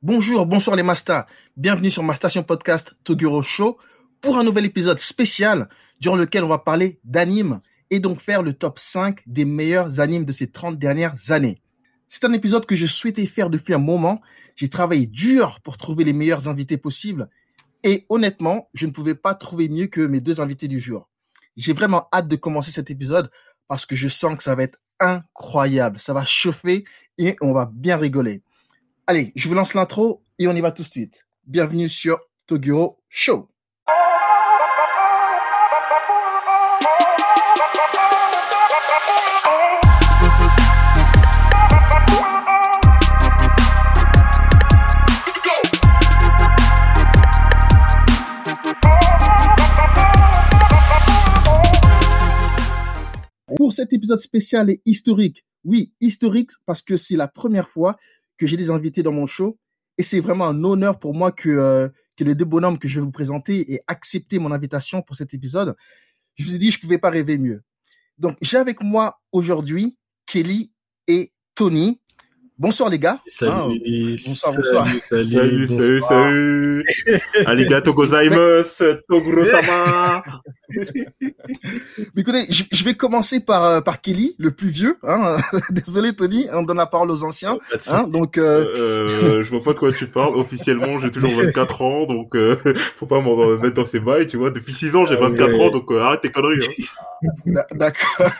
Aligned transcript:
Bonjour, 0.00 0.46
bonsoir 0.46 0.76
les 0.76 0.84
Mastas. 0.84 1.26
Bienvenue 1.56 1.90
sur 1.90 2.04
ma 2.04 2.14
station 2.14 2.44
podcast 2.44 2.94
Toguro 3.02 3.42
Show 3.42 3.78
pour 4.20 4.38
un 4.38 4.44
nouvel 4.44 4.64
épisode 4.64 5.00
spécial 5.00 5.68
durant 5.98 6.14
lequel 6.14 6.44
on 6.44 6.48
va 6.48 6.58
parler 6.58 7.00
d'animes 7.02 7.60
et 7.90 7.98
donc 7.98 8.20
faire 8.20 8.44
le 8.44 8.52
top 8.52 8.78
5 8.78 9.22
des 9.26 9.44
meilleurs 9.44 9.98
animes 9.98 10.24
de 10.24 10.30
ces 10.30 10.52
30 10.52 10.78
dernières 10.78 11.32
années. 11.32 11.60
C'est 12.06 12.24
un 12.24 12.32
épisode 12.32 12.64
que 12.64 12.76
je 12.76 12.86
souhaitais 12.86 13.26
faire 13.26 13.50
depuis 13.50 13.74
un 13.74 13.78
moment. 13.78 14.20
J'ai 14.54 14.68
travaillé 14.68 15.08
dur 15.08 15.58
pour 15.64 15.78
trouver 15.78 16.04
les 16.04 16.12
meilleurs 16.12 16.46
invités 16.46 16.76
possibles 16.76 17.28
et 17.82 18.06
honnêtement, 18.08 18.70
je 18.74 18.86
ne 18.86 18.92
pouvais 18.92 19.16
pas 19.16 19.34
trouver 19.34 19.68
mieux 19.68 19.88
que 19.88 20.02
mes 20.02 20.20
deux 20.20 20.40
invités 20.40 20.68
du 20.68 20.78
jour. 20.78 21.08
J'ai 21.56 21.72
vraiment 21.72 22.06
hâte 22.12 22.28
de 22.28 22.36
commencer 22.36 22.70
cet 22.70 22.92
épisode 22.92 23.32
parce 23.66 23.84
que 23.84 23.96
je 23.96 24.06
sens 24.06 24.36
que 24.36 24.44
ça 24.44 24.54
va 24.54 24.62
être 24.62 24.78
incroyable. 25.00 25.98
Ça 25.98 26.12
va 26.12 26.24
chauffer 26.24 26.84
et 27.18 27.34
on 27.40 27.52
va 27.52 27.68
bien 27.74 27.96
rigoler. 27.96 28.42
Allez, 29.10 29.32
je 29.34 29.48
vous 29.48 29.54
lance 29.54 29.72
l'intro 29.72 30.22
et 30.38 30.48
on 30.48 30.54
y 30.54 30.60
va 30.60 30.70
tout 30.70 30.82
de 30.82 30.86
suite. 30.86 31.24
Bienvenue 31.46 31.88
sur 31.88 32.18
Toguro 32.46 33.00
Show. 33.08 33.48
Pour 53.56 53.72
cet 53.72 53.94
épisode 53.94 54.20
spécial 54.20 54.68
et 54.68 54.82
historique, 54.84 55.46
oui, 55.64 55.92
historique 56.02 56.50
parce 56.66 56.82
que 56.82 56.98
c'est 56.98 57.16
la 57.16 57.26
première 57.26 57.70
fois 57.70 57.96
que 58.38 58.46
j'ai 58.46 58.56
des 58.56 58.70
invités 58.70 59.02
dans 59.02 59.12
mon 59.12 59.26
show 59.26 59.58
et 59.98 60.02
c'est 60.02 60.20
vraiment 60.20 60.46
un 60.46 60.64
honneur 60.64 60.98
pour 60.98 61.12
moi 61.12 61.32
que, 61.32 61.48
euh, 61.48 61.88
que 62.16 62.24
les 62.24 62.34
deux 62.34 62.44
bonhommes 62.44 62.78
que 62.78 62.88
je 62.88 63.00
vais 63.00 63.04
vous 63.04 63.10
présenter 63.10 63.72
aient 63.72 63.82
accepté 63.88 64.38
mon 64.38 64.52
invitation 64.52 65.02
pour 65.02 65.16
cet 65.16 65.34
épisode. 65.34 65.76
Je 66.36 66.44
vous 66.44 66.54
ai 66.54 66.58
dit, 66.58 66.70
je 66.70 66.80
pouvais 66.80 66.98
pas 66.98 67.10
rêver 67.10 67.36
mieux. 67.36 67.62
Donc, 68.16 68.36
j'ai 68.40 68.58
avec 68.58 68.80
moi 68.80 69.20
aujourd'hui 69.32 69.96
Kelly 70.26 70.72
et 71.08 71.32
Tony. 71.54 72.00
Bonsoir 72.60 72.90
les 72.90 72.98
gars. 72.98 73.20
Salut, 73.28 73.52
Ah, 73.54 73.68
bonsoir, 73.68 74.52
bonsoir. 74.56 74.86
salut, 74.88 75.00
Salut, 75.30 75.66
salut, 75.68 76.00
bonsoir. 76.00 76.08
salut. 76.24 76.84
Arigato 77.46 77.94
gozaimasu, 77.94 78.84
Toguro-sama. 79.08 80.22
Mais 82.14 82.20
écoutez, 82.22 82.46
je, 82.50 82.64
je 82.72 82.84
vais 82.84 82.94
commencer 82.94 83.38
par, 83.40 83.62
euh, 83.64 83.80
par 83.80 84.00
Kelly, 84.00 84.34
le 84.38 84.50
plus 84.50 84.70
vieux. 84.70 84.98
Hein. 85.04 85.36
Désolé 85.70 86.12
Tony, 86.14 86.46
on 86.52 86.62
donne 86.64 86.78
la 86.78 86.86
parole 86.86 87.12
aux 87.12 87.22
anciens. 87.22 87.58
Hein. 87.90 88.08
Donc, 88.08 88.38
euh, 88.38 88.66
Euh, 88.76 89.44
je 89.44 89.50
vois 89.50 89.62
pas 89.62 89.72
de 89.74 89.78
quoi 89.78 89.92
tu 89.92 90.06
parles. 90.08 90.34
Officiellement, 90.36 90.98
j'ai 90.98 91.12
toujours 91.12 91.30
24 91.40 91.82
ans, 91.82 92.06
donc 92.06 92.34
euh, 92.34 92.56
faut 92.96 93.06
pas 93.06 93.20
m'en 93.20 93.36
mettre 93.56 93.74
dans 93.74 93.84
ces 93.84 94.00
bails, 94.00 94.26
tu 94.26 94.36
vois. 94.36 94.50
Depuis 94.50 94.74
6 94.74 94.96
ans, 94.96 95.06
j'ai 95.06 95.14
Ah 95.16 95.28
24 95.28 95.48
ouais. 95.52 95.64
ans, 95.64 95.70
donc 95.70 95.90
euh, 95.92 96.00
arrête 96.00 96.22
tes 96.22 96.30
conneries. 96.30 96.58
Hein. 97.22 97.28
d'a- 97.46 97.66
d'accord. 97.72 98.30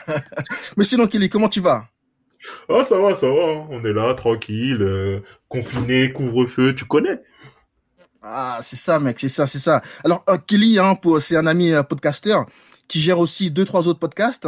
Mais 0.75 0.83
sinon 0.83 1.07
Kelly, 1.07 1.29
comment 1.29 1.47
tu 1.49 1.61
vas? 1.61 1.85
Ah, 2.69 2.83
ça 2.87 2.97
va, 2.97 3.15
ça 3.15 3.27
va. 3.27 3.43
hein. 3.43 3.67
On 3.69 3.83
est 3.85 3.93
là, 3.93 4.13
tranquille, 4.13 4.81
euh, 4.81 5.19
confiné, 5.47 6.11
couvre-feu, 6.13 6.73
tu 6.75 6.85
connais. 6.85 7.19
Ah, 8.21 8.59
c'est 8.61 8.75
ça, 8.75 8.99
mec, 8.99 9.19
c'est 9.19 9.29
ça, 9.29 9.47
c'est 9.47 9.59
ça. 9.59 9.81
Alors, 10.03 10.23
euh, 10.29 10.37
Kelly, 10.45 10.77
hein, 10.79 10.97
c'est 11.19 11.37
un 11.37 11.47
ami 11.47 11.71
euh, 11.71 11.83
podcasteur 11.83 12.45
qui 12.87 12.99
gère 12.99 13.19
aussi 13.19 13.49
deux, 13.51 13.65
trois 13.65 13.87
autres 13.87 13.99
podcasts. 13.99 14.45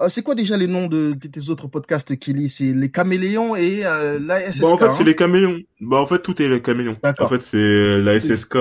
Euh, 0.00 0.08
c'est 0.08 0.22
quoi 0.22 0.34
déjà 0.34 0.56
les 0.56 0.66
noms 0.66 0.88
de, 0.88 1.12
de 1.12 1.28
tes 1.28 1.48
autres 1.50 1.68
podcasts, 1.68 2.18
Kelly? 2.18 2.48
C'est 2.48 2.72
les 2.72 2.90
Caméléons 2.90 3.54
et 3.54 3.82
la 3.82 4.40
SSK. 4.52 4.62
Bah, 4.62 4.68
en 4.70 4.78
fait, 4.78 4.84
hein 4.86 4.94
c'est 4.96 5.04
les 5.04 5.14
caméléons. 5.14 5.60
Bah, 5.80 5.98
en 5.98 6.06
fait, 6.06 6.20
tout 6.20 6.40
est 6.42 6.48
les 6.48 6.62
caméléons. 6.62 6.96
En 7.20 7.28
fait, 7.28 7.38
c'est 7.38 7.98
la 7.98 8.18
SSK, 8.18 8.56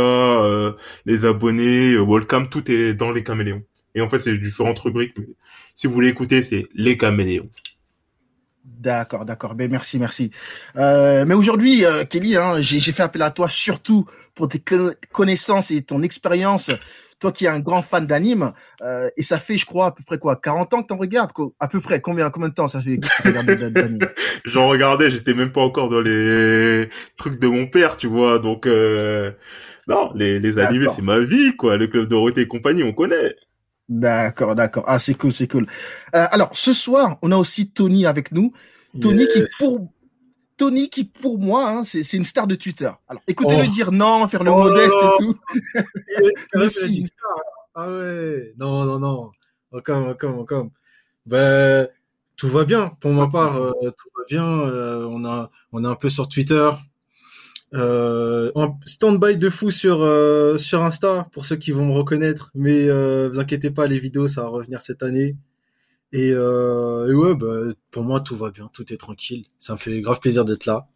les 1.05 1.25
abonnés, 1.25 1.95
Welcome, 1.97 2.49
tout 2.49 2.69
est 2.69 2.93
dans 2.93 3.11
les 3.11 3.23
caméléons. 3.23 3.63
Et 3.95 4.01
en 4.01 4.09
fait, 4.09 4.19
c'est 4.19 4.37
différentes 4.37 4.79
rubriques. 4.79 5.13
Mais 5.17 5.25
si 5.75 5.87
vous 5.87 5.93
voulez 5.93 6.09
écouter, 6.09 6.43
c'est 6.43 6.67
les 6.75 6.97
caméléons. 6.97 7.49
D'accord, 8.63 9.25
d'accord. 9.25 9.55
Ben 9.55 9.71
merci, 9.71 9.97
merci. 9.97 10.31
Euh, 10.75 11.25
mais 11.25 11.33
aujourd'hui, 11.33 11.83
euh, 11.85 12.03
Kelly, 12.05 12.35
hein, 12.35 12.61
j'ai 12.61 12.79
j'ai 12.79 12.91
fait 12.91 13.01
appel 13.03 13.21
à 13.23 13.31
toi 13.31 13.49
surtout 13.49 14.05
pour 14.35 14.49
tes 14.49 14.59
co- 14.59 14.91
connaissances 15.11 15.71
et 15.71 15.81
ton 15.81 16.03
expérience. 16.03 16.69
Toi 17.19 17.31
qui 17.31 17.45
es 17.45 17.47
un 17.47 17.59
grand 17.59 17.83
fan 17.83 18.07
d'anime, 18.07 18.51
euh, 18.81 19.07
et 19.15 19.21
ça 19.23 19.37
fait, 19.39 19.57
je 19.57 19.65
crois, 19.65 19.87
à 19.87 19.91
peu 19.91 20.03
près 20.03 20.17
quoi, 20.17 20.35
40 20.35 20.73
ans 20.73 20.81
que 20.81 20.87
t'en 20.87 20.97
regardes, 20.97 21.31
quoi? 21.33 21.49
À 21.59 21.67
peu 21.67 21.79
près, 21.79 22.01
combien, 22.01 22.29
combien 22.31 22.49
de 22.49 22.53
temps 22.55 22.67
ça 22.67 22.81
fait 22.81 22.97
que 22.99 23.07
tu 23.07 23.21
regardes 23.23 23.51
d'anime? 23.51 24.07
J'en 24.45 24.67
regardais, 24.67 25.11
j'étais 25.11 25.35
même 25.35 25.51
pas 25.51 25.61
encore 25.61 25.89
dans 25.89 26.01
les 26.01 26.89
trucs 27.17 27.39
de 27.39 27.47
mon 27.47 27.67
père, 27.67 27.97
tu 27.97 28.07
vois. 28.07 28.39
Donc, 28.39 28.65
euh... 28.65 29.31
non, 29.87 30.11
les, 30.15 30.39
les 30.39 30.57
animés, 30.59 30.87
c'est 30.87 31.03
ma 31.03 31.19
vie, 31.19 31.55
quoi. 31.55 31.77
Le 31.77 31.87
club 31.87 32.07
Dorothée 32.07 32.41
et 32.41 32.47
compagnie, 32.47 32.83
on 32.83 32.93
connaît. 32.93 33.35
D'accord, 33.91 34.55
d'accord. 34.55 34.85
Ah, 34.87 34.99
c'est 34.99 35.15
cool, 35.15 35.33
c'est 35.33 35.49
cool. 35.49 35.67
Euh, 36.15 36.25
alors, 36.31 36.49
ce 36.53 36.71
soir, 36.71 37.17
on 37.21 37.31
a 37.33 37.35
aussi 37.35 37.69
Tony 37.69 38.05
avec 38.05 38.31
nous. 38.31 38.53
Tony 39.01 39.27
qui, 39.27 39.43
pour 39.59 39.89
Tony 40.55 40.89
qui, 40.89 41.03
pour 41.03 41.37
moi, 41.37 41.69
hein, 41.69 41.83
c'est 41.83 42.13
une 42.13 42.23
star 42.23 42.47
de 42.47 42.55
Twitter. 42.55 42.89
Alors, 43.09 43.21
écoutez-le 43.27 43.65
Oh. 43.67 43.69
dire 43.71 43.91
non, 43.91 44.25
faire 44.29 44.45
le 44.45 44.51
Oh 44.51 44.63
modeste 44.63 44.93
et 44.93 45.17
tout. 45.21 45.35
Mais 46.55 46.69
si. 46.69 47.05
Ah 47.75 47.89
ouais, 47.89 48.53
non, 48.57 48.85
non, 48.85 48.99
non. 48.99 49.31
Encore, 49.73 50.07
encore, 50.07 50.39
encore. 50.39 50.67
Ben, 51.25 51.89
tout 52.37 52.47
va 52.47 52.63
bien. 52.63 52.93
Pour 53.01 53.11
ma 53.11 53.27
part, 53.27 53.57
euh, 53.57 53.71
tout 53.81 54.09
va 54.17 54.23
bien. 54.29 54.45
Euh, 54.45 55.05
on 55.09 55.25
a, 55.25 55.51
on 55.73 55.83
est 55.83 55.87
un 55.87 55.95
peu 55.95 56.07
sur 56.07 56.29
Twitter. 56.29 56.69
Euh, 57.73 58.51
stand-by 58.85 59.37
de 59.37 59.49
fou 59.49 59.71
sur 59.71 60.01
euh, 60.01 60.57
sur 60.57 60.83
Insta 60.83 61.29
pour 61.31 61.45
ceux 61.45 61.55
qui 61.55 61.71
vont 61.71 61.85
me 61.85 61.93
reconnaître. 61.93 62.51
Mais 62.53 62.89
euh, 62.89 63.29
vous 63.31 63.39
inquiétez 63.39 63.71
pas, 63.71 63.87
les 63.87 63.99
vidéos 63.99 64.27
ça 64.27 64.41
va 64.43 64.49
revenir 64.49 64.81
cette 64.81 65.03
année. 65.03 65.37
Et, 66.13 66.31
euh, 66.33 67.09
et 67.09 67.13
ouais, 67.13 67.35
bah, 67.35 67.73
pour 67.91 68.03
moi 68.03 68.19
tout 68.21 68.35
va 68.35 68.51
bien, 68.51 68.69
tout 68.73 68.91
est 68.93 68.97
tranquille. 68.97 69.45
Ça 69.59 69.73
me 69.73 69.77
fait 69.79 70.01
grave 70.01 70.19
plaisir 70.19 70.45
d'être 70.45 70.65
là. 70.65 70.87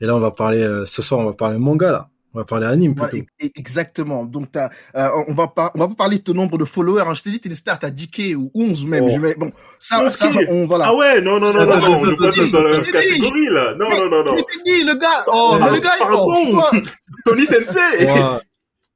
Et 0.00 0.06
là 0.06 0.16
on 0.16 0.20
va 0.20 0.30
parler 0.30 0.62
euh, 0.62 0.86
ce 0.86 1.02
soir, 1.02 1.20
on 1.20 1.26
va 1.26 1.34
parler 1.34 1.58
manga 1.58 1.92
là. 1.92 2.10
On 2.34 2.38
va 2.40 2.44
parler 2.44 2.66
anime 2.66 2.94
plutôt. 2.96 3.16
e- 3.42 3.50
exactement. 3.54 4.24
Donc, 4.24 4.50
t'as, 4.52 4.70
euh, 4.96 5.08
on 5.28 5.34
va 5.34 5.46
pas, 5.48 5.70
on 5.74 5.78
va 5.78 5.88
pas 5.88 5.94
parler 5.94 6.18
de 6.18 6.22
ton 6.24 6.34
nombre 6.34 6.58
de 6.58 6.64
followers. 6.64 7.04
hein. 7.06 7.14
Je 7.14 7.22
t'ai 7.22 7.30
dit, 7.30 7.38
t'es 7.40 7.48
une 7.48 7.54
star, 7.54 7.78
t'as 7.78 7.90
10K 7.90 8.34
ou 8.34 8.50
11 8.54 8.84
même. 8.86 9.04
Oh. 9.04 9.10
Je 9.14 9.18
mets- 9.18 9.34
bon, 9.36 9.52
ça, 9.80 10.00
11K. 10.04 10.10
ça, 10.12 10.30
on, 10.50 10.66
voilà. 10.66 10.86
Ah 10.88 10.94
ouais, 10.96 11.20
non, 11.20 11.38
non, 11.38 11.52
non, 11.52 11.64
non, 11.64 11.76
non, 11.78 11.98
on 12.00 12.04
ne 12.06 12.12
attends, 12.12 12.24
passe 12.24 12.50
dans 12.50 12.62
la 12.62 12.72
je 12.72 12.80
même 12.80 12.90
catégorie, 12.90 13.46
là. 13.50 13.74
Non, 13.78 13.86
Mais- 13.88 13.98
non, 14.00 14.10
non, 14.10 14.24
non. 14.24 14.34
T'es 14.34 14.42
dit, 14.66 14.84
le 14.84 14.94
gars, 14.98 15.08
oh, 15.28 15.52
Ah, 15.54 15.64
mais 15.64 15.76
le 15.76 15.80
gars, 15.80 15.90
pardon. 15.98 16.50
toi. 16.50 16.70
Tony 17.24 17.46
Sensei. 17.46 18.40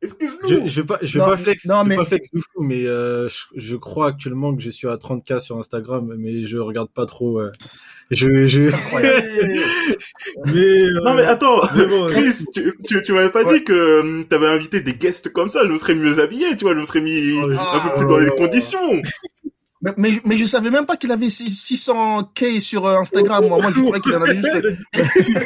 Excuse-nous 0.00 0.48
Je, 0.48 0.66
je 0.68 0.80
vais 0.80 0.86
pas, 0.86 0.98
je 1.02 1.12
vais 1.18 1.24
Non, 1.24 1.30
pas 1.30 1.36
flex, 1.36 1.64
non, 1.66 1.74
je 1.78 1.82
vais 1.82 1.88
mais- 1.88 1.96
pas 1.96 2.04
flex 2.04 2.30
de 2.32 2.38
fou, 2.38 2.62
mais 2.62 2.86
euh, 2.86 3.26
je, 3.28 3.44
je 3.56 3.74
crois 3.76 4.06
actuellement 4.08 4.54
que 4.54 4.62
je 4.62 4.70
suis 4.70 4.86
à 4.86 4.96
30k 4.96 5.40
sur 5.40 5.58
Instagram, 5.58 6.14
mais 6.16 6.44
je 6.44 6.58
regarde 6.58 6.88
pas 6.94 7.04
trop. 7.04 7.40
euh, 7.40 7.50
je, 8.10 8.46
je, 8.46 8.62
mais 10.46 10.52
euh, 10.54 11.00
Non, 11.04 11.14
mais 11.14 11.22
attends 11.24 11.60
mais 11.76 11.86
bon, 11.86 12.04
euh, 12.04 12.08
Chris, 12.08 12.44
tu, 12.54 12.74
tu, 12.86 13.02
tu 13.02 13.12
m'avais 13.12 13.30
pas 13.30 13.44
Ouais. 13.44 13.58
dit 13.58 13.64
que 13.64 14.00
hum, 14.00 14.26
t'avais 14.28 14.46
invité 14.48 14.80
des 14.80 14.94
guests 14.94 15.32
comme 15.32 15.48
ça, 15.50 15.64
je 15.66 15.70
me 15.72 15.78
serais 15.78 15.94
mieux 15.94 16.18
habillé, 16.20 16.56
tu 16.56 16.64
vois, 16.64 16.74
je 16.74 16.80
me 16.80 16.86
serais 16.86 17.00
mis 17.00 17.32
Oh, 17.40 17.44
un 17.44 17.48
peu 17.48 17.94
plus 17.96 18.04
ah, 18.04 18.04
dans 18.06 18.18
les 18.18 18.30
conditions. 18.30 19.02
Mais, 19.80 19.92
mais, 19.96 20.10
mais 20.24 20.36
je 20.36 20.44
savais 20.44 20.70
même 20.70 20.86
pas 20.86 20.96
qu'il 20.96 21.12
avait 21.12 21.28
600K 21.28 22.58
sur 22.60 22.84
euh, 22.84 22.96
Instagram. 22.98 23.46
Moi, 23.46 23.58
moi, 23.62 23.70
je 23.72 23.80
croyais 23.80 24.00
qu'il 24.02 24.12
en 24.16 24.22
avait 24.22 24.34
juste. 24.34 24.52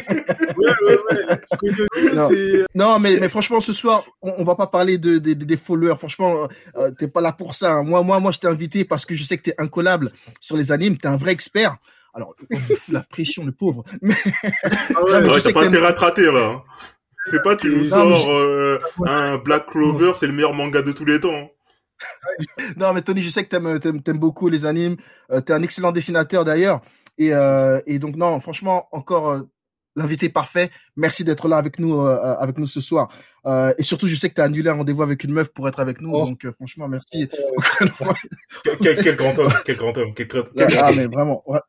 ouais, 0.56 0.72
ouais, 0.86 0.98
ouais. 1.10 2.14
Non. 2.14 2.28
Non, 2.74 2.98
mais, 2.98 3.18
mais 3.20 3.28
franchement, 3.28 3.60
ce 3.60 3.74
soir, 3.74 4.04
on, 4.22 4.32
on 4.38 4.44
va 4.44 4.54
pas 4.54 4.66
parler 4.68 4.96
de, 4.96 5.18
de- 5.18 5.34
de- 5.34 5.44
des 5.44 5.56
followers. 5.58 5.96
Franchement, 5.98 6.48
euh, 6.78 6.90
t'es 6.98 7.08
pas 7.08 7.20
là 7.20 7.32
pour 7.32 7.54
ça. 7.54 7.72
hein. 7.72 7.82
Moi, 7.82 8.02
moi, 8.02 8.20
moi, 8.20 8.32
je 8.32 8.38
t'ai 8.38 8.46
invité 8.46 8.86
parce 8.86 9.04
que 9.04 9.14
je 9.14 9.22
sais 9.22 9.36
que 9.36 9.42
t'es 9.50 9.54
incollable 9.58 10.10
sur 10.40 10.56
les 10.56 10.72
animes. 10.72 10.96
T'es 10.96 11.08
un 11.08 11.16
vrai 11.16 11.32
expert. 11.32 11.76
Alors, 12.14 12.34
c'est 12.76 12.92
la 12.92 13.02
pression, 13.02 13.44
le 13.44 13.52
pauvre. 13.52 13.84
Mais, 14.02 14.14
Ah 14.94 15.02
ouais, 15.04 15.20
mais 15.22 15.28
Ouais, 15.30 15.40
tu 15.40 15.52
t'as 15.52 15.52
pas 15.52 15.92
te 15.92 16.00
rater, 16.00 16.22
là. 16.30 16.46
hein. 16.46 16.62
C'est 17.30 17.42
pas, 17.42 17.54
tu 17.56 17.68
nous 17.70 17.84
sors 17.84 18.30
euh, 18.30 18.80
un 19.06 19.38
Black 19.38 19.66
Clover, 19.66 20.12
c'est 20.18 20.26
le 20.26 20.32
meilleur 20.32 20.54
manga 20.54 20.82
de 20.82 20.92
tous 20.92 21.04
les 21.04 21.20
temps. 21.20 21.50
non, 22.76 22.92
mais 22.92 23.02
Tony, 23.02 23.22
je 23.22 23.28
sais 23.30 23.44
que 23.44 23.48
t'aimes, 23.48 23.78
t'aimes, 23.78 24.02
t'aimes 24.02 24.18
beaucoup 24.18 24.48
les 24.48 24.66
animes. 24.66 24.96
Euh, 25.30 25.40
t'es 25.40 25.52
un 25.52 25.62
excellent 25.62 25.92
dessinateur 25.92 26.44
d'ailleurs. 26.44 26.80
Et, 27.18 27.32
euh, 27.32 27.80
et 27.86 27.98
donc, 28.00 28.16
non, 28.16 28.40
franchement, 28.40 28.88
encore 28.90 29.30
euh, 29.30 29.42
l'invité 29.94 30.28
parfait. 30.30 30.70
Merci 30.96 31.22
d'être 31.22 31.46
là 31.46 31.58
avec 31.58 31.78
nous, 31.78 32.00
euh, 32.00 32.34
avec 32.38 32.58
nous 32.58 32.66
ce 32.66 32.80
soir. 32.80 33.08
Euh, 33.46 33.72
et 33.78 33.84
surtout, 33.84 34.08
je 34.08 34.16
sais 34.16 34.28
que 34.28 34.34
t'as 34.34 34.44
annulé 34.44 34.68
un 34.68 34.74
rendez-vous 34.74 35.02
avec 35.02 35.22
une 35.22 35.32
meuf 35.32 35.48
pour 35.48 35.68
être 35.68 35.78
avec 35.78 36.00
nous. 36.00 36.10
Oh. 36.12 36.26
Donc, 36.26 36.44
euh, 36.44 36.52
franchement, 36.52 36.88
merci. 36.88 37.28
Quel, 38.82 38.96
quel 39.02 39.16
grand 39.16 39.38
homme, 39.38 39.52
quel 39.64 39.76
grand 39.76 39.96
homme, 39.96 40.14
quel, 40.14 40.28
Ah, 40.80 40.90
mais 40.96 41.06
vraiment, 41.06 41.42
ouais. 41.46 41.60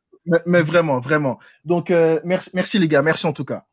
Mais, 0.46 0.62
vraiment, 0.62 1.00
vraiment. 1.00 1.38
Donc, 1.64 1.90
euh, 1.90 2.20
merci, 2.24 2.50
merci 2.54 2.78
les 2.78 2.88
gars, 2.88 3.02
merci 3.02 3.26
en 3.26 3.32
tout 3.32 3.44
cas. 3.44 3.64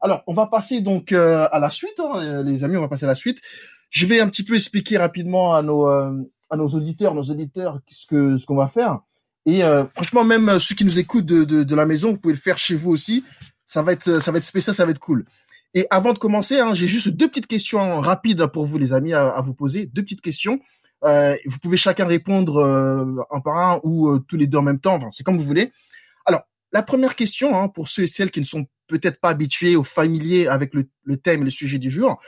Alors, 0.00 0.22
on 0.26 0.34
va 0.34 0.46
passer 0.46 0.80
donc 0.80 1.12
euh, 1.12 1.48
à 1.50 1.58
la 1.58 1.70
suite, 1.70 1.98
hein, 1.98 2.20
euh, 2.20 2.42
les 2.42 2.64
amis, 2.64 2.76
on 2.76 2.80
va 2.80 2.88
passer 2.88 3.04
à 3.04 3.08
la 3.08 3.14
suite. 3.14 3.40
Je 3.90 4.06
vais 4.06 4.20
un 4.20 4.28
petit 4.28 4.44
peu 4.44 4.54
expliquer 4.54 4.98
rapidement 4.98 5.54
à 5.54 5.62
nos 5.62 5.86
à 5.86 6.56
nos 6.56 6.68
auditeurs, 6.68 7.14
nos 7.14 7.22
auditeurs, 7.22 7.80
ce 7.88 8.06
que 8.06 8.36
ce 8.36 8.44
qu'on 8.44 8.56
va 8.56 8.68
faire. 8.68 9.00
Et 9.46 9.62
franchement, 9.94 10.24
même 10.24 10.58
ceux 10.58 10.74
qui 10.74 10.84
nous 10.84 10.98
écoutent 10.98 11.24
de, 11.24 11.42
de, 11.44 11.62
de 11.62 11.74
la 11.74 11.86
maison, 11.86 12.12
vous 12.12 12.18
pouvez 12.18 12.34
le 12.34 12.40
faire 12.40 12.58
chez 12.58 12.74
vous 12.74 12.90
aussi. 12.90 13.24
Ça 13.64 13.80
va 13.80 13.92
être 13.92 14.20
ça 14.20 14.30
va 14.30 14.36
être 14.36 14.44
spécial, 14.44 14.76
ça 14.76 14.84
va 14.84 14.90
être 14.90 14.98
cool. 14.98 15.24
Et 15.74 15.86
avant 15.90 16.12
de 16.12 16.18
commencer, 16.18 16.58
hein, 16.58 16.74
j'ai 16.74 16.88
juste 16.88 17.08
deux 17.08 17.28
petites 17.28 17.46
questions 17.46 18.00
rapides 18.00 18.46
pour 18.46 18.64
vous, 18.64 18.78
les 18.78 18.92
amis, 18.92 19.12
à, 19.12 19.40
vous 19.40 19.54
poser. 19.54 19.86
Deux 19.86 20.02
petites 20.02 20.22
questions. 20.22 20.60
Euh, 21.04 21.36
vous 21.46 21.58
pouvez 21.58 21.76
chacun 21.76 22.06
répondre 22.06 22.58
euh, 22.58 23.22
un 23.30 23.40
par 23.40 23.56
un 23.56 23.80
ou 23.84 24.08
euh, 24.08 24.18
tous 24.26 24.36
les 24.36 24.46
deux 24.46 24.58
en 24.58 24.62
même 24.62 24.80
temps. 24.80 24.98
C'est 25.10 25.22
comme 25.22 25.36
vous 25.36 25.44
voulez. 25.44 25.72
Alors, 26.26 26.42
la 26.72 26.82
première 26.82 27.14
question, 27.14 27.56
hein, 27.56 27.68
pour 27.68 27.88
ceux 27.88 28.04
et 28.04 28.06
celles 28.08 28.30
qui 28.30 28.40
ne 28.40 28.44
sont 28.44 28.66
peut-être 28.86 29.20
pas 29.20 29.30
habitués 29.30 29.76
ou 29.76 29.84
familiers 29.84 30.48
avec 30.48 30.72
le, 30.74 31.16
thème 31.16 31.42
et 31.42 31.44
le 31.44 31.50
sujet 31.50 31.78
du 31.78 31.90
jour. 31.90 32.20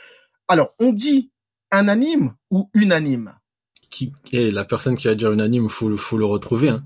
Alors, 0.49 0.75
on 0.78 0.93
dit 0.93 1.31
un 1.72 1.88
anime 1.88 2.34
ou 2.50 2.70
unanime 2.75 3.34
qui 3.90 4.12
est 4.32 4.52
la 4.52 4.64
personne 4.64 4.96
qui 4.96 5.08
va 5.08 5.17
dire 5.17 5.32
unanime, 5.32 5.69
faut 5.69 5.96
faut 5.96 6.17
le 6.17 6.25
retrouver. 6.25 6.69
Hein. 6.69 6.84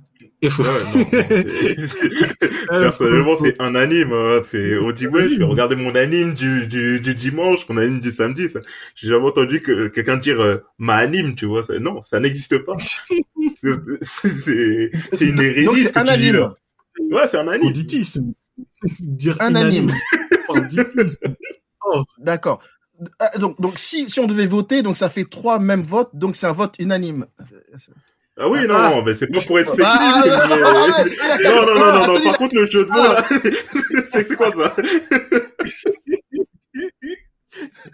Personnellement, 2.68 3.36
c'est 3.40 3.60
un 3.60 3.74
anime. 3.74 4.12
Hein. 4.12 4.42
C'est 4.48 4.76
on 4.78 4.92
dit 4.92 5.06
ouais, 5.06 5.28
je 5.28 5.36
vais 5.36 5.44
regarder 5.44 5.76
mon 5.76 5.94
anime 5.94 6.34
du, 6.34 6.66
du, 6.66 7.00
du 7.00 7.14
dimanche, 7.14 7.66
mon 7.68 7.76
anime 7.78 8.00
du 8.00 8.12
samedi. 8.12 8.48
J'ai 8.94 9.08
jamais 9.08 9.26
entendu 9.26 9.60
que 9.60 9.88
quelqu'un 9.88 10.16
dire 10.16 10.40
euh, 10.40 10.58
ma 10.78 10.96
anime, 10.96 11.34
tu 11.34 11.44
vois. 11.46 11.62
Non, 11.80 12.02
ça 12.02 12.20
n'existe 12.20 12.58
pas. 12.58 12.76
c'est 14.02 14.90
une 15.20 15.40
hérésie. 15.40 15.66
Donc 15.66 15.78
c'est 15.78 15.96
un 15.96 16.08
anime. 16.08 16.52
Ouais, 17.10 17.26
c'est 17.28 17.38
un 17.38 17.48
anime. 17.48 17.68
Auditisme. 17.68 18.32
dire 19.00 19.36
un 19.40 19.54
anime. 19.54 19.90
oh. 21.86 22.02
D'accord. 22.18 22.60
Euh, 23.00 23.38
donc, 23.38 23.60
donc 23.60 23.78
si, 23.78 24.08
si 24.08 24.20
on 24.20 24.26
devait 24.26 24.46
voter, 24.46 24.82
donc 24.82 24.96
ça 24.96 25.10
fait 25.10 25.24
trois 25.24 25.58
mêmes 25.58 25.82
votes, 25.82 26.10
donc 26.14 26.36
c'est 26.36 26.46
un 26.46 26.52
vote 26.52 26.76
unanime. 26.78 27.26
Ah 28.36 28.48
oui, 28.48 28.66
non, 28.66 28.74
ah. 28.74 29.02
mais 29.06 29.14
c'est 29.14 29.28
pas 29.28 29.40
pour 29.42 29.60
être 29.60 29.76
sexiste. 29.76 29.86
Ah, 29.86 30.22
mais... 30.48 31.16
Ah, 31.22 31.38
non, 31.44 31.66
non, 31.66 31.74
non, 31.74 31.92
non, 31.92 32.14
non, 32.14 32.24
par 32.24 32.38
contre, 32.38 32.56
le 32.56 32.66
jeu 32.66 32.84
de 32.84 32.90
mots, 32.90 33.02
là, 33.02 33.24
c'est 34.10 34.36
quoi 34.36 34.50
ça? 34.50 34.74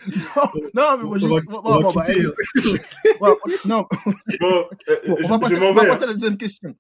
Non, 0.07 0.43
non, 0.75 0.97
mais 0.97 1.05
moi, 1.05 1.19
je... 1.19 1.27
Bon, 1.27 1.61
bon, 1.63 1.93
bah, 1.93 2.07
non. 3.67 3.87
Bon, 4.41 4.65
on 5.23 5.29
va 5.29 5.39
passer, 5.39 5.59
on 5.61 5.75
va 5.75 5.85
passer 5.85 6.05
à 6.05 6.07
la 6.07 6.15
deuxième 6.15 6.39
question. 6.39 6.75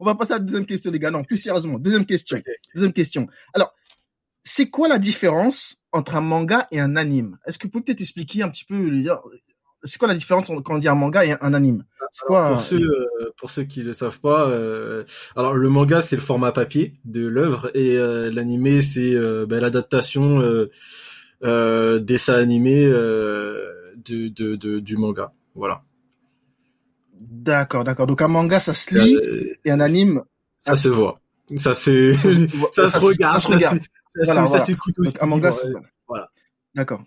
on, 0.00 0.04
va, 0.04 0.14
passer 0.14 0.32
à 0.32 0.38
la 0.38 0.44
deuxième 0.44 0.66
question, 0.66 0.92
les 0.92 0.98
gars. 0.98 1.10
Non, 1.10 1.24
plus 1.24 1.38
sérieusement. 1.38 1.78
Deuxième 1.78 2.06
question. 2.06 2.40
Deuxième 2.74 2.92
question. 2.92 3.26
Alors, 3.52 3.74
c'est 4.44 4.70
quoi 4.70 4.88
la 4.88 4.98
différence 4.98 5.82
entre 5.92 6.14
un 6.14 6.20
manga 6.20 6.68
et 6.70 6.78
un 6.78 6.96
anime? 6.96 7.38
Est-ce 7.46 7.58
que 7.58 7.66
vous 7.66 7.70
pouvez 7.70 7.84
peut-être 7.84 8.00
expliquer 8.00 8.42
un 8.42 8.48
petit 8.48 8.64
peu 8.64 8.76
c'est 9.82 9.98
quoi 9.98 10.08
la 10.08 10.14
différence 10.14 10.48
entre 10.50 10.62
quand 10.62 10.74
on 10.74 10.78
dit 10.78 10.88
un 10.88 10.94
manga 10.94 11.24
et 11.24 11.34
un 11.40 11.54
anime? 11.54 11.84
Quoi 12.26 12.48
pour 12.50 12.60
ceux 12.60 12.80
euh, 12.80 13.32
pour 13.36 13.50
ceux 13.50 13.62
qui 13.62 13.82
le 13.82 13.92
savent 13.92 14.18
pas 14.18 14.48
euh, 14.48 15.04
alors 15.36 15.54
le 15.54 15.68
manga 15.68 16.00
c'est 16.00 16.16
le 16.16 16.22
format 16.22 16.50
papier 16.50 16.94
de 17.04 17.24
l'œuvre 17.24 17.70
et 17.74 17.96
euh, 17.96 18.30
l'anime 18.32 18.80
c'est 18.80 19.14
ben, 19.46 19.60
l'adaptation 19.60 20.40
dessin 21.40 22.34
animé 22.34 22.84
de, 22.86 24.28
de, 24.28 24.56
de, 24.56 24.80
du 24.80 24.96
manga. 24.96 25.32
Voilà. 25.54 25.82
D'accord 27.20 27.84
d'accord. 27.84 28.06
Donc 28.06 28.22
un 28.22 28.28
manga 28.28 28.58
ça 28.60 28.74
se 28.74 28.98
lit 28.98 29.18
et 29.64 29.70
un 29.70 29.80
anime 29.80 30.22
ça, 30.58 30.76
se 30.76 30.88
voit. 30.88 31.20
Ça 31.56 31.74
se 31.74 32.14
ça, 32.72 32.86
se 32.86 32.98
regarde. 33.06 33.34
ça 33.34 33.40
se 33.40 33.48
regarde 33.48 33.80
voilà, 34.24 34.42
voilà. 34.42 34.64
un 35.20 35.26
manga 35.26 35.52
voilà. 36.08 36.28
D'accord 36.74 37.02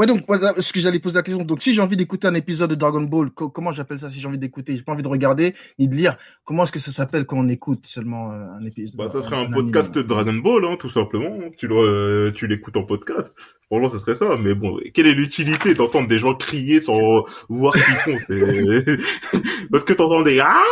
Ouais, 0.00 0.06
donc, 0.06 0.24
ce 0.60 0.72
que 0.72 0.80
j'allais 0.80 0.98
poser 0.98 1.16
la 1.16 1.22
question. 1.22 1.44
Donc, 1.44 1.60
si 1.60 1.74
j'ai 1.74 1.82
envie 1.82 1.94
d'écouter 1.98 2.26
un 2.26 2.34
épisode 2.34 2.70
de 2.70 2.74
Dragon 2.74 3.02
Ball, 3.02 3.28
comment 3.32 3.70
j'appelle 3.70 3.98
ça 3.98 4.08
si 4.08 4.18
j'ai 4.18 4.26
envie 4.26 4.38
d'écouter? 4.38 4.74
J'ai 4.74 4.82
pas 4.82 4.92
envie 4.92 5.02
de 5.02 5.08
regarder 5.08 5.54
ni 5.78 5.88
de 5.88 5.94
lire. 5.94 6.16
Comment 6.44 6.62
est-ce 6.62 6.72
que 6.72 6.78
ça 6.78 6.90
s'appelle 6.90 7.26
quand 7.26 7.36
on 7.36 7.50
écoute 7.50 7.84
seulement 7.84 8.32
euh, 8.32 8.46
un 8.46 8.62
épisode? 8.62 8.96
Bah, 8.96 9.10
ça 9.12 9.20
serait 9.20 9.36
un, 9.36 9.50
podcast 9.50 9.94
de 9.94 10.00
Dragon 10.00 10.32
Ball, 10.32 10.64
hein, 10.64 10.76
tout 10.80 10.88
simplement. 10.88 11.36
Tu 11.58 11.68
le, 11.68 12.32
tu 12.34 12.46
l'écoutes 12.46 12.78
en 12.78 12.84
podcast. 12.84 13.34
Franchement, 13.66 13.90
ce 13.90 13.98
serait 13.98 14.14
ça. 14.14 14.38
Mais 14.42 14.54
bon, 14.54 14.78
quelle 14.94 15.06
est 15.06 15.12
l'utilité 15.12 15.74
d'entendre 15.74 16.08
des 16.08 16.16
gens 16.16 16.34
crier 16.34 16.80
sans 16.80 17.26
voir 17.50 17.74
ce 17.74 17.84
qu'ils 17.84 17.94
font? 17.96 18.16
C'est 18.26 18.96
parce 19.70 19.84
que 19.84 19.92
t'entends 19.92 20.22
des 20.22 20.40
ah 20.40 20.62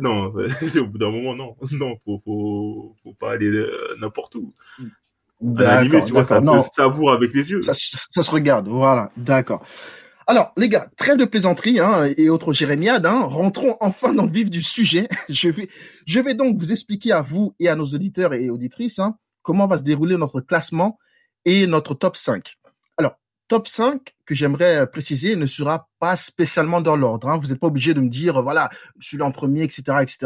non. 0.00 0.26
Au 0.80 0.86
bout 0.86 0.98
d'un 0.98 1.10
moment, 1.10 1.34
non, 1.34 1.56
non, 1.72 1.96
faut, 2.04 2.22
faut, 2.24 2.94
faut 3.02 3.14
pas 3.14 3.32
aller 3.32 3.48
euh, 3.48 3.76
n'importe 4.00 4.36
où. 4.36 4.54
Tu 5.40 6.12
vois, 6.12 6.26
ça 6.26 6.40
se 6.40 6.68
savoure 6.74 7.12
avec 7.12 7.32
les 7.32 7.50
yeux. 7.52 7.62
Ça, 7.62 7.72
ça 7.74 8.22
se 8.22 8.30
regarde, 8.30 8.68
voilà, 8.68 9.10
d'accord. 9.16 9.62
Alors, 10.26 10.52
les 10.58 10.68
gars, 10.68 10.88
trêve 10.98 11.16
de 11.16 11.24
plaisanterie 11.24 11.80
hein, 11.80 12.06
et 12.18 12.28
autres 12.28 12.52
jérémiades, 12.52 13.06
hein, 13.06 13.20
rentrons 13.22 13.78
enfin 13.80 14.12
dans 14.12 14.26
le 14.26 14.30
vif 14.30 14.50
du 14.50 14.62
sujet. 14.62 15.08
Je 15.30 15.48
vais, 15.48 15.68
je 16.06 16.20
vais 16.20 16.34
donc 16.34 16.58
vous 16.58 16.70
expliquer 16.70 17.12
à 17.12 17.22
vous 17.22 17.54
et 17.58 17.70
à 17.70 17.76
nos 17.76 17.86
auditeurs 17.86 18.34
et 18.34 18.50
auditrices 18.50 18.98
hein, 18.98 19.16
comment 19.40 19.66
va 19.66 19.78
se 19.78 19.84
dérouler 19.84 20.18
notre 20.18 20.42
classement 20.42 20.98
et 21.46 21.66
notre 21.66 21.94
top 21.94 22.18
5 22.18 22.58
top 23.48 23.66
5 23.66 24.14
que 24.26 24.34
j'aimerais 24.34 24.88
préciser 24.90 25.34
ne 25.34 25.46
sera 25.46 25.88
pas 25.98 26.16
spécialement 26.16 26.80
dans 26.82 26.96
l'ordre. 26.96 27.28
Hein. 27.28 27.38
Vous 27.38 27.48
n'êtes 27.48 27.58
pas 27.58 27.66
obligé 27.66 27.94
de 27.94 28.00
me 28.00 28.10
dire 28.10 28.42
voilà 28.42 28.68
celui-là 29.00 29.24
en 29.24 29.32
premier, 29.32 29.62
etc., 29.62 29.82
etc. 30.02 30.18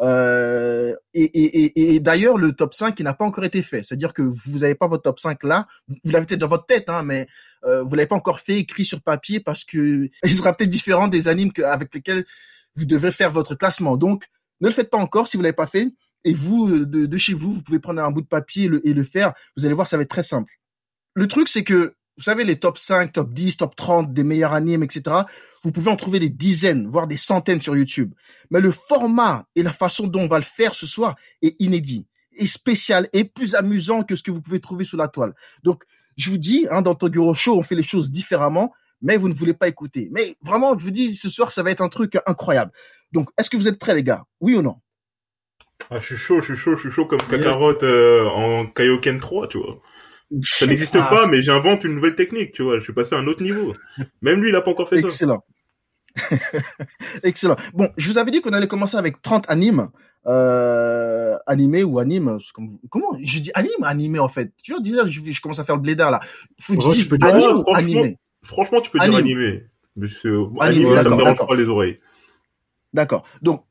Euh, 0.00 0.94
et, 1.14 1.24
et, 1.24 1.94
et, 1.94 2.00
d'ailleurs 2.00 2.36
le 2.36 2.52
top 2.52 2.74
5 2.74 2.94
qui 2.94 3.02
n'a 3.02 3.14
pas 3.14 3.24
encore 3.24 3.44
été 3.44 3.62
fait, 3.62 3.82
c'est-à-dire 3.82 4.12
que 4.12 4.22
vous 4.22 4.58
n'avez 4.58 4.74
pas 4.74 4.86
votre 4.86 5.02
top 5.02 5.18
5 5.18 5.42
là, 5.44 5.66
vous 5.88 6.10
l'avez 6.10 6.26
peut-être 6.26 6.40
dans 6.40 6.48
votre 6.48 6.66
tête, 6.66 6.88
hein, 6.88 7.02
mais 7.02 7.26
euh, 7.64 7.82
vous 7.82 7.94
l'avez 7.94 8.06
pas 8.06 8.16
encore 8.16 8.40
fait 8.40 8.58
écrit 8.58 8.84
sur 8.84 9.00
papier 9.00 9.40
parce 9.40 9.64
que 9.64 10.08
il 10.24 10.32
sera 10.32 10.52
peut-être 10.52 10.70
différent 10.70 11.08
des 11.08 11.28
animes 11.28 11.52
avec 11.64 11.94
lesquels 11.94 12.24
vous 12.76 12.84
devez 12.84 13.10
faire 13.12 13.32
votre 13.32 13.54
classement. 13.54 13.96
Donc 13.96 14.26
ne 14.60 14.68
le 14.68 14.74
faites 14.74 14.90
pas 14.90 14.98
encore 14.98 15.26
si 15.26 15.36
vous 15.36 15.42
l'avez 15.42 15.54
pas 15.54 15.66
fait. 15.66 15.88
Et 16.24 16.34
vous 16.34 16.84
de, 16.84 17.06
de, 17.06 17.18
chez 17.18 17.32
vous, 17.32 17.52
vous 17.52 17.62
pouvez 17.62 17.78
prendre 17.78 18.02
un 18.02 18.10
bout 18.10 18.20
de 18.20 18.26
papier 18.26 18.64
et 18.64 18.68
le, 18.68 18.86
et 18.86 18.92
le 18.92 19.04
faire. 19.04 19.32
Vous 19.56 19.64
allez 19.64 19.72
voir, 19.72 19.86
ça 19.86 19.96
va 19.96 20.02
être 20.02 20.10
très 20.10 20.24
simple. 20.24 20.52
Le 21.14 21.28
truc, 21.28 21.48
c'est 21.48 21.62
que 21.62 21.94
vous 22.18 22.24
savez, 22.24 22.42
les 22.42 22.58
top 22.58 22.78
5, 22.78 23.12
top 23.12 23.32
10, 23.32 23.58
top 23.58 23.76
30 23.76 24.12
des 24.12 24.24
meilleurs 24.24 24.52
animes, 24.52 24.82
etc. 24.82 25.18
Vous 25.62 25.70
pouvez 25.70 25.90
en 25.90 25.96
trouver 25.96 26.18
des 26.18 26.28
dizaines, 26.28 26.88
voire 26.88 27.06
des 27.06 27.16
centaines 27.16 27.60
sur 27.60 27.76
YouTube. 27.76 28.12
Mais 28.50 28.60
le 28.60 28.72
format 28.72 29.44
et 29.54 29.62
la 29.62 29.72
façon 29.72 30.08
dont 30.08 30.22
on 30.22 30.26
va 30.26 30.38
le 30.38 30.44
faire 30.44 30.74
ce 30.74 30.86
soir 30.86 31.14
est 31.42 31.54
inédit, 31.60 32.06
et 32.32 32.46
spécial, 32.46 33.08
et 33.12 33.22
plus 33.22 33.54
amusant 33.54 34.02
que 34.02 34.16
ce 34.16 34.24
que 34.24 34.32
vous 34.32 34.42
pouvez 34.42 34.58
trouver 34.58 34.84
sur 34.84 34.98
la 34.98 35.06
toile. 35.06 35.32
Donc, 35.62 35.84
je 36.16 36.28
vous 36.30 36.38
dis, 36.38 36.66
hein, 36.70 36.82
dans 36.82 36.96
Toguro 36.96 37.34
Show, 37.34 37.56
on 37.56 37.62
fait 37.62 37.76
les 37.76 37.84
choses 37.84 38.10
différemment, 38.10 38.72
mais 39.00 39.16
vous 39.16 39.28
ne 39.28 39.34
voulez 39.34 39.54
pas 39.54 39.68
écouter. 39.68 40.08
Mais 40.10 40.34
vraiment, 40.42 40.76
je 40.76 40.82
vous 40.82 40.90
dis, 40.90 41.14
ce 41.14 41.30
soir, 41.30 41.52
ça 41.52 41.62
va 41.62 41.70
être 41.70 41.82
un 41.82 41.88
truc 41.88 42.18
incroyable. 42.26 42.72
Donc, 43.12 43.30
est-ce 43.38 43.48
que 43.48 43.56
vous 43.56 43.68
êtes 43.68 43.78
prêts, 43.78 43.94
les 43.94 44.02
gars? 44.02 44.24
Oui 44.40 44.56
ou 44.56 44.62
non? 44.62 44.80
Ah, 45.90 46.00
je 46.00 46.06
suis 46.06 46.16
chaud, 46.16 46.40
je 46.40 46.54
suis 46.54 46.56
chaud, 46.56 46.74
je 46.74 46.80
suis 46.80 46.90
chaud 46.90 47.06
comme 47.06 47.22
Kakarote 47.22 47.84
euh, 47.84 48.26
en 48.26 48.66
Kaioken 48.66 49.20
3, 49.20 49.46
tu 49.46 49.58
vois. 49.58 49.80
Ça 50.42 50.66
n'existe 50.66 50.96
ah, 50.96 51.06
pas, 51.08 51.26
mais 51.26 51.42
j'invente 51.42 51.84
une 51.84 51.94
nouvelle 51.94 52.16
technique, 52.16 52.52
tu 52.52 52.62
vois. 52.62 52.78
Je 52.78 52.84
suis 52.84 52.92
passé 52.92 53.14
à 53.14 53.18
un 53.18 53.26
autre 53.26 53.42
niveau. 53.42 53.74
Même 54.22 54.40
lui, 54.40 54.50
il 54.50 54.56
a 54.56 54.60
pas 54.60 54.70
encore 54.70 54.88
fait 54.88 54.98
Excellent. 54.98 55.42
ça. 56.16 56.28
Excellent. 57.22 57.56
Bon, 57.72 57.88
je 57.96 58.08
vous 58.08 58.18
avais 58.18 58.30
dit 58.30 58.40
qu'on 58.40 58.52
allait 58.52 58.66
commencer 58.66 58.96
avec 58.96 59.22
30 59.22 59.48
animes. 59.48 59.88
Euh, 60.26 61.38
animés 61.46 61.84
ou 61.84 61.98
animes, 61.98 62.36
comment 62.90 63.16
je 63.22 63.38
dis 63.38 63.50
anime 63.54 63.82
animé 63.82 64.18
en 64.18 64.28
fait? 64.28 64.52
Tu 64.62 64.72
vois, 64.72 64.80
déjà, 64.82 65.06
je, 65.06 65.20
je 65.24 65.40
commence 65.40 65.58
à 65.58 65.64
faire 65.64 65.76
le 65.76 65.80
blédard 65.80 66.10
là. 66.10 66.20
Faut 66.60 66.74
que 66.74 66.82
je 66.82 67.24
anime 67.24 67.62
ou 67.64 67.74
animé? 67.74 68.18
Franchement, 68.42 68.82
tu 68.82 68.90
peux 68.90 68.98
dire 68.98 69.16
animé. 69.16 69.62
Mais 69.96 70.08
anime, 70.60 70.94
ça 70.96 71.04
me 71.04 71.16
dérange 71.16 71.38
pas 71.38 71.54
les 71.54 71.68
oreilles. 71.68 71.98
D'accord. 72.92 73.24
Donc, 73.40 73.64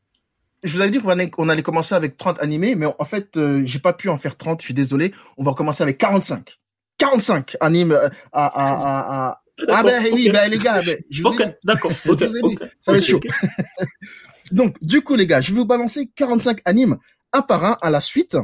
je 0.68 0.74
vous 0.74 0.82
avais 0.82 0.92
dit 0.92 1.00
qu'on 1.00 1.10
allait, 1.10 1.32
allait, 1.52 1.64
commencer 1.64 1.96
avec 1.96 2.18
30 2.18 2.40
animés, 2.40 2.76
mais 2.76 2.86
en 2.86 3.06
fait, 3.06 3.38
euh, 3.38 3.64
j'ai 3.66 3.80
pas 3.80 3.94
pu 3.94 4.10
en 4.10 4.18
faire 4.18 4.38
30, 4.38 4.62
je 4.62 4.66
suis 4.66 4.74
désolé. 4.74 5.14
On 5.38 5.44
va 5.44 5.54
commencer 5.54 5.84
avec 5.84 5.98
45. 5.98 6.60
45 6.98 7.58
animes 7.60 7.92
euh, 7.92 8.10
à, 8.32 8.46
à, 8.46 9.28
à. 9.30 9.42
Ah 9.68 9.82
ben 9.82 10.04
oui, 10.14 10.30
ben 10.30 10.50
les 10.50 10.60
gars, 10.60 10.82
ben, 10.82 10.98
je 11.10 11.24
vous 11.24 11.34
ai 11.34 11.46
dit. 11.46 11.52
D'accord. 11.64 11.92
je 12.06 12.12
vous 12.12 12.38
ai 12.38 12.42
dit, 12.42 12.58
ça 12.80 12.92
va 12.92 12.98
être 13.00 13.06
chaud. 13.06 13.20
Donc, 14.52 14.78
du 14.82 15.02
coup, 15.02 15.16
les 15.16 15.28
gars, 15.28 15.42
je 15.42 15.52
vais 15.52 15.60
vous 15.60 15.66
balancer 15.66 16.12
45 16.16 16.60
animes 16.66 16.98
un 17.34 17.42
par 17.42 17.66
un 17.66 17.78
à 17.82 17.90
la 17.90 18.02
suite. 18.02 18.38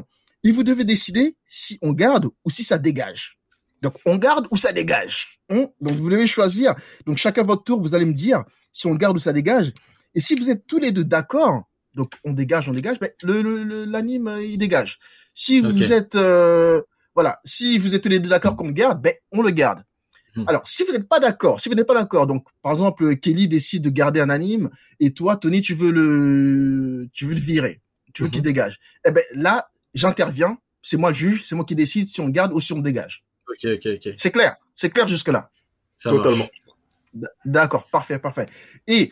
Et 0.45 0.51
vous 0.51 0.63
devez 0.63 0.83
décider 0.83 1.37
si 1.47 1.79
on 1.81 1.93
garde 1.93 2.27
ou 2.43 2.49
si 2.49 2.65
ça 2.65 2.77
dégage. 2.77 3.37
Donc, 3.81 3.95
on 4.05 4.17
garde 4.17 4.45
ou 4.51 4.57
ça 4.57 4.73
dégage. 4.73 5.39
Hein? 5.49 5.67
Donc, 5.79 5.95
vous 5.95 6.09
devez 6.09 6.27
choisir. 6.27 6.75
Donc, 7.05 7.17
chacun 7.17 7.43
votre 7.43 7.63
tour, 7.63 7.81
vous 7.81 7.95
allez 7.95 8.05
me 8.05 8.13
dire 8.13 8.43
si 8.73 8.87
on 8.87 8.95
garde 8.95 9.15
ou 9.15 9.19
ça 9.19 9.31
dégage. 9.31 9.71
Et 10.15 10.19
si 10.19 10.35
vous 10.35 10.49
êtes 10.49 10.67
tous 10.67 10.79
les 10.79 10.91
deux 10.91 11.03
d'accord, 11.03 11.63
donc 11.95 12.13
on 12.23 12.33
dégage, 12.33 12.67
on 12.67 12.73
dégage, 12.73 12.97
mais 13.01 13.15
le 13.23 13.85
l'anime 13.85 14.27
euh, 14.27 14.43
il 14.43 14.57
dégage. 14.57 14.99
Si 15.33 15.59
vous 15.61 15.93
êtes 15.93 16.15
euh, 16.15 16.81
voilà, 17.15 17.39
si 17.43 17.77
vous 17.77 17.95
êtes 17.95 18.03
tous 18.03 18.09
les 18.09 18.19
deux 18.19 18.29
d'accord 18.29 18.55
qu'on 18.55 18.67
le 18.67 18.73
garde, 18.73 19.01
ben 19.01 19.13
on 19.31 19.41
le 19.41 19.51
garde. 19.51 19.83
Hmm. 20.35 20.45
Alors, 20.47 20.67
si 20.67 20.83
vous 20.83 20.91
n'êtes 20.91 21.07
pas 21.07 21.19
d'accord, 21.19 21.61
si 21.61 21.69
vous 21.69 21.75
n'êtes 21.75 21.85
pas 21.85 21.93
d'accord, 21.93 22.25
donc 22.25 22.45
par 22.61 22.71
exemple 22.71 23.15
Kelly 23.17 23.47
décide 23.47 23.83
de 23.83 23.89
garder 23.89 24.19
un 24.19 24.29
anime 24.29 24.71
et 24.99 25.13
toi 25.13 25.37
Tony 25.37 25.61
tu 25.61 25.75
veux 25.75 25.91
le 25.91 27.07
tu 27.13 27.25
veux 27.25 27.35
le 27.35 27.39
virer, 27.39 27.81
tu 28.13 28.23
veux 28.23 28.29
qu'il 28.29 28.39
mhm. 28.39 28.45
dégage. 28.45 28.79
Eh 29.05 29.11
ben 29.11 29.23
là, 29.33 29.69
j'interviens, 29.93 30.57
c'est 30.81 30.97
moi 30.97 31.11
le 31.11 31.15
juge, 31.15 31.45
c'est 31.45 31.55
moi 31.55 31.65
qui 31.65 31.75
décide 31.75 32.07
si 32.07 32.21
on 32.21 32.29
garde 32.29 32.53
ou 32.53 32.61
si 32.61 32.73
on 32.73 32.79
dégage. 32.79 33.23
OK, 33.47 33.71
OK, 33.75 33.87
OK. 33.95 34.13
C'est 34.17 34.31
clair, 34.31 34.55
c'est 34.75 34.89
clair 34.89 35.07
jusque 35.07 35.29
là. 35.29 35.51
Totalement. 36.01 36.49
D'accord, 37.45 37.87
parfait, 37.91 38.17
parfait. 38.17 38.47
Et 38.87 39.11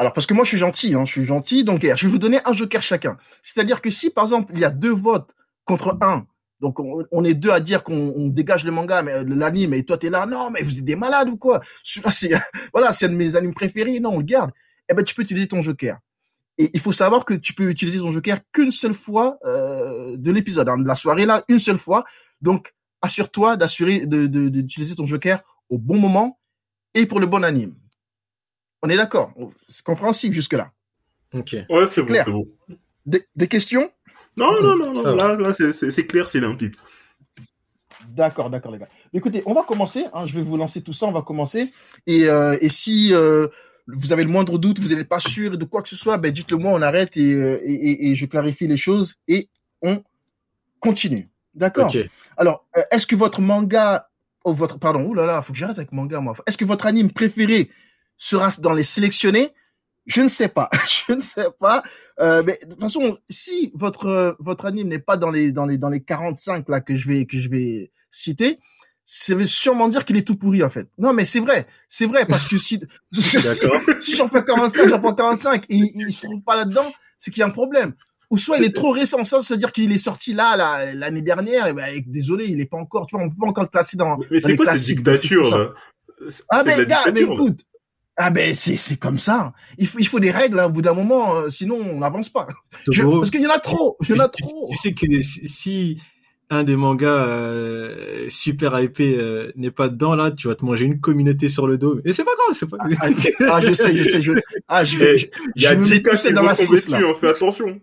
alors 0.00 0.14
parce 0.14 0.26
que 0.26 0.32
moi 0.32 0.44
je 0.44 0.48
suis 0.48 0.58
gentil, 0.58 0.94
hein, 0.94 1.04
je 1.04 1.12
suis 1.12 1.26
gentil, 1.26 1.62
donc 1.62 1.82
je 1.82 1.88
vais 1.88 2.08
vous 2.10 2.18
donner 2.18 2.38
un 2.46 2.54
joker 2.54 2.80
chacun. 2.80 3.18
C'est-à-dire 3.42 3.82
que 3.82 3.90
si 3.90 4.08
par 4.08 4.24
exemple 4.24 4.50
il 4.54 4.58
y 4.58 4.64
a 4.64 4.70
deux 4.70 4.94
votes 4.94 5.36
contre 5.66 5.98
un 6.00 6.26
Donc 6.62 6.80
on, 6.80 7.22
est 7.22 7.34
deux 7.34 7.50
à 7.50 7.60
dire 7.60 7.82
qu'on 7.82 8.14
on 8.16 8.28
dégage 8.28 8.64
le 8.64 8.70
manga, 8.70 9.02
mais 9.02 9.22
l'anime, 9.24 9.74
et 9.74 9.84
toi 9.84 9.98
t'es 9.98 10.08
là, 10.08 10.24
non 10.24 10.48
mais 10.50 10.62
vous 10.62 10.78
êtes 10.78 10.86
des 10.86 10.96
malades 10.96 11.28
ou 11.28 11.36
quoi? 11.36 11.60
C'est 11.84 12.00
voilà, 12.72 12.94
c'est 12.94 13.06
un 13.06 13.08
de 13.10 13.14
mes 13.14 13.36
animes 13.36 13.52
préférés, 13.52 14.00
non 14.00 14.12
on 14.14 14.18
le 14.20 14.24
garde. 14.24 14.52
Eh 14.90 14.94
ben 14.94 15.04
tu 15.04 15.14
peux 15.14 15.20
utiliser 15.20 15.48
ton 15.48 15.60
joker. 15.60 15.98
Et 16.56 16.70
il 16.72 16.80
faut 16.80 16.92
savoir 16.92 17.26
que 17.26 17.34
tu 17.34 17.52
peux 17.52 17.68
utiliser 17.68 17.98
ton 17.98 18.10
joker 18.10 18.38
qu'une 18.52 18.72
seule 18.72 18.94
fois 18.94 19.36
euh, 19.44 20.16
de 20.16 20.30
l'épisode, 20.30 20.70
hein, 20.70 20.78
de 20.78 20.88
la 20.88 20.94
soirée 20.94 21.26
là, 21.26 21.44
une 21.48 21.58
seule 21.58 21.76
fois. 21.76 22.04
Donc 22.40 22.72
assure-toi 23.02 23.58
d'assurer 23.58 24.06
d'utiliser 24.06 24.94
ton 24.94 25.06
joker 25.06 25.42
au 25.68 25.76
bon 25.76 25.98
moment 25.98 26.40
et 26.94 27.04
pour 27.04 27.20
le 27.20 27.26
bon 27.26 27.44
anime. 27.44 27.74
On 28.82 28.88
est 28.88 28.96
d'accord, 28.96 29.32
c'est 29.68 29.84
compréhensible 29.84 30.34
jusque 30.34 30.54
là. 30.54 30.70
Ok. 31.34 31.54
Ouais, 31.68 31.86
c'est 31.88 32.02
bon, 32.02 32.14
bon. 32.26 32.48
Des, 33.06 33.24
des 33.36 33.46
questions? 33.48 33.90
Non, 34.36 34.60
non, 34.62 34.76
non, 34.76 34.92
non, 34.92 35.14
là, 35.16 35.34
là, 35.34 35.54
c'est- 35.54 36.06
clair, 36.06 36.28
c'est 36.28 36.40
limpide. 36.40 36.74
D'accord, 38.08 38.48
d'accord, 38.50 38.72
les 38.72 38.78
gars. 38.78 38.88
Écoutez, 39.12 39.42
on 39.44 39.52
va 39.52 39.62
commencer. 39.62 40.06
Hein, 40.14 40.26
je 40.26 40.34
vais 40.34 40.42
vous 40.42 40.56
lancer 40.56 40.82
tout 40.82 40.92
ça. 40.92 41.06
On 41.06 41.12
va 41.12 41.22
commencer. 41.22 41.72
Et, 42.06 42.28
euh, 42.28 42.56
et 42.60 42.70
si 42.70 43.12
euh, 43.12 43.46
vous 43.86 44.12
avez 44.12 44.24
le 44.24 44.30
moindre 44.30 44.58
doute, 44.58 44.78
vous 44.78 44.94
n'êtes 44.94 45.08
pas 45.08 45.20
sûr 45.20 45.58
de 45.58 45.64
quoi 45.64 45.82
que 45.82 45.88
ce 45.88 45.96
soit, 45.96 46.16
ben 46.16 46.32
dites-le 46.32 46.56
moi. 46.56 46.72
On 46.72 46.82
arrête 46.82 47.16
et, 47.16 47.32
euh, 47.34 47.60
et, 47.64 47.72
et- 47.72 48.10
et 48.10 48.16
je 48.16 48.26
clarifie 48.26 48.66
les 48.66 48.76
choses 48.78 49.16
et 49.28 49.48
on 49.82 50.02
continue. 50.80 51.28
D'accord? 51.54 51.86
Ok. 51.94 51.98
Alors, 52.36 52.66
euh, 52.76 52.82
est-ce 52.90 53.06
que 53.06 53.16
votre 53.16 53.40
manga, 53.40 54.08
oh, 54.44 54.52
votre, 54.52 54.78
pardon, 54.78 55.04
oulala, 55.04 55.26
là 55.26 55.32
là, 55.34 55.42
faut 55.42 55.52
que 55.52 55.58
j'arrête 55.58 55.78
avec 55.78 55.92
manga 55.92 56.20
moi. 56.20 56.34
Est-ce 56.46 56.56
que 56.56 56.64
votre 56.64 56.86
anime 56.86 57.10
préféré 57.12 57.70
sera 58.20 58.50
dans 58.60 58.74
les 58.74 58.84
sélectionnés? 58.84 59.52
Je 60.06 60.20
ne 60.20 60.28
sais 60.28 60.48
pas, 60.48 60.70
je 61.08 61.14
ne 61.14 61.20
sais 61.20 61.48
pas. 61.58 61.82
Euh, 62.20 62.42
mais 62.44 62.58
de 62.62 62.70
toute 62.70 62.80
façon, 62.80 63.18
si 63.28 63.72
votre 63.74 64.36
votre 64.38 64.66
anime 64.66 64.88
n'est 64.88 65.00
pas 65.00 65.16
dans 65.16 65.30
les 65.30 65.50
dans 65.50 65.66
les 65.66 65.78
dans 65.78 65.88
les 65.88 66.02
45 66.02 66.68
là 66.68 66.80
que 66.80 66.96
je 66.96 67.08
vais 67.08 67.26
que 67.26 67.38
je 67.38 67.48
vais 67.48 67.90
citer, 68.10 68.58
ça 69.04 69.34
veut 69.34 69.46
sûrement 69.46 69.88
dire 69.88 70.04
qu'il 70.04 70.16
est 70.16 70.26
tout 70.26 70.36
pourri 70.36 70.62
en 70.62 70.70
fait. 70.70 70.88
Non, 70.98 71.12
mais 71.12 71.24
c'est 71.24 71.40
vrai, 71.40 71.66
c'est 71.88 72.06
vrai 72.06 72.26
parce 72.26 72.46
que 72.46 72.58
si 72.58 72.80
si, 74.00 74.16
j'en 74.16 74.28
fais 74.28 74.44
45, 74.44 74.88
j'en 74.88 75.00
prends 75.00 75.14
45 75.14 75.64
et 75.68 75.76
il, 75.76 76.12
se 76.12 76.26
trouve 76.26 76.42
pas 76.42 76.56
là-dedans, 76.56 76.92
c'est 77.18 77.30
qu'il 77.30 77.40
y 77.40 77.44
a 77.44 77.46
un 77.46 77.50
problème. 77.50 77.94
Ou 78.30 78.38
soit 78.38 78.58
il 78.58 78.64
est 78.64 78.74
trop 78.74 78.92
récent, 78.92 79.24
ça 79.24 79.40
veut 79.40 79.56
dire 79.56 79.72
qu'il 79.72 79.90
est 79.90 79.98
sorti 79.98 80.34
là 80.34 80.94
l'année 80.94 81.22
dernière. 81.22 81.66
Et 81.66 81.72
ben, 81.72 82.00
désolé, 82.06 82.46
il 82.46 82.60
est 82.60 82.66
pas 82.66 82.76
encore. 82.76 83.06
Tu 83.06 83.16
vois, 83.16 83.24
on 83.24 83.28
peut 83.28 83.36
pas 83.40 83.48
encore 83.48 83.64
le 83.64 83.70
classer 83.70 83.96
dans. 83.96 84.18
Mais, 84.18 84.26
mais 84.30 84.40
c'est 84.40 84.56
quoi 84.56 84.76
cette 84.76 84.96
dictature, 84.96 85.58
là? 85.58 85.70
Ah 86.48 86.62
ben 86.62 86.78
la 86.78 86.84
gars, 86.84 87.04
mais 87.12 87.22
écoute. 87.22 87.64
Ah 88.22 88.30
ben 88.30 88.54
c'est 88.54 88.76
c'est 88.76 88.96
comme 88.98 89.18
ça. 89.18 89.54
Il 89.78 89.86
faut 89.86 89.98
il 89.98 90.06
faut 90.06 90.20
des 90.20 90.30
règles 90.30 90.58
hein, 90.60 90.66
au 90.66 90.70
bout 90.70 90.82
d'un 90.82 90.92
moment, 90.92 91.36
euh, 91.36 91.48
sinon 91.48 91.76
on 91.76 92.00
n'avance 92.00 92.28
pas. 92.28 92.46
Je- 92.90 93.02
parce 93.02 93.30
qu'il 93.30 93.40
y 93.40 93.46
en 93.46 93.50
a 93.50 93.58
trop, 93.58 93.96
il 94.02 94.14
y 94.14 94.20
en 94.20 94.22
a 94.22 94.28
trop. 94.28 94.68
Tu 94.70 94.76
sais 94.76 94.92
que 94.92 95.06
si- 95.22 96.00
un 96.50 96.64
des 96.64 96.76
mangas 96.76 97.24
euh, 97.28 98.26
super 98.28 98.78
hypé 98.80 99.16
euh, 99.16 99.52
n'est 99.56 99.70
pas 99.70 99.88
dedans 99.88 100.16
là, 100.16 100.32
tu 100.32 100.48
vas 100.48 100.54
te 100.54 100.64
manger 100.64 100.84
une 100.84 101.00
communauté 101.00 101.48
sur 101.48 101.66
le 101.66 101.78
dos. 101.78 102.00
Et 102.04 102.12
c'est 102.12 102.24
pas 102.24 102.32
grave, 102.44 102.56
c'est 102.58 102.68
pas. 102.68 102.76
Ah, 102.80 103.06
ah, 103.56 103.60
je 103.64 103.72
sais, 103.72 103.96
je 103.96 104.02
sais, 104.02 104.20
je 104.20 104.32
ah 104.68 104.84
je 104.84 104.98
vais, 104.98 105.14
Eh, 105.14 105.18
je, 105.18 105.26
Il 105.56 105.62
y 105.62 105.66
a 105.66 105.70
je 105.74 105.78
me 105.78 105.88
mets 105.88 105.96
10 105.98 106.02
cas 106.02 106.10
tout 106.10 106.16
seul 106.18 106.34
dans 106.34 106.42
la 106.42 106.54
sauce 106.56 106.88
là. 106.88 106.98
dessus, 106.98 107.08
hein, 107.08 107.14
fais 107.20 107.30
attention. 107.30 107.80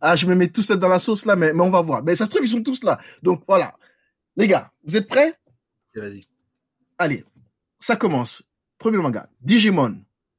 Ah 0.00 0.14
je 0.14 0.26
me 0.26 0.34
mets 0.34 0.48
tout 0.48 0.62
seul 0.62 0.78
dans 0.78 0.88
la 0.88 0.98
sauce 1.00 1.24
là, 1.24 1.34
mais 1.34 1.52
mais 1.52 1.62
on 1.62 1.70
va 1.70 1.80
voir. 1.80 2.02
Mais 2.04 2.14
ça 2.14 2.26
se 2.26 2.30
trouve 2.30 2.44
ils 2.44 2.48
sont 2.48 2.62
tous 2.62 2.84
là. 2.84 2.98
Donc 3.22 3.42
voilà, 3.48 3.74
les 4.36 4.46
gars, 4.46 4.70
vous 4.84 4.96
êtes 4.96 5.08
prêts? 5.08 5.32
Vas-y. 5.94 6.20
Allez, 6.98 7.24
ça 7.80 7.96
commence. 7.96 8.42
Premier 8.86 9.02
manga, 9.02 9.28
Digimon. 9.42 9.96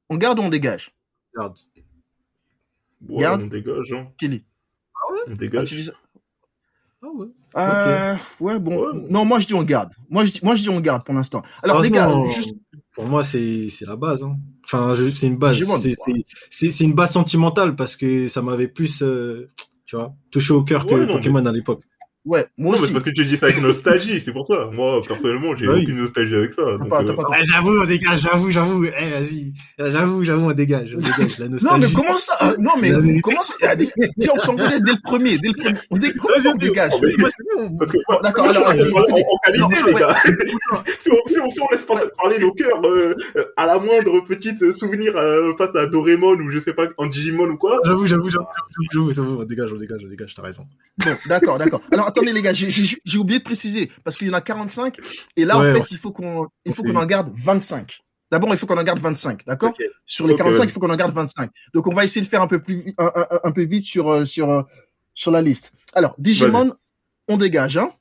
On 0.09 0.15
garde 0.15 0.39
ou 0.39 0.43
on 0.43 0.47
dégage? 0.47 0.93
Ouais, 1.35 3.19
Garde. 3.19 3.41
on 3.43 3.47
dégage, 3.47 3.91
hein. 3.91 4.07
Kelly. 4.17 4.45
On 5.09 5.31
Ah, 5.31 5.35
dégage. 5.35 5.67
tu 5.67 5.75
dis 5.75 5.83
ça? 5.83 5.91
Ah 7.03 7.07
ouais. 7.13 7.27
Euh, 7.57 8.15
ouais, 8.39 8.57
bon. 8.57 8.79
Ouais. 8.79 9.05
Non, 9.09 9.25
moi 9.25 9.41
je 9.41 9.47
dis 9.47 9.53
on 9.53 9.63
garde. 9.63 9.91
Moi 10.09 10.23
je 10.25 10.31
dis, 10.31 10.39
moi 10.43 10.55
je 10.55 10.61
dis 10.63 10.69
on 10.69 10.79
garde 10.79 11.03
pour 11.03 11.13
l'instant. 11.13 11.43
Alors 11.61 11.83
Sérieusement, 11.83 12.25
juste 12.27 12.55
pour 12.95 13.05
moi 13.05 13.25
c'est 13.25 13.67
c'est 13.69 13.85
la 13.85 13.97
base. 13.97 14.23
Hein. 14.23 14.37
Enfin, 14.63 14.93
je- 14.95 15.11
c'est 15.11 15.27
une 15.27 15.37
base. 15.37 15.57
C'est 15.57 15.69
ouais. 15.69 15.77
c'est- 15.77 16.25
c'est 16.49 16.71
c'est 16.71 16.83
une 16.85 16.95
base 16.95 17.11
sentimentale 17.11 17.75
parce 17.75 17.97
que 17.97 18.29
ça 18.29 18.41
m'avait 18.41 18.69
plus, 18.69 19.01
euh, 19.03 19.49
tu 19.85 19.97
vois, 19.97 20.15
touché 20.31 20.53
au 20.53 20.63
cœur 20.63 20.85
que 20.87 20.95
Ouais, 20.95 21.05
non, 21.05 21.13
Pokémon 21.15 21.45
à 21.45 21.51
l'époque. 21.51 21.83
Ouais, 22.27 22.45
moi 22.57 22.65
Non, 22.67 22.71
mais 22.71 22.73
aussi. 22.73 22.87
c'est 22.87 22.93
parce 22.93 23.05
que 23.05 23.09
tu 23.09 23.25
dis 23.25 23.37
ça 23.37 23.47
avec 23.47 23.61
nostalgie, 23.61 24.21
c'est 24.21 24.31
pour 24.31 24.45
ça. 24.45 24.69
Moi, 24.71 25.01
personnellement, 25.07 25.55
j'ai 25.55 25.65
Bah 25.67 25.73
oui. 25.75 25.83
aucune 25.83 25.97
nostalgie 25.97 26.35
avec 26.35 26.53
ça. 26.53 26.61
Euh, 26.61 26.77
j'avoue, 27.43 27.79
on 27.81 27.85
dégage, 27.85 28.19
j'avoue, 28.21 28.51
j'avoue. 28.51 28.85
Eh, 28.85 29.09
vas-y. 29.11 29.53
J'avoue, 29.79 30.23
j'avoue, 30.23 30.49
on 30.49 30.53
dégage, 30.53 30.95
on 30.95 30.99
dégage. 30.99 31.39
La 31.39 31.47
nostalgie. 31.49 31.65
Non, 31.65 31.77
mais 31.77 31.93
comment 31.93 32.17
ça 32.17 32.33
euh, 32.43 32.53
Non, 32.59 32.71
mais 32.79 33.21
comment 33.21 33.43
ça 33.43 33.75
Puis 33.75 34.29
on 34.33 34.37
s'engueulait 34.37 34.79
dès 34.81 34.91
le 34.91 35.01
premier, 35.03 35.37
dès 35.37 35.49
le 35.49 35.53
premier. 35.53 35.79
On 35.91 35.97
dé... 35.97 36.13
Comment 36.13 36.39
ça 36.39 36.51
on 36.51 36.55
dégage 36.55 36.91
Parce 37.79 37.91
que, 37.91 37.97
Bon, 38.09 38.19
d'accord, 38.23 38.49
alors, 38.49 38.71
suis 38.71 38.81
en- 38.93 39.03
qualité, 39.43 39.83
les 39.87 39.93
gars. 39.93 40.15
si, 40.99 41.09
on, 41.09 41.67
laisse 41.71 41.83
pas 41.83 41.95
parler 42.21 42.39
nos 42.39 42.51
cœurs 42.51 42.79
euh, 42.85 43.15
euh, 43.35 43.45
à 43.57 43.65
la 43.65 43.79
moindre 43.79 44.19
petite 44.21 44.61
euh, 44.61 44.73
souvenir 44.73 45.15
euh, 45.17 45.53
face 45.57 45.75
à 45.75 45.87
Doraemon 45.87 46.35
ou 46.35 46.51
je 46.51 46.59
sais 46.59 46.73
pas, 46.73 46.87
en 46.97 47.07
Digimon 47.07 47.49
ou 47.49 47.57
quoi, 47.57 47.79
J'avoue, 47.85 48.07
j'avoue, 48.07 48.29
j'avoue, 48.29 48.45
on 49.39 49.43
dégage, 49.43 49.71
on 49.73 49.77
dégage, 49.77 50.01
on 50.05 50.09
dégage, 50.09 50.33
t'as 50.35 50.41
raison. 50.43 50.63
Bon, 51.03 51.15
d'accord, 51.27 51.57
d'accord. 51.57 51.81
Alors 51.91 52.11
attendez 52.17 52.33
les 52.33 52.41
gars, 52.41 52.53
j'ai- 52.53 53.17
oublié 53.17 53.39
de 53.39 53.43
préciser 53.43 53.91
parce 54.03 54.17
qu'il 54.17 54.27
y 54.27 54.29
en 54.29 54.33
a 54.33 54.41
45 54.41 54.97
et 55.35 55.45
là 55.45 55.57
Ouais, 55.57 55.69
en 55.71 55.73
fait 55.73 55.79
ouais. 55.81 55.85
il 55.91 55.97
faut 55.97 56.11
qu'on 56.11 56.47
il 56.65 56.73
faut 56.73 56.83
qu'on 56.83 56.95
en 56.95 57.05
garde 57.05 57.31
25. 57.35 57.99
D'abord 58.31 58.49
il 58.51 58.57
faut 58.57 58.65
qu'on 58.67 58.77
en 58.77 58.83
garde 58.83 58.99
25, 58.99 59.45
d'accord? 59.45 59.73
Sur 60.05 60.27
les 60.27 60.33
Ok, 60.33 60.39
45 60.39 60.57
vas-y. 60.57 60.67
il 60.67 60.71
faut 60.71 60.79
qu'on 60.79 60.89
en 60.89 60.95
garde 60.95 61.13
25. 61.13 61.49
Donc 61.73 61.87
on 61.87 61.93
va 61.93 62.03
essayer 62.03 62.21
de 62.21 62.27
faire 62.29 62.41
un 62.41 62.47
peu 62.47 62.61
plus 62.61 62.93
un, 62.97 63.11
un- 63.15 63.39
un 63.43 63.51
peu 63.51 63.63
vite 63.63 63.85
sur 63.85 64.09
euh, 64.11 64.25
sur 64.25 64.49
euh, 64.51 64.63
sur 65.13 65.31
la 65.31 65.41
liste. 65.41 65.71
Alors 65.93 66.13
Digimon, 66.17 66.73
on 67.27 67.37
dégage 67.37 67.77
hein? 67.77 67.91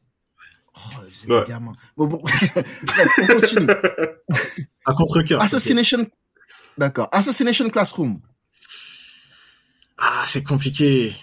Oh, 0.74 0.78
vous 1.00 1.32
êtes 1.34 1.46
des 1.46 1.52
gamins. 1.52 1.72
Bon, 1.96 2.06
bon. 2.06 2.22
On 3.18 3.26
continue. 3.28 3.66
À 4.84 4.92
contre-cœur. 4.92 5.40
Assassination. 5.42 6.06
D'accord. 6.76 7.08
Assassination 7.12 7.70
Classroom. 7.70 8.20
Ah, 9.98 10.24
c'est 10.26 10.42
compliqué. 10.42 11.16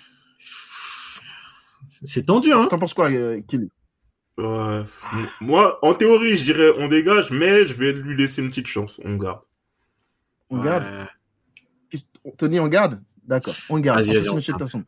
C'est 2.04 2.26
tendu, 2.26 2.52
hein. 2.52 2.68
T'en 2.70 2.80
penses 2.80 2.94
quoi, 2.94 3.10
euh, 3.12 3.42
Kelly 3.48 3.70
Ouais. 4.38 4.82
Moi, 5.42 5.78
en 5.86 5.94
théorie, 5.94 6.38
je 6.38 6.44
dirais 6.44 6.72
on 6.80 6.88
dégage, 6.88 7.30
mais 7.32 7.68
je 7.68 7.74
vais 7.74 7.94
lui 7.94 8.18
laisser 8.18 8.42
une 8.42 8.50
petite 8.50 8.66
chance. 8.68 9.00
On 9.06 9.16
garde. 9.18 9.42
On 10.50 10.58
Ouais. 10.60 10.66
garde 10.66 10.86
Tony, 12.38 12.60
on 12.60 12.68
garde? 12.68 13.02
D'accord, 13.26 13.54
on 13.70 13.80
garde. 13.80 14.02
Vas-y, 14.02 14.16
vas-y. 14.18 14.84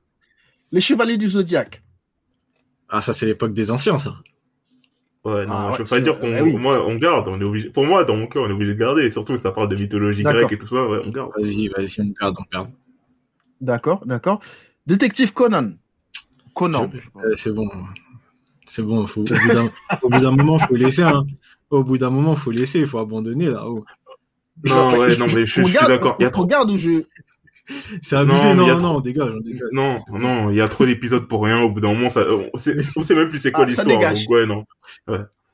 Les 0.71 0.81
Chevaliers 0.81 1.17
du 1.17 1.29
Zodiaque. 1.29 1.83
Ah, 2.89 3.01
ça, 3.01 3.13
c'est 3.13 3.25
l'époque 3.27 3.53
des 3.53 3.69
anciens, 3.71 3.97
ça. 3.97 4.15
Ouais, 5.23 5.45
non, 5.45 5.53
Ah, 5.53 5.71
je 5.73 5.79
veux 5.79 5.85
pas 5.89 5.99
dire 5.99 6.19
qu'on, 6.19 6.41
oui. 6.43 6.53
moi, 6.55 6.85
on 6.85 6.95
garde. 6.95 7.27
On 7.27 7.39
est 7.39 7.43
obligé. 7.43 7.69
Pour 7.69 7.85
moi, 7.85 8.03
dans 8.03 8.15
mon 8.15 8.27
cœur, 8.27 8.43
on 8.43 8.49
est 8.49 8.53
obligé 8.53 8.73
de 8.73 8.79
garder. 8.79 9.03
Et 9.05 9.11
surtout, 9.11 9.37
ça 9.37 9.51
parle 9.51 9.69
de 9.69 9.75
mythologie 9.75 10.23
grecque 10.23 10.51
et 10.51 10.57
tout 10.57 10.67
ça. 10.67 10.85
Ouais, 10.87 10.99
on 11.03 11.09
garde. 11.09 11.31
Vas-y, 11.37 11.67
vas-y, 11.69 12.01
on 12.01 12.13
garde, 12.19 12.35
on 12.39 12.43
garde. 12.51 12.71
D'accord, 13.61 14.05
d'accord. 14.05 14.39
Détective 14.85 15.33
Conan. 15.33 15.71
Conan. 16.55 16.89
Euh, 17.23 17.33
c'est 17.35 17.51
bon. 17.51 17.67
C'est 18.65 18.81
bon, 18.81 19.05
faut, 19.05 19.21
au 19.21 20.09
bout 20.09 20.19
d'un, 20.19 20.31
moment, 20.31 20.57
faut 20.57 20.75
laisser, 20.75 21.03
hein. 21.03 21.23
Au 21.69 21.83
bout 21.83 21.99
d'un 21.99 22.09
moment, 22.09 22.35
faut 22.35 22.49
laisser, 22.49 22.79
il 22.79 22.87
faut 22.87 22.97
abandonner, 22.97 23.45
là. 23.51 23.63
Oh. 23.67 23.85
Non, 24.63 24.97
ouais, 24.97 25.15
non, 25.17 25.27
mais 25.27 25.45
je, 25.45 25.53
je 25.57 25.61
on 25.61 25.65
suis 25.65 25.73
garde, 25.75 25.89
d'accord. 25.89 26.15
Il 26.19 26.23
y 26.23 26.25
a 26.25 26.29
On 26.29 26.31
trop- 26.31 26.41
regarde 26.43 26.71
ou 26.71 26.77
je. 26.79 27.03
C'est 28.01 28.15
abusé, 28.15 28.53
Non, 28.53 28.55
non, 28.55 28.67
non, 28.67 28.79
trop- 28.79 28.97
on 28.97 28.99
dégage, 29.01 29.33
on 29.35 29.41
dégage. 29.41 29.69
Non, 29.71 29.99
non, 30.11 30.49
il 30.49 30.55
y 30.55 30.61
a 30.61 30.67
trop 30.67 30.85
d'épisodes 30.85 31.27
pour 31.27 31.43
rien. 31.43 31.61
Au 31.61 31.69
bout 31.69 31.79
d'un 31.81 31.89
moment, 31.93 32.09
ça, 32.09 32.25
on 32.53 32.57
sait, 32.57 32.75
on 32.95 33.03
sait 33.03 33.13
même 33.15 33.29
plus 33.29 33.39
c'est 33.39 33.51
quoi 33.51 33.65
Ah, 33.67 33.71
ça 33.71 33.83
l'histoire. 33.83 33.87
dégage. 34.13 34.25
Donc, 34.25 34.29
ouais, 34.31 34.45
non. 34.47 34.65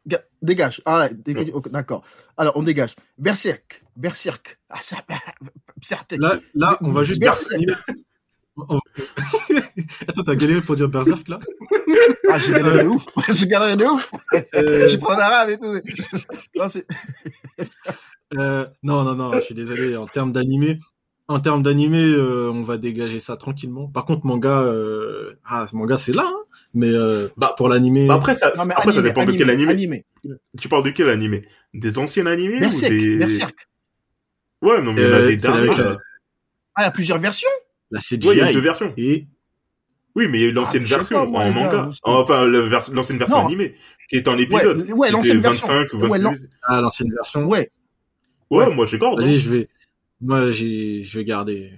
Ga- 0.07 0.23
Dégage. 0.41 0.81
Ah, 0.85 1.09
ok, 1.53 1.69
d'accord. 1.71 2.03
Alors, 2.37 2.53
on 2.55 2.63
dégage. 2.63 2.95
Berserk. 3.17 3.83
Berserk. 3.97 4.59
Ah, 4.69 4.77
ça. 4.81 4.97
Berserk. 5.77 6.15
Là, 6.17 6.39
là, 6.55 6.77
on 6.81 6.91
va 6.91 7.03
juste 7.03 7.19
Berserk. 7.21 7.61
On- 8.57 8.79
Attends, 10.07 10.23
t'as 10.23 10.35
galéré 10.35 10.61
pour 10.61 10.75
dire 10.75 10.89
Berserk, 10.89 11.27
là? 11.27 11.39
Ah, 12.29 12.37
j'ai 12.39 12.51
galéré 12.53 12.83
de 12.83 12.87
ouf. 12.89 13.05
J'ai 13.33 13.47
galéré 13.47 13.75
de 13.77 13.85
ouf. 13.85 14.11
Euh, 14.55 14.87
J'ai 14.87 14.97
pris 14.97 15.13
en 15.13 15.17
arabe 15.19 15.49
et 15.49 15.57
tout. 15.57 15.73
Non, 16.55 16.67
Euh, 18.37 18.65
non, 18.81 19.03
non, 19.03 19.15
non, 19.15 19.33
je 19.33 19.41
suis 19.41 19.55
désolé. 19.55 19.97
En 19.97 20.07
termes 20.07 20.31
d'animé, 20.31 20.79
en 21.27 21.41
termes 21.41 21.61
d'animé, 21.63 22.01
euh, 22.01 22.49
on 22.49 22.63
va 22.63 22.77
dégager 22.77 23.19
ça 23.19 23.35
tranquillement. 23.35 23.87
Par 23.89 24.05
contre, 24.05 24.25
manga, 24.25 24.61
euh... 24.61 25.33
ah, 25.43 25.67
manga, 25.73 25.97
c'est 25.97 26.15
là, 26.15 26.23
hein. 26.27 26.39
mais 26.73 26.87
euh, 26.87 27.27
Bah, 27.35 27.53
pour 27.57 27.67
l'animé, 27.67 28.07
Bah, 28.07 28.13
après, 28.15 28.35
ça, 28.35 28.53
Non, 28.55 28.63
mais 28.65 28.73
après, 28.73 28.85
ça 28.93 28.99
animé, 28.99 29.09
dépend 29.09 29.25
de 29.25 29.33
quel 29.33 29.49
animé. 29.49 29.71
animé. 29.73 30.05
Tu 30.57 30.69
parles 30.69 30.83
de 30.83 30.91
quel 30.91 31.09
animé? 31.09 31.41
Des 31.73 31.97
anciens 31.99 32.25
animés 32.25 32.59
Berserk. 32.61 32.93
ou 32.93 32.95
des... 32.97 33.15
Berserk. 33.17 33.67
Ouais, 34.61 34.81
non, 34.81 34.93
mais 34.93 35.01
il 35.01 35.07
y 35.07 35.11
en 35.11 35.13
a 35.13 35.17
Euh, 35.19 35.27
des 35.27 35.35
derniers. 35.35 35.59
avec 35.67 35.77
la- 35.77 35.83
là. 35.83 35.97
Ah, 36.75 36.81
il 36.83 36.85
y 36.85 36.87
a 36.87 36.91
plusieurs 36.91 37.19
versions? 37.19 37.49
La 37.91 37.99
Ouais, 37.99 38.03
il 38.21 38.37
y 38.37 38.41
a 38.41 38.45
CGI 38.45 38.53
deux 38.53 38.61
versions. 38.61 38.93
et 38.97 39.27
Oui, 40.15 40.27
mais 40.29 40.39
il 40.39 40.41
y 40.41 40.45
a 40.45 40.47
eu 40.49 40.51
l'ancienne 40.51 40.83
Ah, 40.85 40.97
version 40.97 41.25
moi, 41.27 41.41
en 41.43 41.47
gars, 41.51 41.53
manga. 41.53 41.89
Enfin, 42.03 42.45
la 42.45 42.59
l'ancienne 42.91 43.17
version 43.17 43.37
Non. 43.37 43.45
animée, 43.45 43.75
qui 44.09 44.17
est 44.17 44.27
en 44.27 44.37
épisode. 44.37 44.89
ouais, 44.91 45.11
l'ancienne 45.11 45.39
version. 45.39 45.67
25 45.67 45.93
ou 45.93 45.97
Ouais, 46.07 46.19
28. 46.19 46.23
l'an- 46.23 46.33
ah, 46.63 46.81
l'ancienne 46.81 47.13
version. 47.13 47.45
Ouais. 47.47 47.69
Ouais, 48.49 48.65
Ouais. 48.65 48.75
moi, 48.75 48.85
je 48.85 48.97
garde. 48.97 49.21
Vas-y, 49.21 49.39
je 49.39 49.49
vais, 49.51 49.67
moi, 50.19 50.51
j'ai, 50.51 51.03
je 51.05 51.17
vais 51.17 51.23
garder. 51.23 51.71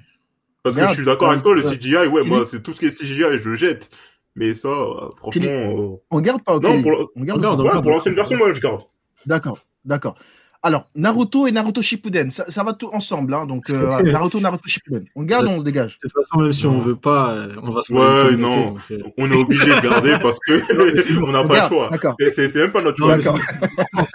Parce 0.64 0.76
que 0.76 0.88
je 0.88 0.94
suis 0.94 1.06
d'accord 1.06 1.30
avec 1.32 1.44
toi, 1.44 1.54
le 1.54 1.64
ouais. 1.64 1.76
CGI, 1.78 2.08
ouais, 2.08 2.24
moi, 2.24 2.44
est- 2.44 2.46
c'est 2.52 2.64
tout 2.64 2.74
ce 2.74 2.80
qui 2.80 2.86
est 2.88 2.92
CGI, 2.98 3.38
je 3.38 3.50
le 3.50 3.56
jette. 3.58 3.90
Mais 4.36 4.56
ça, 4.56 4.70
euh, 4.70 5.10
franchement, 5.18 5.44
euh, 5.46 5.96
On 6.10 6.20
garde 6.22 6.42
pas 6.44 6.54
non, 6.54 6.70
Okeli 6.70 6.82
pour, 6.82 6.92
la- 6.92 6.98
On 7.16 7.24
garde 7.24 7.40
On 7.40 7.44
garde, 7.44 7.62
ou 7.62 7.64
on 7.66 7.68
pas 7.70 7.76
ouais, 7.76 7.82
pour 7.84 7.92
l'ancienne 7.92 8.16
version, 8.16 8.38
moi, 8.38 8.52
je 8.54 8.60
garde. 8.62 8.82
D'accord, 9.28 9.60
d'accord. 9.86 10.16
Alors, 10.66 10.88
Naruto 10.96 11.46
et 11.46 11.52
Naruto 11.52 11.82
Shippuden, 11.82 12.32
ça, 12.32 12.50
ça 12.50 12.64
va 12.64 12.72
tout 12.74 12.90
ensemble, 12.94 13.34
hein. 13.34 13.46
Donc, 13.46 13.70
euh, 13.70 14.02
Naruto, 14.04 14.40
Naruto 14.40 14.68
Shippuden. 14.70 15.06
On 15.14 15.24
garde 15.24 15.46
ou 15.48 15.50
on 15.50 15.58
le 15.58 15.64
dégage? 15.64 15.98
De 16.02 16.08
toute 16.08 16.14
façon, 16.14 16.42
même 16.42 16.54
si 16.54 16.66
on 16.66 16.72
Non. 16.74 16.80
veut 16.80 16.96
pas, 16.96 17.34
euh, 17.34 17.56
on 17.62 17.72
va 17.72 17.82
se 17.82 17.92
Ouais, 17.94 18.38
non. 18.38 18.68
donc, 18.72 18.80
euh, 18.92 19.04
On 19.18 19.30
est 19.30 19.36
obligé 19.36 19.66
de 19.66 19.82
garder 19.82 20.18
parce 20.22 20.40
que 20.48 20.54
on 21.28 21.32
n'a 21.34 21.44
pas 21.44 21.48
le 21.50 21.54
garde, 21.56 21.70
choix. 21.70 21.90
D'accord. 21.92 22.16
C'est- 22.18 22.56
même 22.56 22.72
pas 22.72 22.82
notre 22.82 23.00
Non, 23.02 23.08
choix. 23.20 23.34
D'accord. 23.34 23.40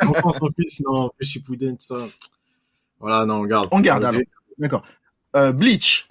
en 0.06 0.14
France 0.14 0.38
en 0.40 0.50
plus, 0.50 0.80
non, 0.86 0.92
en 1.02 1.08
plus 1.10 1.26
Shippuden, 1.28 1.76
tout 1.76 1.84
ça. 1.84 1.98
Voilà, 2.98 3.26
non, 3.26 3.34
on 3.42 3.44
garde. 3.44 3.68
On 3.70 3.80
garde, 3.80 4.04
alors. 4.06 4.20
D'accord. 4.56 4.82
Euh, 5.36 5.52
Bleach. 5.52 6.06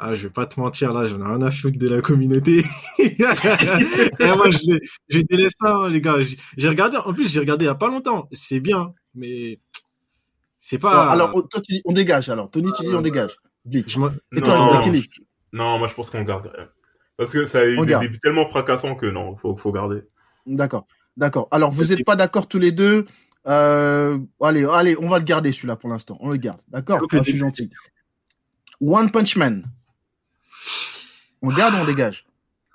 Ah, 0.00 0.14
je 0.14 0.24
vais 0.24 0.32
pas 0.32 0.46
te 0.46 0.58
mentir, 0.60 0.92
là, 0.92 1.06
j'en 1.08 1.20
ai 1.20 1.24
rien 1.24 1.42
à 1.42 1.50
foutre 1.52 1.78
de 1.78 1.88
la 1.88 2.00
communauté. 2.00 2.64
Et 2.98 3.16
moi, 3.18 4.50
je, 4.50 4.78
je 5.08 5.20
délaisse 5.20 5.54
ça, 5.60 5.74
hein, 5.76 5.88
les 5.88 6.00
gars. 6.00 6.16
J'ai 6.56 6.68
regardé, 6.68 6.96
en 6.98 7.12
plus, 7.12 7.28
j'ai 7.32 7.40
regardé 7.40 7.64
il 7.64 7.68
y 7.68 7.70
a 7.70 7.74
pas 7.74 7.88
longtemps. 7.88 8.28
C'est 8.32 8.60
bien, 8.60 8.92
mais 9.14 9.58
c'est 10.58 10.78
pas. 10.78 11.10
alors, 11.10 11.32
on- 11.34 11.42
toi, 11.42 11.60
tu 11.60 11.72
dis, 11.74 11.82
on 11.84 11.92
dégage, 11.92 12.28
alors. 12.28 12.50
Tony, 12.50 12.72
tu 12.72 12.82
dis, 12.82 12.88
on 12.94 12.98
Euh, 12.98 13.02
dégage. 13.02 13.36
Bleach. 13.64 13.90
je 13.92 13.98
m'en- 13.98 14.10
Et 14.36 14.40
toi, 14.42 14.80
Non, 15.52 15.78
moi 15.78 15.88
je 15.88 15.94
pense 15.94 16.10
qu'on 16.10 16.22
garde. 16.22 16.50
Parce 17.16 17.30
que 17.30 17.46
ça 17.46 17.60
a 17.60 17.64
eu 17.64 17.78
On 17.78 17.82
des 17.84 17.90
garde. 17.90 18.02
débuts 18.04 18.20
tellement 18.20 18.48
fracassants 18.48 18.94
que 18.94 19.06
non, 19.06 19.36
faut, 19.36 19.56
faut 19.56 19.72
garder. 19.72 20.02
D'accord. 20.46 20.86
D'accord. 21.16 21.48
Alors, 21.50 21.72
vous 21.72 21.84
n'êtes 21.86 22.04
pas 22.04 22.16
d'accord 22.16 22.46
tous 22.48 22.58
les 22.60 22.70
deux. 22.72 23.06
Euh, 23.46 24.18
allez, 24.40 24.64
allez, 24.64 24.96
on 25.00 25.08
va 25.08 25.18
le 25.18 25.24
garder 25.24 25.52
celui-là 25.52 25.76
pour 25.76 25.88
l'instant. 25.90 26.16
On 26.20 26.30
le 26.30 26.36
garde. 26.36 26.60
D'accord? 26.68 27.00
Ah, 27.10 27.16
Je 27.18 27.22
suis 27.30 27.38
gentil. 27.38 27.70
One 28.80 29.10
Punch 29.10 29.36
Man. 29.36 29.64
On 31.42 31.48
garde 31.48 31.74
ou 31.74 31.78
on 31.78 31.84
dégage? 31.84 32.24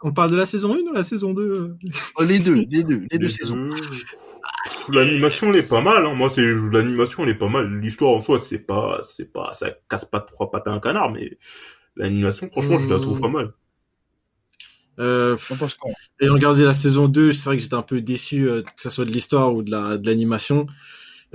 On 0.02 0.12
parle 0.12 0.32
de 0.32 0.36
la 0.36 0.46
saison 0.46 0.74
1 0.74 0.80
ou 0.80 0.94
la 0.94 1.04
saison 1.04 1.34
2 1.34 1.78
Oh, 2.18 2.24
Les 2.28 2.40
deux, 2.40 2.56
les 2.56 2.84
deux, 2.84 3.08
les 3.10 3.18
deux 3.20 3.30
saisons. 3.30 3.70
L'animation 4.90 5.50
elle 5.52 5.58
est 5.58 5.64
pas 5.68 5.82
mal. 5.82 6.06
Hein. 6.06 6.14
Moi 6.16 6.30
c'est 6.30 6.44
l'animation 6.46 7.24
elle 7.24 7.30
est 7.30 7.36
pas 7.38 7.50
mal. 7.50 7.80
L'histoire 7.80 8.12
en 8.12 8.22
soi 8.24 8.40
c'est 8.40 8.60
pas 8.60 9.02
c'est 9.04 9.32
pas 9.32 9.52
ça 9.54 9.72
casse 9.90 10.06
pas 10.06 10.22
trois 10.22 10.52
pattes 10.52 10.68
à 10.68 10.72
un 10.72 10.80
canard, 10.80 11.12
mais 11.12 11.38
l'animation 11.98 12.50
franchement 12.52 12.80
je 12.80 12.88
la 12.88 13.00
trouve 13.00 13.20
Mmh. 13.20 13.22
pas 13.22 13.30
mal. 13.30 13.54
euh, 15.00 15.36
Ayant 16.22 16.34
regardé 16.34 16.64
la 16.64 16.74
saison 16.74 17.08
2, 17.08 17.32
c'est 17.32 17.46
vrai 17.46 17.58
que 17.58 17.64
j'étais 17.64 17.76
un 17.76 17.82
peu 17.82 18.02
déçu, 18.02 18.50
euh, 18.50 18.62
que 18.64 18.82
ça 18.82 18.90
soit 18.90 19.06
de 19.06 19.12
l'histoire 19.12 19.54
ou 19.54 19.64
de 19.64 19.72
la 19.72 19.98
de 19.98 20.08
l'animation. 20.08 20.68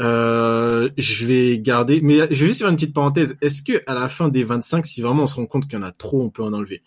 Euh, 0.01 0.91
je 0.99 1.27
vais 1.27 1.59
garder, 1.61 2.01
mais 2.03 2.19
je 2.19 2.43
vais 2.43 2.49
juste 2.49 2.61
faire 2.61 2.69
une 2.71 2.77
petite 2.77 2.95
parenthèse. 2.95 3.37
Est-ce 3.43 3.63
que 3.63 3.83
à 3.87 3.95
la 3.95 4.09
fin 4.09 4.29
des 4.29 4.45
25, 4.45 4.87
si 4.87 5.03
vraiment 5.03 5.25
on 5.25 5.27
se 5.29 5.37
rend 5.37 5.47
compte 5.47 5.65
qu'il 5.69 5.79
y 5.79 5.83
en 5.83 5.85
a 5.87 5.93
trop, 5.93 6.23
on 6.23 6.31
peut 6.31 6.43
en 6.45 6.53
enlever? 6.55 6.83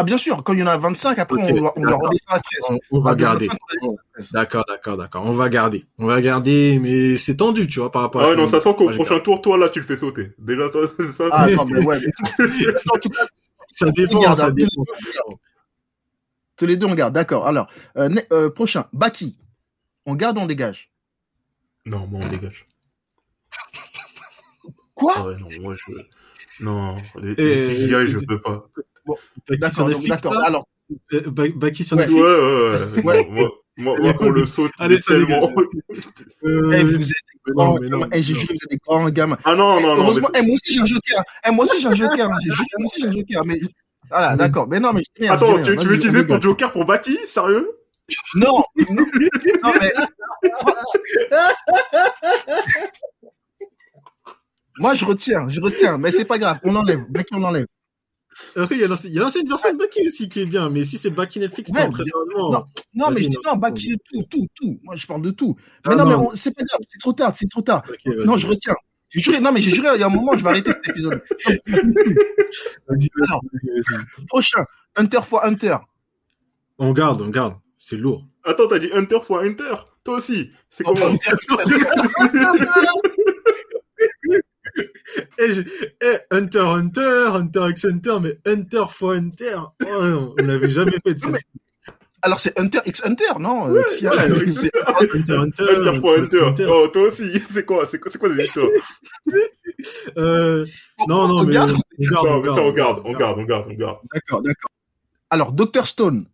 Ah, 0.00 0.04
bien 0.04 0.16
sûr, 0.16 0.44
quand 0.44 0.52
il 0.52 0.60
y 0.60 0.62
en 0.62 0.68
a 0.68 0.76
25, 0.78 1.18
après, 1.18 1.42
on, 1.42 1.56
doit- 1.56 1.72
on 1.76 1.80
le 1.82 1.86
d'accord. 1.90 2.06
redescend 2.06 2.34
à 2.36 2.40
13. 2.40 2.60
on, 2.70 2.78
on 2.98 3.00
va 3.00 3.14
de 3.16 3.20
garder. 3.20 3.46
25, 3.46 3.58
on 3.82 3.86
va 3.86 3.90
aller 3.90 3.98
à 3.98 4.12
13. 4.14 4.30
D'accord, 4.32 4.64
d'accord, 4.68 4.96
d'accord. 4.96 5.24
On 5.26 5.32
va 5.32 5.48
garder. 5.48 5.86
On 5.98 6.06
va 6.06 6.20
garder, 6.20 6.78
mais 6.80 7.16
c'est 7.16 7.36
tendu, 7.36 7.66
tu 7.66 7.80
vois, 7.80 7.90
par 7.90 8.02
rapport 8.02 8.20
à 8.20 8.24
Ah 8.24 8.26
la 8.28 8.32
ouais, 8.34 8.40
non, 8.42 8.46
saison 8.48 8.58
ça 8.60 8.70
sent 8.70 8.76
qu'au 8.76 8.90
prochain 8.90 9.18
tour, 9.20 9.40
toi 9.42 9.58
là 9.58 9.68
tu 9.68 9.80
le 9.80 9.86
fais 9.86 9.96
sauter. 9.96 10.32
Déjà 10.38 10.70
ça, 10.70 10.78
ça, 10.86 11.12
ça, 11.16 11.28
Ah, 11.32 11.42
attends, 11.44 11.64
mais 11.66 11.84
ouais. 11.84 11.98
En 12.94 12.98
tout 13.00 13.08
cas, 13.08 13.26
Ça 13.72 13.90
dépend, 13.90 14.34
ça 14.36 14.46
hein, 14.46 14.50
dépend. 14.52 14.84
tous 16.56 16.66
les 16.66 16.76
deux, 16.76 16.86
on 16.86 16.94
garde. 16.94 17.12
D'accord. 17.14 17.46
Alors, 17.48 17.66
euh, 17.96 18.08
euh, 18.32 18.50
prochain, 18.50 18.84
Baki. 18.92 19.36
On 20.06 20.14
garde 20.14 20.38
ou 20.38 20.42
on 20.42 20.46
dégage 20.46 20.90
Non, 21.86 22.06
moi 22.06 22.20
on 22.22 22.28
dégage. 22.28 22.66
Quoi? 24.94 25.14
Ah 25.16 25.24
ouais, 25.26 25.36
non, 25.38 25.48
moi 25.60 25.74
je. 25.74 25.92
Non, 26.64 26.96
les, 27.20 27.34
les 27.34 27.86
CGI, 27.88 28.12
je 28.12 28.24
peux 28.26 28.40
pas. 28.40 28.68
Baki 29.48 29.58
D'accord, 29.60 29.74
sur 29.74 29.84
donc, 29.84 29.92
Netflix, 30.02 30.22
d'accord. 30.22 30.42
Alors, 30.44 30.66
Euh, 31.12 31.20
Ba- 31.30 31.44
Baki 31.54 31.84
sur 31.84 31.96
Ouais. 31.96 32.06
Ouais, 32.08 32.14
Netflix. 32.14 32.38
ouais, 32.38 33.02
ouais. 33.02 33.02
Ouais. 33.04 33.48
Moi, 33.80 33.96
moi, 34.00 34.12
on 34.20 34.30
le 34.30 34.44
saute 34.46 34.72
Allez, 34.78 34.98
ça 34.98 35.12
tellement. 35.14 35.52
Euh, 36.44 36.72
eh, 36.72 36.82
vous 36.82 37.10
êtes 37.10 37.16
mais 37.46 37.52
grands 37.54 37.74
non, 37.74 37.80
mais 37.80 37.88
non, 37.88 37.98
gamins. 38.00 38.10
Eh, 38.12 38.22
j'ai 38.22 38.32
non. 38.34 38.40
juré, 38.40 38.54
vous 38.54 38.64
êtes 38.64 38.70
des 38.70 38.78
grands 38.84 39.08
gamins. 39.10 39.38
Ah 39.44 39.54
non, 39.54 39.76
Eh, 39.78 39.82
non, 39.82 39.94
non. 39.96 40.02
heureusement, 40.02 40.28
mais- 40.32 40.40
eh, 40.42 40.46
moi 40.46 40.54
aussi 40.54 40.72
j'ai 40.72 40.80
un 40.80 40.86
joker. 40.86 41.22
Eh, 41.46 41.50
moi 41.52 41.64
aussi 41.64 41.80
j'ai 41.80 41.86
un 41.88 41.94
joker. 41.94 42.28
J'ai 42.42 42.50
juré, 42.52 42.66
moi 42.78 42.86
aussi 42.86 43.00
j'ai 43.02 43.08
un 43.08 43.12
joker. 43.12 43.44
Mais 43.44 43.60
voilà, 44.10 44.36
d'accord. 44.36 44.66
Mais 44.68 44.80
non, 44.80 44.92
mais 44.92 45.02
rien, 45.20 45.32
Attends, 45.32 45.56
dis 45.58 45.62
tu, 45.64 45.70
rien. 45.70 45.76
tu 45.80 45.86
veux 45.88 45.94
utiliser 45.94 46.20
on 46.20 46.24
ton. 46.26 46.40
Joker 46.40 46.72
pour 46.72 46.84
Baki 46.86 47.16
Sérieux? 47.26 47.70
Non, 48.36 48.46
non, 48.90 48.96
non, 48.96 49.72
mais 49.80 49.92
moi 54.78 54.94
je 54.94 55.04
retiens, 55.04 55.48
je 55.48 55.60
retiens, 55.60 55.98
mais 55.98 56.12
c'est 56.12 56.24
pas 56.24 56.38
grave. 56.38 56.58
On 56.64 56.74
enlève. 56.76 57.00
Baki, 57.08 57.34
on 57.34 57.42
enlève. 57.42 57.66
Après, 58.58 58.74
il 58.74 58.80
y 58.80 58.84
a 58.84 58.88
l'ancienne- 58.88 59.48
version 59.48 59.72
de 59.72 59.78
Baki 59.78 60.06
aussi 60.06 60.28
qui 60.28 60.40
est 60.40 60.46
bien, 60.46 60.68
mais 60.70 60.84
si 60.84 60.98
c'est 60.98 61.10
Baki 61.10 61.38
Netflix, 61.38 61.70
Ouais, 61.70 61.84
non, 61.84 61.90
très 61.90 62.02
non. 62.36 62.64
Non, 62.94 63.10
mais 63.10 63.22
je 63.22 63.28
dis 63.28 63.36
non. 63.44 63.56
Baki, 63.56 63.96
tout, 64.12 64.22
tout, 64.30 64.46
tout. 64.54 64.78
Moi 64.82 64.96
je 64.96 65.06
parle 65.06 65.22
de 65.22 65.30
tout. 65.30 65.56
Ah, 65.84 65.90
Mais 65.90 65.96
non, 65.96 66.06
mais 66.06 66.36
c'est 66.36 66.54
pas 66.54 66.64
grave. 66.64 66.80
C'est 66.88 66.98
trop 66.98 67.12
tard, 67.12 67.32
c'est 67.36 67.48
trop 67.48 67.62
tard. 67.62 67.82
Non, 68.24 68.36
je 68.36 68.46
retiens. 68.46 68.74
J'ai 69.10 69.20
juré, 69.20 69.40
non, 69.40 69.52
mais 69.52 69.62
j'ai 69.62 69.70
juré, 69.70 69.88
il 69.94 70.00
y 70.00 70.02
a 70.02 70.06
un 70.06 70.10
moment, 70.10 70.36
je 70.36 70.44
vais 70.44 70.50
arrêter 70.50 70.70
cet 70.72 70.88
épisode. 70.88 71.22
Alors. 73.28 73.40
Prochain, 74.28 74.64
Hunter 74.96 75.18
x 75.18 75.32
Hunter. 75.42 75.76
On 76.78 76.92
garde, 76.92 77.20
on 77.22 77.28
garde. 77.28 77.54
C'est 77.76 77.96
lourd. 77.96 78.26
Attends, 78.44 78.68
t'as 78.68 78.78
dit 78.78 78.90
Hunter 78.92 79.20
fois 79.22 79.44
Hunter 79.44 79.74
Toi 80.04 80.16
aussi 80.16 80.50
C'est 80.68 80.84
Oh, 80.86 80.92
comment 80.94 81.16
Eh, 85.38 85.52
je- 85.54 85.62
eh, 86.02 86.18
Hunter, 86.30 86.60
Hunter, 86.60 87.28
Hunter 87.34 87.66
x 87.70 87.84
Hunter, 87.86 88.16
mais 88.22 88.38
Hunter 88.46 88.84
fois 88.90 89.14
Hunter. 89.14 89.56
Oh, 89.86 90.02
non, 90.04 90.34
on 90.38 90.44
l'avait 90.44 90.68
jamais 90.68 90.96
fait 91.04 91.14
de 91.14 91.18
ça. 91.20 91.30
Mais- 91.30 91.38
Alors 92.22 92.40
c'est 92.40 92.58
Hunter 92.58 92.80
x 92.84 93.02
Hunter, 93.04 93.38
non 93.40 93.68
euh, 93.68 93.74
ouais, 93.74 93.80
Hunter, 94.06 94.70
Hunter, 95.34 95.36
Hunter 95.36 95.96
x 95.96 96.34
Hunter. 96.34 96.66
Oh, 96.68 96.88
toi 96.88 97.02
aussi 97.02 97.40
C'est 97.52 97.64
quoi 97.64 97.86
C'est 97.86 97.98
quoi, 97.98 98.10
quoi 98.18 98.28
des 98.34 98.44
histoires 98.44 98.66
Euh, 100.16 100.66
non, 101.08 101.28
non, 101.28 101.38
On 101.38 101.44
mais 101.44 101.52
garde 101.54 101.70
on 101.72 102.02
garde, 102.10 102.26
on 102.26 102.72
garde, 102.72 103.00
on 103.04 103.12
garde, 103.12 103.38
on 103.38 103.44
garde, 103.44 103.66
on 103.70 103.74
garde. 103.74 103.98
D'accord, 104.12 104.42
d'accord. 104.42 104.70
Alors, 105.30 105.52
Dr 105.52 105.86
Stone. 105.86 106.26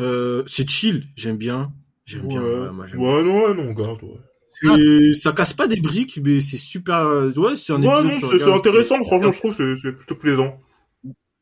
Euh, 0.00 0.42
c'est 0.46 0.68
chill, 0.68 1.04
j'aime 1.16 1.36
bien. 1.36 1.72
J'aime 2.06 2.26
bien. 2.26 2.40
Ouais, 2.40 2.54
ouais, 2.60 2.70
moi, 2.70 2.86
j'aime 2.86 2.98
bien. 2.98 3.08
ouais, 3.08 3.22
non, 3.22 3.44
ouais, 3.44 3.54
non, 3.54 3.62
on 3.68 3.72
garde, 3.74 4.02
ouais. 4.02 4.18
C'est- 4.62 5.14
Ça 5.14 5.32
casse 5.32 5.52
pas 5.54 5.66
des 5.66 5.80
briques, 5.80 6.18
mais 6.22 6.40
c'est 6.40 6.58
super. 6.58 6.96
euh, 6.98 7.30
Ouais, 7.32 7.56
c'est 7.56 7.72
un 7.72 7.82
Ouais, 7.82 8.00
épisode. 8.00 8.32
non, 8.32 8.38
c'est 8.38 8.52
intéressant, 8.52 9.04
franchement, 9.04 9.32
je 9.32 9.38
trouve, 9.38 9.54
c'est 9.56 9.76
c'est 9.78 9.92
plutôt 9.92 10.16
plaisant. 10.16 10.60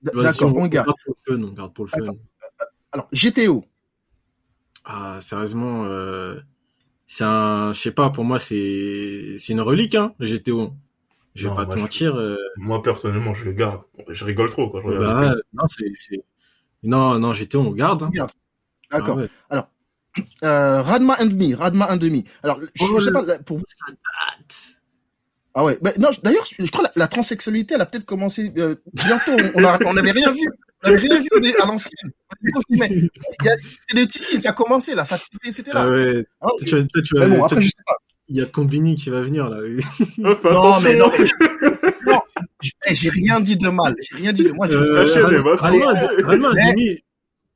Vas-y, 0.03 0.25
D'accord, 0.25 0.53
on 0.57 0.67
garde. 0.69 0.87
pour 1.05 1.17
le 1.27 1.37
fun, 1.37 1.43
on 1.43 1.53
garde 1.53 1.75
pour 1.75 1.85
le 1.87 1.91
fun. 1.91 1.99
D'accord. 1.99 2.17
Alors, 2.93 3.09
GTO. 3.13 3.65
Ah, 4.85 5.19
sérieusement, 5.21 5.85
euh, 5.85 6.37
c'est 7.07 7.25
un, 7.25 7.73
je 7.73 7.81
sais 7.81 7.93
pas, 7.93 8.11
pour 8.11 8.25
moi, 8.25 8.39
c'est, 8.39 9.35
c'est 9.39 9.53
une 9.53 9.61
relique, 9.61 9.95
hein, 9.97 10.15
GTO. 10.21 10.73
Je 11.35 11.45
vais 11.45 11.51
Non, 11.51 11.57
pas 11.57 11.65
moi, 11.67 11.75
te 11.75 11.79
je- 11.79 11.83
mentir. 11.83 12.17
euh, 12.17 12.37
Moi, 12.57 12.83
personnellement, 12.83 13.35
je 13.35 13.45
le 13.45 13.53
garde. 13.53 13.83
Je 14.09 14.25
rigole 14.25 14.51
trop 14.51 14.71
quand 14.71 14.81
je 14.81 14.87
regarde. 14.87 15.05
bah, 15.05 15.35
non, 15.53 15.69
c'est, 15.69 15.93
c'est, 15.97 16.25
non, 16.83 17.19
non, 17.19 17.33
GTO, 17.33 17.61
on 17.61 17.71
garde. 17.73 18.05
Hein. 18.05 18.11
D'accord. 18.91 19.19
Ah 19.51 19.57
ouais. 19.57 19.63
Euh, 20.45 20.83
Radma 20.83 21.17
and 21.21 21.31
Me. 21.35 21.55
Radma 21.55 21.87
and 21.91 21.99
Me. 22.03 22.23
Alors, 22.43 22.61
je, 22.61 22.67
Oh, 22.85 22.99
je 22.99 23.05
sais 23.05 23.11
le- 23.11 23.27
pas, 23.27 23.39
pour 23.41 23.59
Ça 23.61 23.93
date. 23.93 24.57
Ah 25.55 25.65
ouais. 25.65 25.79
Mais 25.83 25.93
non, 25.99 26.11
d'ailleurs, 26.23 26.45
je 26.47 26.65
je 26.65 26.71
crois 26.71 26.85
que 26.87 26.91
la, 26.97 27.05
la 27.05 27.09
transsexualité, 27.09 27.75
elle 27.75 27.81
a 27.81 27.87
peut-être 27.87 28.05
commencé 28.07 28.53
euh, 28.59 28.77
bientôt. 28.93 29.37
On 29.55 29.61
n'avait 29.95 30.11
rien 30.13 30.31
vu. 30.31 30.49
On 30.85 30.91
n'avait 30.91 31.01
rien 31.09 31.19
vu 31.21 31.29
à 31.61 31.67
l'ancienne. 31.67 32.13
Il 32.71 32.79
y 32.79 32.83
a 33.49 33.57
c'était 33.59 33.95
des 33.95 34.07
petits 34.07 34.19
signes, 34.21 34.39
ça 34.41 34.51
a 34.51 34.53
commencé 34.53 34.95
là. 34.95 35.05
Ça, 35.05 35.19
c'était 35.51 35.73
là. 35.73 35.83
Ah 35.87 35.91
ouais. 35.91 36.25
Ah, 36.41 36.47
Toi, 36.47 36.59
tu 36.67 36.77
vas- 36.77 37.03
tu 37.03 37.15
vas- 37.19 37.27
mais 37.27 37.37
bon, 37.37 37.45
après, 37.45 37.63
je 37.63 37.67
sais 37.67 37.83
pas. 37.87 37.95
il 38.29 38.37
y 38.37 38.41
a 38.43 38.47
Combini 38.47 38.95
qui 38.95 39.11
va 39.11 39.23
venir, 39.23 39.49
là. 39.49 39.57
Ah, 40.25 40.35
fais 40.41 40.53
Non, 40.53 40.81
mais 40.81 40.95
non, 40.95 41.11
non, 42.07 42.21
j'ai 42.93 43.11
rien 43.11 43.41
dit 43.41 43.57
de 43.57 43.69
mal. 43.69 43.97
J'ai 44.01 44.17
rien 44.17 44.33
dit 44.33 44.45
de 44.45 44.53
moi. 44.53 44.69
j'ai- 44.71 44.77
Euh, 44.77 45.05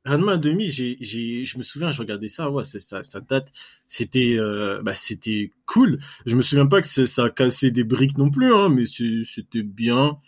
Ranma- 0.05 0.37
demi, 0.37 0.71
j'ai, 0.71 0.97
j'ai, 1.01 1.45
je 1.45 1.59
me 1.59 1.63
souviens, 1.63 1.93
je 1.93 2.01
regardais 2.01 2.27
ça, 2.27 2.51
ouais, 2.51 2.65
c'est 2.65 2.81
ça, 2.81 3.05
ça 3.05 3.21
date. 3.21 3.53
C'était, 3.87 4.37
euh, 4.37 4.83
bah, 4.83 4.95
c'était 4.97 5.53
cool. 5.67 6.01
Je 6.27 6.35
me 6.35 6.43
souviens 6.43 6.67
pas 6.67 6.81
que 6.81 6.89
ça 7.07 7.25
a 7.25 7.31
cassé 7.31 7.71
des 7.71 7.85
briques 7.85 8.19
non 8.19 8.29
plus, 8.31 8.53
hein, 8.53 8.69
mais 8.69 8.85
c'est- 8.87 9.23
c'était 9.25 9.63
bien. 9.63 10.19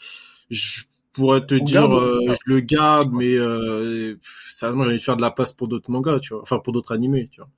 Je 0.51 0.83
pourrais 1.13 1.47
te 1.47 1.55
On 1.59 1.67
dire, 1.67 1.91
garde, 1.91 1.93
euh, 1.99 2.19
je 2.35 2.53
le 2.53 2.61
garde, 2.61 3.13
mais 3.13 3.35
euh, 3.35 4.17
sérieusement, 4.51 4.85
j'ai 4.85 4.91
envie 4.91 4.99
de 4.99 5.05
faire 5.05 5.17
de 5.17 5.23
la 5.23 5.31
place 5.33 5.53
pour 5.53 5.69
d'autres 5.69 5.91
mangas, 5.91 6.21
tu 6.21 6.35
vois, 6.35 6.43
enfin 6.43 6.59
pour 6.61 6.73
d'autres 6.73 6.93
animés, 6.95 7.29
tu 7.33 7.41
vois. 7.41 7.51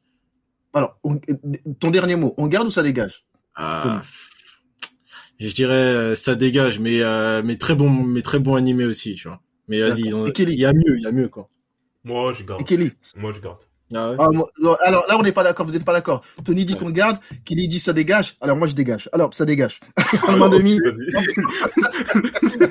Alors, 0.74 1.00
on- 1.02 1.18
ton 1.80 1.90
dernier 1.90 2.14
mot, 2.14 2.32
on 2.38 2.46
garde 2.46 2.68
ou 2.68 2.70
ça 2.70 2.84
dégage? 2.84 3.26
Ah, 3.54 4.02
je 5.38 5.52
dirais, 5.54 5.74
euh, 5.74 6.14
ça 6.14 6.34
dégage, 6.34 6.78
mais 6.80 7.00
euh, 7.02 7.42
mais 7.44 7.56
très 7.56 7.74
bon, 7.74 7.90
mais 7.90 8.22
très 8.22 8.38
bon 8.38 8.54
animé 8.54 8.84
aussi, 8.84 9.14
tu 9.14 9.28
vois. 9.28 9.40
Mais 9.68 9.80
vas-y, 9.80 10.02
il 10.02 10.60
y 10.60 10.64
a 10.64 10.72
mieux, 10.72 10.96
il 10.98 11.02
y 11.02 11.06
a 11.06 11.12
mieux 11.12 11.28
quoi. 11.28 11.48
Moi, 12.06 12.32
je 12.32 12.44
garde. 12.44 12.60
Et 12.62 12.64
Kelly 12.64 12.92
Moi, 13.16 13.32
je 13.32 13.40
garde. 13.40 13.58
Ah 13.94 14.10
ouais 14.10 14.16
Ah, 14.18 14.28
moi- 14.32 14.48
alors 14.84 15.04
là, 15.08 15.16
on 15.18 15.22
n'est 15.22 15.30
pas 15.32 15.44
d'accord, 15.44 15.64
vous 15.66 15.72
n'êtes 15.72 15.84
pas 15.84 15.92
d'accord. 15.92 16.24
Tony 16.44 16.64
dit 16.64 16.72
Ouais. 16.72 16.78
qu'on 16.80 16.90
garde, 16.90 17.18
Kelly 17.44 17.68
dit 17.68 17.78
ça 17.78 17.92
dégage. 17.92 18.36
Alors 18.40 18.56
moi, 18.56 18.66
je 18.66 18.72
dégage. 18.74 19.08
Alors, 19.12 19.32
ça 19.34 19.44
dégage. 19.44 19.78
Ah, 19.96 20.02
Allemand 20.28 20.48
demi. 20.48 20.80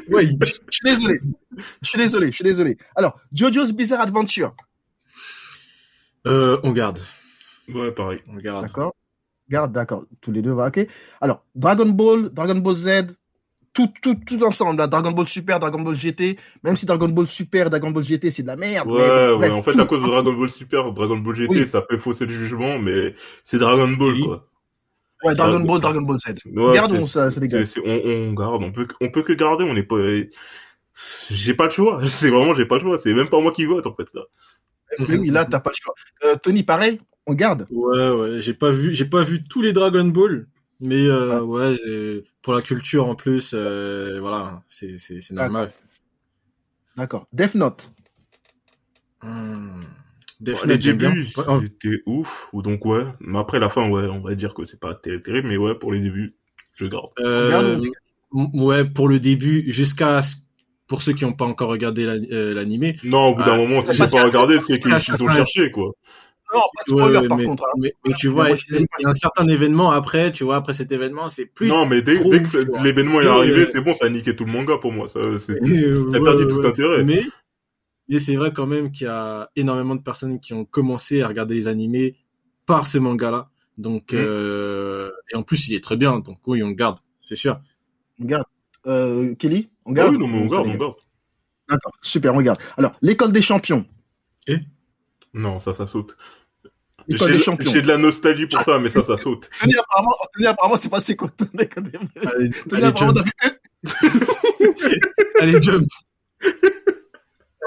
Ouais, 0.09 0.25
Je 0.41 0.45
suis 0.69 0.83
désolé. 0.83 1.19
Je 1.81 1.89
suis 1.89 1.97
désolé, 1.97 2.27
je 2.27 2.31
suis 2.35 2.43
désolé. 2.43 2.77
Alors, 2.95 3.19
Jojo's 3.33 3.71
Bizarre 3.73 4.01
Adventure. 4.01 4.55
euh, 6.27 6.59
on 6.63 6.71
garde. 6.71 6.99
Ouais, 7.73 7.91
pareil. 7.91 8.19
On 8.27 8.35
garde. 8.35 8.65
D'accord. 8.65 8.93
Garde, 9.49 9.71
d'accord. 9.71 10.05
Tous 10.21 10.31
les 10.31 10.41
deux, 10.41 10.53
va, 10.53 10.67
ok. 10.67 10.87
Alors, 11.21 11.43
Dragon 11.55 11.85
Ball, 11.87 12.29
Dragon 12.29 12.55
Ball 12.55 12.75
Z, 12.75 13.15
tout, 13.75 13.89
tout, 14.01 14.15
tout 14.25 14.43
ensemble. 14.43 14.79
là. 14.79 14.87
Dragon 14.87 15.11
Ball 15.11 15.27
Super, 15.27 15.59
Dragon 15.59 15.81
Ball 15.81 15.95
GT. 15.95 16.39
Même 16.63 16.75
si 16.77 16.87
Dragon 16.87 17.09
Ball 17.09 17.27
Super, 17.27 17.69
Dragon 17.69 17.91
Ball 17.91 18.03
GT, 18.03 18.31
c'est 18.31 18.41
de 18.41 18.47
la 18.47 18.55
merde. 18.55 18.87
Ouais, 18.87 18.97
mais 18.97 19.09
ouais, 19.09 19.35
bref, 19.37 19.51
en 19.51 19.61
fait, 19.63 19.71
tout. 19.73 19.81
à 19.81 19.85
cause 19.85 20.01
de 20.01 20.07
Dragon 20.07 20.33
Ball 20.33 20.49
Super, 20.49 20.91
Dragon 20.93 21.17
Ball 21.17 21.35
GT, 21.35 21.49
Oui. 21.51 21.67
ça 21.67 21.81
peut 21.81 21.97
fausser 21.97 22.25
le 22.25 22.31
jugement, 22.31 22.79
mais 22.79 23.13
c'est 23.43 23.59
Dragon 23.59 23.87
Ball, 23.89 24.13
Oui. 24.13 24.23
quoi. 24.23 24.47
Ouais, 25.23 25.35
Dragon 25.35 25.59
Ball, 25.59 25.79
Dragon 25.79 26.01
Ball 26.01 26.17
Z. 26.19 26.33
Ouais, 26.45 26.99
ou 26.99 27.07
ça, 27.07 27.29
ça 27.31 27.39
dégage 27.39 27.69
on, 27.85 28.01
on 28.05 28.33
garde, 28.33 28.63
on 28.63 28.71
peut, 28.71 28.87
on 29.01 29.09
peut 29.09 29.23
que 29.23 29.33
garder, 29.33 29.63
on 29.63 29.73
n'est 29.73 29.83
pas, 29.83 29.97
j'ai 31.29 31.53
pas 31.53 31.65
le 31.65 31.71
choix. 31.71 32.01
C'est 32.07 32.29
vraiment, 32.29 32.53
j'ai 32.55 32.65
pas 32.65 32.75
le 32.75 32.81
choix. 32.81 32.99
C'est 32.99 33.13
même 33.13 33.29
pas 33.29 33.39
moi 33.41 33.51
qui 33.51 33.65
vote, 33.65 33.85
en 33.87 33.93
fait, 33.95 34.07
là. 34.13 34.21
Mais 34.99 35.17
oui, 35.17 35.29
là, 35.29 35.45
t'as 35.45 35.59
pas 35.59 35.71
le 35.71 35.75
choix. 35.81 35.93
Euh, 36.25 36.35
Tony, 36.41 36.63
pareil, 36.63 36.99
on 37.25 37.33
garde. 37.33 37.65
Ouais, 37.71 38.09
ouais, 38.09 38.41
j'ai 38.41 38.53
pas 38.53 38.69
vu, 38.69 38.93
j'ai 38.93 39.05
pas 39.05 39.23
vu 39.23 39.43
tous 39.43 39.61
les 39.61 39.73
Dragon 39.73 40.05
Ball, 40.05 40.47
mais 40.79 41.05
euh, 41.05 41.41
ouais, 41.41 41.77
pour 42.41 42.53
la 42.53 42.61
culture 42.61 43.07
en 43.07 43.15
plus, 43.15 43.51
euh, 43.53 44.19
voilà, 44.19 44.63
c'est 44.67 44.97
c'est 44.97 45.21
c'est 45.21 45.33
normal. 45.33 45.71
D'accord. 46.97 47.27
Death 47.33 47.55
Note. 47.55 47.91
Hmm. 49.21 49.81
Death 50.41 50.55
Bon, 50.55 50.61
les 50.67 50.73
Note, 50.75 50.81
bien. 50.81 50.93
débuts, 51.11 51.27
oh, 51.37 51.61
c'était 51.61 52.01
ouf, 52.05 52.49
ou 52.53 52.61
donc 52.61 52.85
ouais. 52.85 53.03
Mais 53.21 53.39
après 53.39 53.59
la 53.59 53.69
fin, 53.69 53.89
ouais, 53.89 54.03
on 54.07 54.19
va 54.21 54.35
dire 54.35 54.53
que 54.53 54.65
c'est 54.65 54.79
pas 54.79 54.93
terrible, 54.93 55.23
terrible, 55.23 55.47
mais 55.47 55.57
ouais, 55.57 55.75
pour 55.75 55.93
les 55.93 55.99
débuts, 56.01 56.35
je 56.75 56.85
garde. 56.85 57.07
euh, 57.19 57.79
ouais, 58.33 58.85
pour 58.85 59.07
le 59.07 59.19
début, 59.19 59.63
jusqu'à 59.71 60.21
ce- 60.21 60.37
pour 60.87 61.01
ceux 61.01 61.13
qui 61.13 61.23
n'ont 61.25 61.33
pas 61.33 61.45
encore 61.45 61.69
regardé 61.69 62.05
la- 62.05 62.13
euh, 62.35 62.53
l'animé. 62.53 62.97
Non, 63.03 63.27
au 63.29 63.35
bout 63.35 63.43
d'un 63.43 63.53
Ah, 63.53 63.57
moment, 63.57 63.81
si 63.81 63.93
j'ai 63.93 64.09
pas 64.09 64.23
regardé, 64.25 64.59
c'est 64.59 64.77
qu'ils 64.77 64.91
parce 64.91 65.05
que- 65.05 65.13
ils 65.15 65.23
ont 65.23 65.29
cherché, 65.29 65.71
quoi. 65.71 65.93
Non, 66.55 66.61
pas 66.75 66.83
de 66.87 66.89
spoiler 66.91 67.19
ouais, 67.19 67.27
par 67.27 67.37
mais, 67.37 67.45
contre. 67.45 67.63
hein. 67.65 67.73
mais, 67.79 67.93
mais 68.05 68.13
tu 68.15 68.27
Mais 68.27 68.33
vois, 68.33 68.47
moi, 68.49 68.57
il 68.69 68.85
y 69.01 69.05
a 69.05 69.09
un 69.09 69.13
certain 69.13 69.47
événement 69.47 69.91
après, 69.91 70.31
tu 70.31 70.43
vois, 70.43 70.55
après 70.55 70.73
cet 70.73 70.91
événement, 70.91 71.27
c'est 71.29 71.45
plus. 71.45 71.67
Non, 71.67 71.85
mais 71.85 72.01
dès, 72.01 72.15
trop 72.19 72.29
dès 72.29 72.41
ouf, 72.41 72.51
que 72.51 72.83
l'événement 72.83 73.21
est 73.21 73.27
arrivé, 73.27 73.65
ouais. 73.65 73.69
c'est 73.71 73.81
bon, 73.81 73.93
ça 73.93 74.05
a 74.05 74.09
niqué 74.09 74.35
tout 74.35 74.45
le 74.45 74.51
manga 74.51 74.77
pour 74.77 74.91
moi. 74.91 75.07
Ça, 75.07 75.19
c'est, 75.37 75.53
ça 75.55 76.19
perdit 76.19 76.43
ouais, 76.43 76.47
tout 76.47 76.57
ouais. 76.57 76.67
intérêt. 76.67 77.03
Mais, 77.03 77.23
mais 78.09 78.19
c'est 78.19 78.35
vrai 78.35 78.51
quand 78.53 78.67
même 78.67 78.91
qu'il 78.91 79.05
y 79.07 79.09
a 79.09 79.49
énormément 79.55 79.95
de 79.95 80.01
personnes 80.01 80.39
qui 80.39 80.53
ont 80.53 80.65
commencé 80.65 81.21
à 81.21 81.27
regarder 81.27 81.55
les 81.55 81.67
animés 81.67 82.15
par 82.65 82.87
ce 82.87 82.97
manga-là. 82.97 83.49
Donc, 83.77 84.13
Mm. 84.13 84.17
euh, 84.17 85.11
et 85.33 85.35
en 85.35 85.43
plus, 85.43 85.67
il 85.67 85.75
est 85.75 85.83
très 85.83 85.97
bien. 85.97 86.19
Donc, 86.19 86.37
oui, 86.47 86.63
on 86.63 86.69
le 86.69 86.73
garde, 86.75 86.99
c'est 87.19 87.35
sûr. 87.35 87.59
On 88.19 88.25
garde. 88.25 88.45
Euh, 88.87 89.33
Kelly, 89.35 89.69
on 89.85 89.91
Ah 89.91 89.95
garde 89.95 90.11
oui, 90.13 90.17
non, 90.19 90.27
mais 90.27 90.39
on 90.45 90.49
ça 90.49 90.55
garde, 90.57 90.67
on 90.67 90.77
garde. 90.77 90.93
D'accord, 91.67 91.93
super, 92.01 92.35
on 92.35 92.41
garde. 92.41 92.59
Alors, 92.77 92.93
l'école 93.01 93.31
des 93.31 93.41
champions. 93.41 93.85
Non, 95.33 95.59
ça, 95.59 95.73
ça 95.73 95.85
saute. 95.85 96.15
J'ai 97.07 97.17
des 97.27 97.33
de- 97.33 97.37
champions. 97.39 97.71
j'ai 97.71 97.81
de 97.81 97.87
la 97.87 97.97
nostalgie 97.97 98.47
pour 98.47 98.61
ça, 98.61 98.79
mais 98.79 98.89
ça, 98.89 99.01
ça 99.03 99.15
saute. 99.17 99.49
Tony, 99.61 99.73
apparemment, 99.77 100.15
Tony, 100.33 100.47
apparemment, 100.47 100.77
c'est 100.77 100.89
pas 100.89 100.99
c'est 100.99 101.15
quoi. 101.15 101.29
Tony, 101.37 101.51
Allez, 101.57 101.69
Tony, 101.69 102.51
allez, 102.73 102.83
apparemment, 102.87 103.21
jump. 103.23 103.27
Allez, 105.41 105.61
jump. 105.61 105.87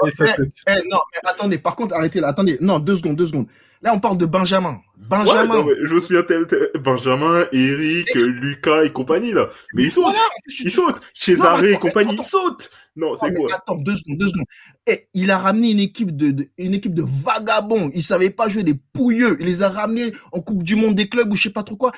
Saute. 0.07 0.39
Eh, 0.67 0.71
non, 0.89 0.99
mais 1.11 1.29
attendez, 1.29 1.57
par 1.57 1.75
contre, 1.75 1.95
arrêtez 1.95 2.19
là, 2.19 2.29
attendez, 2.29 2.57
non, 2.61 2.79
deux 2.79 2.97
secondes, 2.97 3.15
deux 3.15 3.27
secondes. 3.27 3.47
Là, 3.81 3.93
on 3.95 3.99
parle 3.99 4.17
de 4.17 4.25
Benjamin. 4.25 4.71
Ouais, 4.97 5.05
Benjamin. 5.09 5.45
non, 5.55 5.67
je 5.85 5.93
me 5.95 6.01
souviens 6.01 6.23
tel, 6.23 6.45
tel- 6.47 6.69
Benjamin, 6.83 7.45
Eric, 7.53 8.13
Lucas 8.15 8.83
et 8.83 8.91
compagnie, 8.91 9.31
là. 9.31 9.49
Mais 9.73 9.83
ils 9.83 9.91
sautent, 9.91 10.03
Voilà, 10.03 10.19
ils 10.65 10.69
sautent. 10.69 10.95
Non, 10.95 11.01
César 11.13 11.61
mais 11.61 11.67
et 11.69 11.71
attends, 11.71 11.79
compagnie, 11.87 12.13
attends. 12.13 12.23
ils 12.23 12.29
sautent. 12.29 12.69
Non, 12.97 13.11
Non, 13.13 13.17
c'est 13.21 13.33
quoi? 13.33 13.47
attends, 13.55 13.75
deux 13.75 13.95
secondes, 13.95 14.17
deux 14.17 14.27
secondes. 14.27 14.45
Eh, 14.85 15.07
il 15.13 15.31
a 15.31 15.37
ramené 15.37 15.71
une 15.71 15.79
équipe 15.79 16.15
de, 16.15 16.31
de- 16.31 16.49
une 16.57 16.73
équipe 16.73 16.93
de 16.93 17.05
vagabonds. 17.07 17.89
Il 17.93 18.03
savait 18.03 18.29
pas 18.31 18.49
jouer 18.49 18.63
des 18.63 18.75
pouilleux. 18.93 19.37
Il 19.39 19.45
les 19.45 19.61
a 19.61 19.69
ramenés 19.69 20.11
en 20.33 20.41
Coupe 20.41 20.63
du 20.63 20.75
Monde 20.75 20.95
des 20.95 21.07
clubs 21.07 21.31
ou 21.31 21.37
je 21.37 21.43
sais 21.43 21.49
pas 21.49 21.63
trop 21.63 21.77
quoi. 21.77 21.93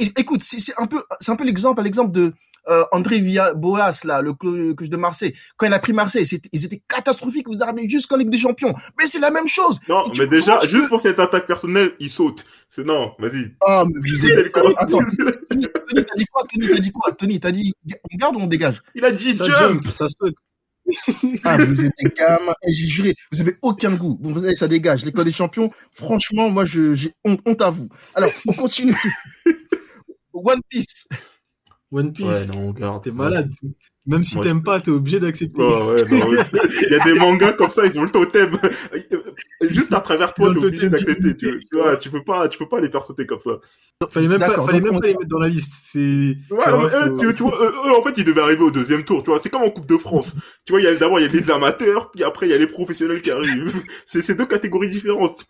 Eh, 0.00 0.04
écoute, 0.18 0.42
c'est 0.42 0.58
c'est 0.58 0.74
un 0.78 0.86
peu, 0.86 1.02
c'est 1.20 1.30
un 1.32 1.36
peu 1.36 1.44
l'exemple, 1.44 1.82
l'exemple 1.82 2.12
de 2.12 2.32
euh, 2.68 2.84
André 2.92 3.20
Villa 3.20 3.54
Boas 3.54 3.92
là, 4.04 4.20
le 4.22 4.32
coach 4.34 4.88
de 4.88 4.96
Marseille. 4.96 5.34
Quand 5.56 5.66
il 5.66 5.72
a 5.72 5.78
pris 5.78 5.92
Marseille, 5.92 6.26
c'était- 6.26 6.48
ils 6.52 6.64
étaient 6.64 6.82
catastrophiques. 6.88 7.48
Vous 7.48 7.62
a 7.62 7.66
ramené 7.66 7.88
jusqu'en 7.88 8.16
Ligue 8.16 8.30
des 8.30 8.38
Champions. 8.38 8.74
Mais 8.98 9.06
c'est 9.06 9.18
la 9.20 9.30
même 9.30 9.48
chose. 9.48 9.78
Non, 9.88 10.04
mais 10.18 10.26
déjà, 10.26 10.60
juste 10.60 10.72
peux- 10.84 10.88
pour 10.88 11.00
cette 11.00 11.18
attaque 11.18 11.46
personnelle, 11.46 11.92
ils 12.00 12.10
sautent. 12.10 12.44
C'est, 12.68 12.84
non, 12.84 13.12
vas-y. 13.18 13.54
Ah, 13.66 13.84
mais. 13.86 14.00
Attends, 14.76 14.98
Tony, 15.50 15.66
Tony, 15.88 16.04
t'as 16.04 16.14
dit 16.16 16.24
quoi? 16.26 16.44
Tony, 16.52 16.68
t'as 16.68 16.78
dit 16.80 16.92
quoi? 16.92 17.12
Tony, 17.12 17.40
t'as 17.40 17.50
dit 17.52 17.72
on 18.12 18.16
garde 18.16 18.36
ou 18.36 18.40
on 18.40 18.46
dégage? 18.46 18.82
Il 18.94 19.04
a 19.04 19.12
dit 19.12 19.34
Ça 19.34 19.44
jump. 19.44 19.58
jump, 19.82 19.86
ça 19.90 20.06
saute. 20.08 20.34
Ah, 21.44 21.56
vous 21.56 21.84
êtes 21.84 21.92
des 22.02 22.10
gamins. 22.10 22.54
Eh, 22.66 22.72
J'ai 22.72 22.88
juré, 22.88 23.14
vous 23.32 23.40
avez 23.40 23.56
aucun 23.62 23.92
goût. 23.94 24.16
Bon, 24.20 24.32
vous 24.32 24.40
savez, 24.40 24.54
ça 24.56 24.66
dégage. 24.66 25.04
L'école 25.04 25.24
des 25.26 25.30
champions, 25.32 25.70
franchement, 25.92 26.50
moi, 26.50 26.64
je, 26.64 26.94
j'ai 26.94 27.14
honte, 27.24 27.40
honte 27.46 27.60
à 27.62 27.70
vous. 27.70 27.88
Alors, 28.14 28.30
on 28.46 28.52
continue. 28.52 28.96
One 30.32 30.60
Piece. 30.68 31.06
One 31.92 32.12
Piece. 32.12 32.26
Ouais, 32.26 32.46
non, 32.46 32.68
on 32.68 32.70
garde. 32.72 33.02
T'es 33.02 33.10
malade. 33.10 33.50
Même 34.06 34.24
si 34.24 34.36
Ouais. 34.38 34.44
t'aimes 34.44 34.62
pas, 34.62 34.80
t'es 34.80 34.90
obligé 34.90 35.20
d'accepter. 35.20 35.60
Oh, 35.60 35.92
ouais, 35.92 36.04
non, 36.08 36.28
ouais. 36.30 36.38
Il 36.86 36.90
y 36.90 36.94
a 36.94 37.04
des 37.04 37.14
mangas 37.14 37.52
comme 37.52 37.68
ça, 37.68 37.84
ils 37.84 37.98
ont 37.98 38.02
le 38.04 38.10
totem. 38.10 38.56
Juste 39.60 39.92
à 39.92 40.00
travers 40.00 40.32
toi, 40.32 40.48
t'es 40.48 40.60
le 40.60 40.66
obligé 40.66 40.90
totem 40.90 41.04
d'accepter. 41.04 41.36
Tu, 41.36 41.68
vois, 41.72 41.96
tu 41.98 42.10
peux 42.10 42.24
pas, 42.24 42.48
tu 42.48 42.58
peux 42.58 42.68
pas 42.68 42.80
les 42.80 42.88
faire 42.90 43.04
sauter 43.04 43.26
comme 43.26 43.38
ça. 43.40 43.50
Fallait 44.10 44.28
même 44.28 44.38
pas, 44.40 44.64
fallait 44.64 44.80
même 44.80 44.94
on- 44.96 45.00
pas 45.00 45.06
les 45.08 45.14
mettre 45.14 45.28
dans 45.28 45.38
la 45.38 45.48
liste. 45.48 45.72
C'est. 45.84 45.98
Ouais, 46.00 46.36
tu 46.64 46.70
non, 46.70 46.80
vois, 46.80 46.90
mais 46.90 46.96
eux, 46.96 47.08
faut- 47.10 47.18
tu, 47.18 47.34
tu 47.36 47.42
vois, 47.42 47.58
eux, 47.62 47.72
eux, 47.88 47.94
en 47.98 48.02
fait, 48.02 48.14
ils 48.16 48.24
devaient 48.24 48.40
arriver 48.40 48.62
au 48.62 48.70
deuxième 48.70 49.04
tour, 49.04 49.22
tu 49.22 49.30
vois. 49.30 49.40
C'est 49.42 49.50
comme 49.50 49.62
en 49.62 49.70
Coupe 49.70 49.86
de 49.86 49.98
France. 49.98 50.34
tu 50.64 50.72
vois, 50.72 50.80
il 50.80 50.84
y 50.84 50.86
a, 50.86 50.94
d'abord, 50.94 51.20
il 51.20 51.26
y 51.26 51.28
a 51.28 51.32
les 51.32 51.50
amateurs, 51.50 52.10
puis 52.10 52.24
après, 52.24 52.46
il 52.46 52.50
y 52.50 52.54
a 52.54 52.58
les 52.58 52.66
professionnels 52.66 53.20
qui 53.20 53.30
arrivent. 53.30 53.82
C'est, 54.06 54.34
deux 54.34 54.46
catégories 54.46 54.88
différentes. 54.90 55.44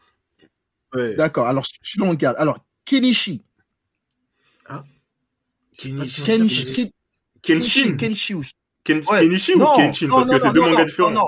Ouais. 0.95 1.15
D'accord. 1.15 1.47
Alors, 1.47 1.65
celui-là, 1.83 2.09
on 2.09 2.11
le 2.11 2.17
garde. 2.17 2.37
Alors, 2.41 2.59
Kenichi. 2.85 3.45
Kenichi. 5.81 6.23
Kenichi. 6.23 6.73
Ken- 6.73 6.91
Kenshin. 7.43 7.97
Kenshin. 7.97 8.41
Ken- 8.85 9.03
Ouais. 9.11 9.23
Kenichi 9.27 9.55
ou 9.55 9.59
Non, 9.59 9.77
Kenshin? 9.77 10.09
Parce 10.09 10.27
non, 10.29 10.33
que 10.35 10.41
c'est 10.41 10.47
non, 10.47 10.53
deux 10.53 10.61
mangas 10.61 10.85
différents. 10.85 11.11
non. 11.11 11.27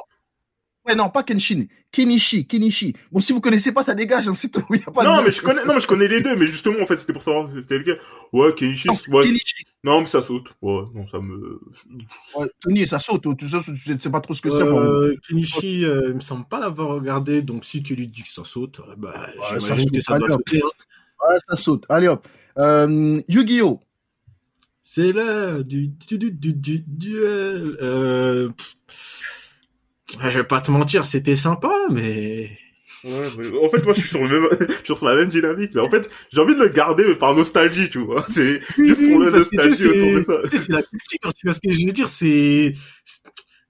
Ouais, 0.85 0.97
non, 0.97 1.11
pas 1.11 1.23
Kenshin. 1.23 1.67
Kenichi, 1.93 2.45
Kenichi. 2.47 2.93
Bon, 3.13 3.21
si 3.21 3.33
vous 3.33 3.41
connaissez 3.41 3.71
pas, 3.73 3.85
ça 3.85 3.95
dégage, 3.95 4.27
hein, 4.27 4.35
c'est 4.35 4.49
tout. 4.51 4.65
Il 4.71 4.81
y 4.81 4.83
a 4.85 4.91
pas 4.91 5.05
Non, 5.05 5.19
de... 5.19 5.27
mais 5.27 5.33
je 5.33 5.41
connais, 5.41 5.65
non, 5.65 5.75
mais 5.75 5.81
je 5.81 5.87
connais 5.87 6.09
les 6.09 6.21
deux, 6.23 6.35
mais 6.35 6.47
justement, 6.49 6.83
en 6.83 6.87
fait, 6.87 6.99
c'était 6.99 7.13
pour 7.13 7.23
savoir 7.23 7.49
si 7.51 7.63
c'était 7.63 7.79
lequel. 7.79 8.01
Ouais, 8.33 8.53
Kenichi. 8.55 8.89
Non, 8.89 8.95
ouais. 9.09 9.25
Kenichi. 9.25 9.65
Non, 9.85 10.01
mais 10.01 10.07
ça 10.07 10.23
saute. 10.23 10.47
Ouais, 10.61 10.83
non, 10.95 11.07
ça 11.07 11.19
me, 11.21 11.61
Ouais, 12.35 12.47
Tony, 12.61 12.87
ça 12.89 12.99
saute. 12.99 13.23
Tu 13.39 13.47
sais, 13.49 13.59
tu 13.63 14.01
sais 14.01 14.11
pas 14.11 14.21
trop 14.21 14.35
ce 14.35 14.43
que 14.43 14.51
c'est. 14.51 14.65
bon. 14.65 14.81
Euh, 14.81 15.15
Kenichi, 15.29 15.85
euh, 15.85 16.09
il 16.09 16.15
me 16.17 16.21
semble 16.21 16.47
pas 16.47 16.59
l'avoir 16.59 16.89
regardé, 16.89 17.43
donc 17.43 17.65
si 17.65 17.83
Kelly 17.83 18.09
dit 18.09 18.23
que 18.23 18.29
ça 18.29 18.43
saute, 18.45 18.81
euh, 18.81 18.95
bah, 18.97 19.29
ça 19.51 19.59
j'imagine 19.61 19.85
saute, 19.85 19.93
que 19.95 20.01
ça 20.01 20.19
doit 20.19 20.29
sauter. 20.31 20.63
hein. 20.65 21.29
Ouais, 21.29 21.37
ça 21.49 21.57
saute. 21.57 21.85
Allez, 21.89 22.09
hop. 22.09 22.27
Euh, 22.59 23.21
Yu-Gi-Oh! 23.29 23.81
C'est 24.95 25.11
l'heure 25.11 25.65
du, 25.65 25.89
du, 25.89 26.19
du, 26.19 26.31
du, 26.31 26.53
du 26.53 26.85
duel. 26.87 27.79
Euh. 27.81 28.51
Ah, 30.21 30.29
je 30.29 30.41
vais 30.41 30.45
pas 30.47 30.61
te 30.61 30.71
mentir, 30.71 31.07
c'était 31.07 31.35
sympa, 31.35 31.73
mais 31.91 32.51
Ouais, 33.03 33.29
mais 33.39 33.49
en 33.59 33.71
fait, 33.71 33.83
moi, 33.85 33.95
je 33.95 34.01
suis 34.01 34.11
sur, 34.11 34.23
le 34.23 34.51
même... 34.51 34.51
je 34.69 34.75
suis 34.75 34.85
sur 34.85 35.09
la 35.09 35.17
même 35.17 35.31
dynamique. 35.31 35.73
Là. 35.73 35.85
En 35.85 35.89
fait, 35.89 36.11
j'ai 36.31 36.43
envie 36.43 36.55
de 36.55 36.61
le 36.61 36.69
garder 36.69 37.05
mais 37.09 37.15
par 37.15 37.35
nostalgie, 37.35 37.89
tu 37.89 38.01
vois. 38.01 38.27
C'est 38.29 38.61
juste 38.77 39.11
pour 39.11 39.21
la 39.21 39.31
nostalgie 39.31 39.87
autour 39.87 40.13
de 40.13 40.23
ça. 40.25 40.35
tu 40.45 40.51
sais, 40.51 40.59
c'est 40.59 40.73
la 40.73 40.83
culture, 40.83 41.33
tu 41.33 41.47
vois 41.47 41.55
ce 41.55 41.61
que 41.61 41.73
je 41.73 41.87
veux 41.87 41.93
dire, 41.93 42.09
c'est, 42.09 42.75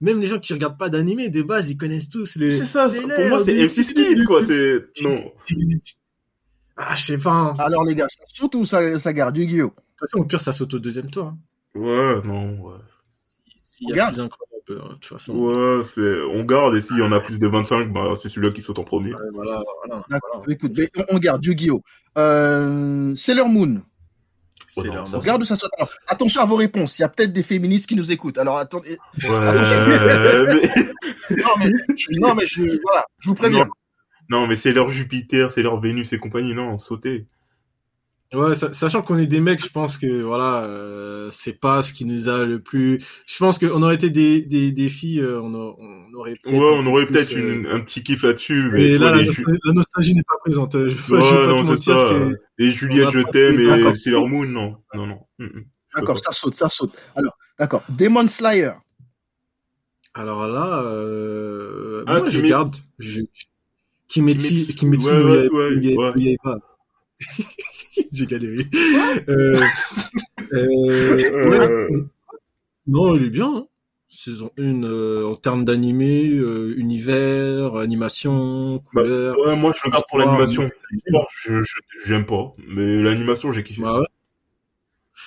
même 0.01 0.21
les 0.21 0.27
gens 0.27 0.41
qui 0.41 0.53
regardent 0.55 0.77
pas 0.77 0.89
d'animé, 0.89 1.29
de 1.29 1.43
base, 1.43 1.71
ils 1.71 1.77
connaissent 1.77 2.11
tous 2.11 2.35
le, 2.35 2.51
C'est 2.51 2.67
ça, 2.67 2.89
pour 2.89 3.27
moi, 3.29 3.45
c'est 3.45 3.55
du- 3.55 3.61
MC 3.61 3.85
Speed, 3.85 4.25
quoi. 4.25 4.45
C'est, 4.45 4.87
non. 5.05 5.33
Ah, 6.77 6.97
je 6.97 7.05
sais 7.05 7.19
pas, 7.19 7.31
hein. 7.31 7.55
Alors, 7.61 7.85
les 7.85 7.95
gars, 7.95 8.09
ou 8.55 8.67
ça, 8.67 8.99
ça 8.99 9.13
garde 9.13 9.37
Yu-Gi-Oh! 9.37 9.73
Toute 10.07 10.11
façon, 10.11 10.23
au 10.23 10.25
pire, 10.25 10.41
ça 10.41 10.53
saute 10.53 10.75
au 10.75 10.79
deuxième 10.79 11.11
tour, 11.11 11.27
hein. 11.27 11.39
Ouais, 11.75 12.21
non, 12.25 12.61
ouais. 12.61 12.77
S'il 13.57 13.89
y 13.89 13.93
a 13.93 13.95
Regarde. 13.95 14.15
plus 14.15 14.23
incroyable, 14.23 14.83
hein, 14.85 14.89
de 14.91 14.95
toute 14.95 15.05
façon. 15.07 15.35
Ouais, 15.35 15.85
c'est, 15.95 16.23
on 16.23 16.45
garde, 16.45 16.77
et 16.77 16.83
s'il 16.83 16.99
y 16.99 17.03
en 17.03 17.13
a 17.13 17.21
plus 17.21 17.39
de 17.39 17.47
25, 17.47 17.93
bah, 17.93 18.15
c'est 18.21 18.29
celui-là 18.29 18.53
qui 18.53 18.63
saute 18.63 18.79
en 18.79 18.85
premier. 18.85 19.15
Ouais, 19.15 19.21
voilà, 19.33 19.63
voilà. 19.85 20.05
D'accord. 20.11 20.45
Écoute, 20.49 20.73
mais 20.77 20.89
on, 21.09 21.19
garde 21.19 21.45
Yu-Gi-Oh! 21.45 21.83
Euh, 22.19 23.15
Sailor 23.17 23.49
Moon. 23.49 23.83
C'est 24.67 24.89
non, 24.89 24.95
leur 24.95 25.05
ça, 25.07 25.11
moment. 25.13 25.21
Regarde 25.21 25.43
où 25.43 25.45
ça 25.45 25.57
saute. 25.57 25.71
Alors, 25.77 25.91
attention 26.07 26.41
à 26.41 26.47
vos 26.47 26.57
réponses. 26.57 26.99
Il 26.99 27.03
y 27.03 27.05
a 27.05 27.09
peut-être 27.09 27.33
des 27.33 27.43
féministes 27.43 27.87
qui 27.87 27.97
nous 27.97 28.11
écoutent. 28.11 28.39
Alors, 28.39 28.59
attendez. 28.59 28.99
Ouais, 29.23 29.29
mais, 30.49 31.37
Non, 31.37 31.55
mais, 31.59 31.73
je, 31.97 32.19
non, 32.19 32.35
mais 32.35 32.47
je, 32.47 32.63
voilà, 32.83 33.05
je 33.19 33.29
vous 33.29 33.35
préviens. 33.35 33.69
non, 34.31 34.47
mais 34.47 34.57
c'est 34.57 34.73
leur 34.73 34.89
Jupiter, 34.89 35.51
c'est 35.51 35.63
leur 35.63 35.81
Vénus 35.81 36.13
et 36.13 36.19
compagnie, 36.19 36.55
non, 36.55 36.79
sauter. 36.79 37.27
Ouais, 38.35 38.55
sa- 38.55 38.73
sachant 38.73 39.03
qu'on 39.03 39.19
est 39.19 39.27
des 39.27 39.41
mecs, 39.41 39.63
je 39.63 39.69
pense 39.71 39.99
que 39.99 40.23
voilà, 40.23 40.63
euh, 40.65 41.29
c'est 41.31 41.53
pas 41.61 41.83
ce 41.83 41.93
qui 41.93 42.07
nous 42.07 42.31
a 42.31 42.45
le 42.45 42.63
plus. 42.63 42.99
Je 43.27 43.37
pense 43.39 43.59
qu'on 43.59 43.83
aurait 43.83 43.95
été 43.97 44.09
des 44.09 44.41
des, 44.41 44.73
des 44.73 44.89
filles, 44.89 45.21
euh, 45.21 45.39
on, 45.43 45.53
a- 45.55 45.75
on 45.79 46.15
aurait. 46.15 46.37
peut-être 46.43 46.55
Ouais, 46.55 46.77
un 46.79 46.83
on 46.83 46.87
aurait 46.87 47.05
peut-être 47.07 47.31
euh, 47.35 47.75
un 47.75 47.81
petit 47.81 48.03
kiff 48.03 48.23
là-dessus, 48.23 48.71
mais 48.73 48.93
Mais 48.93 48.97
toi, 48.97 49.11
là, 49.11 49.17
la, 49.19 49.23
nostalgie- 49.25 49.59
la 49.65 49.73
nostalgie 49.75 50.15
n'est 50.15 50.23
pas 50.23 50.39
présente. 50.41 50.75
euh, 50.77 50.89
Je, 50.89 51.13
Ouais, 51.13 51.21
pas 51.21 51.47
non, 51.47 51.65
c'est 51.77 51.83
ça. 51.83 51.93
que- 51.93 52.37
Et 52.59 52.71
Juliette, 52.71 53.11
je 53.11 53.21
pas 53.21 53.31
t'aime, 53.33 53.61
et 53.61 53.67
D'accord. 53.67 53.97
Sailor 53.97 54.29
Moon, 54.29 54.47
non. 54.47 54.77
Non, 54.95 55.07
non. 55.07 55.19
Mm, 55.39 55.45
mm. 55.45 55.65
D'accord, 55.97 56.15
pas. 56.15 56.21
ça 56.23 56.33
saute, 56.33 56.55
ça 56.55 56.71
saute. 56.71 56.93
Alors, 57.15 57.37
d'accord. 57.59 57.83
Demon 57.91 58.27
Slayer. 58.29 58.73
Alors 60.15 60.47
là, 60.47 60.83
euh, 60.85 62.03
Ah, 62.07 62.19
moi 62.21 62.29
je 62.31 62.41
garde. 62.41 62.77
Je... 62.99 63.21
Kimetsu, 64.09 64.65
Kimetsu, 64.67 64.75
Kimetsu 64.75 65.07
ouais, 65.07 65.49
ouais, 65.49 65.49
ouais, 65.51 65.97
ouais. 65.97 66.13
Yaiba. 66.17 66.57
J'ai 68.13 68.27
galéré. 68.27 68.65
Euh, 69.29 69.61
euh, 70.53 71.17
ouais, 71.17 71.35
Euh, 71.35 72.05
non, 72.87 73.17
il 73.17 73.25
est 73.25 73.31
bien. 73.31 73.49
hein. 73.57 73.67
Saison 74.09 74.51
1 74.59 74.85
euh, 74.85 75.25
en 75.27 75.37
termes 75.37 75.65
d'animé, 75.65 76.29
euh, 76.35 76.75
univers, 76.77 77.77
animation, 77.77 78.77
Bah, 78.95 79.03
couleur. 79.03 79.39
ouais, 79.39 79.57
moi, 79.57 79.73
je 79.75 79.81
le 79.87 79.91
garde 79.91 80.05
pour 80.09 80.19
l'animation. 80.19 80.69
je, 81.45 81.63
j'aime 82.05 82.27
pas. 82.27 82.53
Mais 82.69 83.01
l'animation, 83.03 83.53
j'ai 83.53 83.65
kiffé. 83.65 83.81
Bah 83.81 84.01
ouais. 84.01 84.07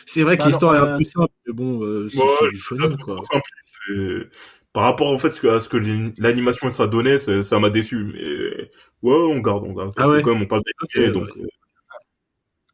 C'est 0.05 0.21
vrai 0.23 0.37
que 0.37 0.43
Bah 0.43 0.47
l'histoire 0.49 0.75
est 0.75 0.79
un 0.79 0.93
euh, 0.93 0.97
peu 0.99 1.03
simple, 1.03 1.33
mais 1.47 1.53
bon, 1.53 1.83
euh, 1.83 2.09
c'est 2.09 2.19
Ouais, 2.19 2.49
du 2.51 2.57
shonen, 2.57 2.97
quoi. 2.97 3.15
trop 3.15 3.25
simple. 3.25 4.29
Par 4.73 4.83
rapport 4.83 5.07
en 5.07 5.17
fait 5.17 5.29
à 5.47 5.61
ce 5.61 5.69
que 5.69 5.77
l'animation 6.21 6.69
ça 6.73 6.85
donnait, 6.85 7.17
ça 7.17 7.59
m'a 7.59 7.69
déçu. 7.69 8.03
Mais 8.13 8.69
ouais, 9.03 9.15
on 9.15 9.39
garde, 9.39 9.63
on 9.65 9.73
garde. 9.73 9.93
Ah 9.95 10.09
ouais 10.09 10.19
que 10.19 10.25
Comme 10.25 10.41
on 10.41 10.45
parle 10.45 10.61
d'animé, 10.91 11.07
Ok, 11.09 11.13
donc 11.13 11.35
ouais. 11.37 11.47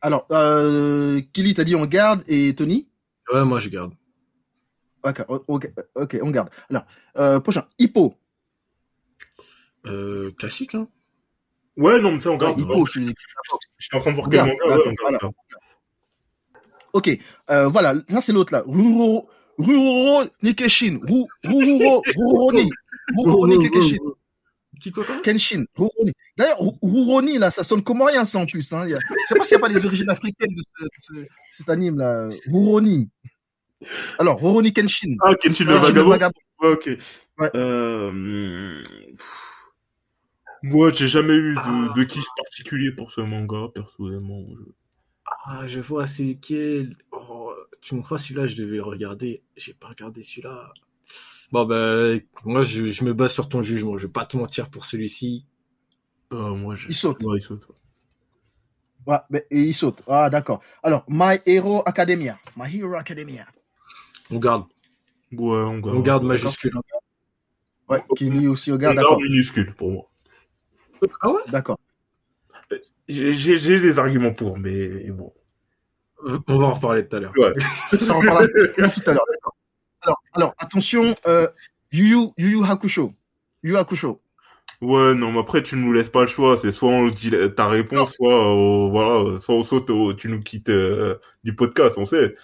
Alors, 0.02 0.26
euh, 0.32 1.22
Kili 1.34 1.54
t'a 1.54 1.64
dit 1.64 1.76
on 1.76 1.86
garde 1.86 2.24
et 2.28 2.54
Tony? 2.56 2.88
Ouais, 3.34 3.46
moi 3.46 3.60
je 3.60 3.70
garde. 3.70 3.94
Ok, 5.04 5.24
ok, 5.48 5.72
ok, 5.96 6.18
on 6.22 6.32
garde. 6.32 6.50
Alors, 6.70 6.86
euh, 7.18 7.40
prochain, 7.40 7.66
Hippo. 7.80 8.16
Euh, 9.88 10.32
classique, 10.38 10.76
hein. 10.76 10.88
ouais, 11.78 12.00
non, 12.02 12.12
mais 12.12 12.20
ça 12.20 12.32
on 12.32 12.38
garde. 12.38 12.60
Hippo, 12.60 12.86
je 12.86 12.92
suis... 12.92 13.16
J'étais 13.80 13.98
en 13.98 14.00
train 14.02 14.12
de 14.12 14.16
voir 14.16 14.30
quel 14.30 14.42
manga, 14.46 14.68
ouais, 14.68 14.96
on 15.12 15.12
garde. 15.12 15.34
Ok, 16.94 17.10
euh, 17.50 17.68
voilà, 17.68 17.94
ça 18.10 18.22
c'est 18.22 18.34
l'autre 18.34 18.54
là. 18.54 18.64
Ruro, 18.66 19.30
Ruro 19.58 20.24
Nikeshin. 20.44 21.00
Ru- 21.08 21.26
Ruro. 21.46 22.04
Ruroni 23.18 23.58
Nikeshin. 23.58 23.98
Qui 24.82 24.91
quoi, 24.91 25.06
quoi 25.06 25.22
Kenshin. 25.22 25.63
Ruroni. 25.76 26.12
D'ailleurs, 26.38 26.58
Ru- 26.60 26.78
Ruroni 26.82 27.38
là, 27.38 27.52
ça 27.52 27.63
sonne 27.63 27.84
comment 27.84 28.06
rien 28.06 28.26
ça 28.26 28.39
en 28.39 28.46
plus. 28.46 28.72
Hein. 28.74 28.84
Il 28.86 28.91
y 28.91 28.94
a- 28.94 28.98
Je 29.00 29.28
sais 29.28 29.36
pas 29.36 29.44
s'il 29.44 29.58
n'y 29.58 29.63
a 29.63 29.67
pas 29.67 29.74
les 29.74 29.86
origines 29.86 30.10
africaines 30.10 30.56
de, 30.56 30.63
ce- 30.80 30.84
de 30.84 30.89
ce- 31.24 31.28
cet 31.52 31.70
anime 31.70 31.98
là. 32.00 32.30
Ruroni. 32.48 33.10
Alors, 34.20 34.39
Ruroni 34.41 34.74
Kenshin. 34.74 35.15
Ah, 35.24 35.34
Kenshin 35.36 35.65
le 35.65 35.74
Kenshin 35.76 35.88
vagabond. 35.88 36.10
vagabond. 36.10 36.39
Ouais, 36.62 36.70
ok. 36.74 36.89
Ouais. 37.39 37.52
Euh... 37.56 38.84
Moi, 40.63 40.91
j'ai 40.91 41.08
jamais 41.08 41.34
eu 41.36 41.56
de, 41.56 41.96
de 42.00 42.04
kiff 42.04 42.26
particulier 42.38 42.91
pour 42.91 43.12
ce 43.12 43.22
manga, 43.22 43.67
personnellement. 43.74 44.46
Je- 44.56 44.72
Ah, 45.46 45.65
je 45.67 45.80
vois, 45.80 46.06
c'est 46.08 46.24
lequel? 46.24 46.96
Oh, 47.12 47.52
tu 47.82 47.96
me 47.96 48.02
crois, 48.02 48.20
celui-là, 48.20 48.46
je 48.48 48.56
devais 48.56 48.76
le 48.76 48.84
regarder. 48.84 49.41
J'ai 49.58 49.74
pas 49.74 49.88
regardé 49.88 50.22
celui-là. 50.22 50.72
Bon, 51.52 51.66
ben, 51.66 52.22
moi, 52.46 52.62
je, 52.64 52.88
je 52.88 53.04
me 53.04 53.14
base 53.14 53.34
sur 53.34 53.50
ton 53.50 53.62
jugement. 53.62 53.98
Je 53.98 54.08
vais 54.08 54.12
pas 54.12 54.26
te 54.26 54.38
mentir 54.38 54.70
pour 54.70 54.86
celui-ci. 54.86 55.46
Ah, 56.32 56.52
moi, 56.56 56.76
j'ai... 56.76 56.90
Il 56.90 56.96
saute. 56.96 57.24
Ouais, 57.24 57.40
il 57.40 57.42
saute. 57.42 57.68
Ouais, 59.06 59.18
mais- 59.30 59.46
et 59.52 59.60
il 59.60 59.74
saute. 59.74 60.02
Ah, 60.08 60.30
d'accord. 60.30 60.62
Alors, 60.84 61.04
My 61.08 61.40
Hero 61.46 61.84
Academia. 61.86 62.40
My 62.56 62.74
Hero 62.74 62.96
Academia. 62.96 63.46
On 64.30 64.38
garde. 64.38 64.66
Ouais, 65.34 65.58
on 65.58 65.80
garde. 65.80 65.98
On 65.98 66.00
garde 66.02 66.24
majuscule. 66.24 66.72
Ouais, 67.90 68.02
Kili 68.16 68.48
aussi, 68.48 68.72
On 68.72 68.78
garde 68.78 68.96
d'accord. 68.96 69.20
minuscule, 69.20 69.74
pour 69.76 69.92
moi. 69.92 70.10
Ah 71.22 71.32
ouais? 71.32 71.42
D'accord. 71.48 71.80
J'ai, 73.10 73.80
des 73.80 74.00
arguments 74.00 74.34
pour, 74.34 74.58
mais 74.58 75.10
bon. 75.10 75.34
On 76.24 76.58
va 76.58 76.68
en 76.68 76.74
reparler 76.76 77.06
tout 77.06 77.18
à 77.18 77.20
l'heure. 77.20 77.34
Ouais. 77.36 77.54
On 77.94 78.10
en 78.10 78.22
parlera 78.22 78.48
tout 78.48 79.10
à 79.10 79.14
l'heure, 79.14 79.26
d'accord. 79.30 79.56
Alors, 80.02 80.22
alors, 80.34 80.54
attention, 80.58 81.16
euh, 81.28 81.48
Yu 81.92 82.16
Yu, 82.38 82.64
Hakusho. 82.64 83.14
Yu 83.64 83.78
Hakusho. 83.78 84.22
Ouais, 84.82 85.14
non, 85.14 85.32
mais 85.32 85.40
après, 85.40 85.62
tu 85.62 85.76
nous 85.76 85.94
laisses 85.94 86.10
pas 86.10 86.22
le 86.22 86.28
choix. 86.28 86.58
C'est 86.58 86.72
soit 86.72 86.90
on 86.90 87.10
dit 87.10 87.30
la- 87.30 87.50
ta 87.50 87.68
réponse, 87.68 88.14
soit, 88.16 88.34
euh, 88.34 88.90
voilà, 88.90 89.38
soit 89.38 89.54
on 89.56 89.62
saute, 89.64 89.90
au- 89.92 90.14
tu 90.14 90.28
nous 90.28 90.42
quittes 90.42 90.70
euh, 90.70 91.20
du 91.44 91.56
podcast, 91.56 91.96
on 91.98 92.06
sait. 92.06 92.36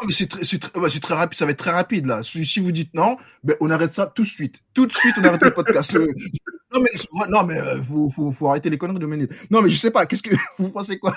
Non, 0.00 0.06
mais 0.06 0.12
c'est 0.12 0.26
très, 0.28 0.42
très, 0.42 0.78
ouais, 0.80 0.88
c'est 0.88 1.00
très 1.00 1.14
rapide, 1.14 1.36
ça 1.38 1.44
va 1.44 1.50
être 1.50 1.58
très 1.58 1.70
rapide, 1.72 2.06
là. 2.06 2.22
Si, 2.22 2.44
si 2.44 2.60
vous 2.60 2.70
dites 2.72 2.94
non, 2.94 3.16
ben, 3.42 3.56
on 3.60 3.70
arrête 3.70 3.92
ça 3.92 4.06
tout 4.06 4.22
de 4.22 4.28
suite. 4.28 4.60
Tout 4.72 4.86
de 4.86 4.92
suite, 4.92 5.14
on 5.18 5.24
arrête 5.24 5.42
le 5.42 5.52
podcast. 5.52 5.94
Euh, 5.96 6.06
non, 6.74 6.80
mais, 6.80 7.26
non, 7.28 7.42
mais, 7.44 7.58
euh, 7.60 7.82
faut, 7.82 8.08
faut, 8.08 8.30
faut 8.30 8.48
arrêter 8.48 8.70
les 8.70 8.78
conneries 8.78 9.00
de 9.00 9.06
mener. 9.06 9.28
Non, 9.50 9.60
mais 9.62 9.70
je 9.70 9.76
sais 9.76 9.90
pas, 9.90 10.06
qu'est-ce 10.06 10.22
que, 10.22 10.34
vous 10.58 10.70
pensez 10.70 10.98
quoi? 10.98 11.14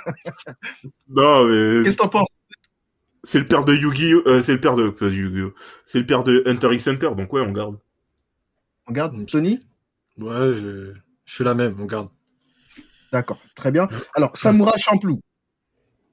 Non, 1.07 1.45
mais 1.45 1.83
Qu'est-ce 1.83 1.97
que 1.97 2.01
t'en 2.03 2.09
penses? 2.09 2.27
C'est 3.25 3.39
le 3.39 3.45
père 3.45 3.65
de 3.65 3.73
Yu-Gi-Oh! 3.73 4.21
euh, 4.27 4.41
c'est 4.41 4.53
le 4.53 4.61
père 4.61 4.75
de, 4.75 4.95
Yu-Gi-Oh! 5.01 5.53
C'est 5.85 5.99
le 5.99 6.05
père 6.05 6.23
de 6.23 6.43
Hunter 6.45 6.73
x 6.73 6.87
Hunter, 6.87 7.09
donc 7.17 7.31
ouais, 7.33 7.41
on 7.41 7.51
garde. 7.51 7.77
Regarde, 8.87 9.25
Tony? 9.27 9.59
Ouais, 10.17 10.53
je, 10.53 10.93
je 11.25 11.35
fais 11.35 11.43
la 11.43 11.53
même. 11.55 11.75
On 11.79 11.85
garde. 11.85 12.09
D'accord, 13.11 13.39
très 13.55 13.71
bien. 13.71 13.87
Alors, 14.15 14.35
Samurai 14.37 14.77
Champloo. 14.79 15.19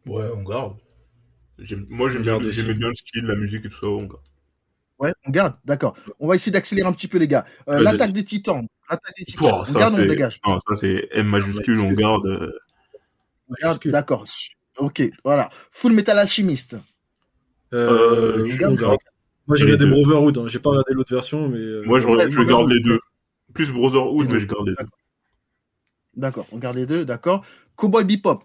Ouais, 0.06 0.24
on 0.34 0.42
garde. 0.42 0.76
Moi, 1.90 2.10
j'aime 2.10 2.20
On 2.20 2.22
bien, 2.24 2.38
garde 2.38 2.42
bien 2.46 2.88
le 2.88 2.94
style, 2.94 3.24
la 3.24 3.36
musique 3.36 3.64
et 3.66 3.68
tout 3.68 3.78
ça, 3.78 3.86
on 3.86 4.02
garde. 4.04 4.20
Ouais, 4.98 5.12
on 5.26 5.30
garde, 5.30 5.56
d'accord. 5.64 5.96
On 6.20 6.28
va 6.28 6.34
essayer 6.34 6.52
d'accélérer 6.52 6.88
un 6.88 6.92
petit 6.92 7.08
peu, 7.08 7.18
les 7.18 7.28
gars. 7.28 7.44
Euh, 7.68 7.80
L'attaque 7.80 8.12
des 8.12 8.24
titans. 8.24 8.66
L'attaque 8.90 9.14
des 9.18 9.24
titans. 9.24 9.60
On 9.60 9.64
ça, 9.64 9.78
garde 9.78 9.94
ou 9.94 9.96
on 9.96 10.00
c'est, 10.00 10.08
dégage? 10.08 10.40
non, 10.46 10.58
ça, 10.60 10.76
c'est 10.76 11.08
M 11.12 11.26
majuscule, 11.28 11.80
on 11.80 11.92
garde. 11.92 12.26
euh, 12.26 12.52
On 13.48 13.54
garde, 13.60 13.62
Majuscule. 13.64 13.92
d'accord. 13.92 14.24
Ok, 14.78 15.02
voilà. 15.24 15.50
Full 15.70 15.92
Metal 15.92 16.18
Alchemist. 16.18 16.76
Euh, 17.72 18.38
Euh, 18.38 18.46
je 18.46 18.56
garde. 18.58 18.98
Moi, 19.46 19.56
j'ai 19.56 19.64
regardé. 19.64 19.86
Brotherhood. 19.86 20.38
Hein. 20.38 20.44
J'ai 20.46 20.58
pas 20.58 20.70
regardé 20.70 20.94
l'autre 20.94 21.12
version, 21.14 21.48
mais. 21.48 21.58
euh, 21.58 21.82
Moi, 21.86 22.00
je, 22.00 22.06
Ouais, 22.06 22.28
je 22.28 22.34
Brotherhood. 22.36 22.48
garde 22.48 22.70
les 22.72 22.80
deux. 22.80 23.00
Plus 23.54 23.70
Brotherhood, 23.70 24.28
mais 24.30 24.40
je 24.40 24.46
garde 24.46 24.68
les 24.68 24.74
deux. 24.74 24.86
D'accord, 26.14 26.46
on 26.52 26.58
garde 26.58 26.76
les 26.76 26.86
deux, 26.86 27.04
d'accord. 27.04 27.44
Cowboy 27.76 28.04
Bebop. 28.04 28.42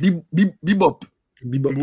Bib- 0.00 0.22
Bebop. 0.62 1.00
Bebop. 1.44 1.70
Ouais, 1.72 1.78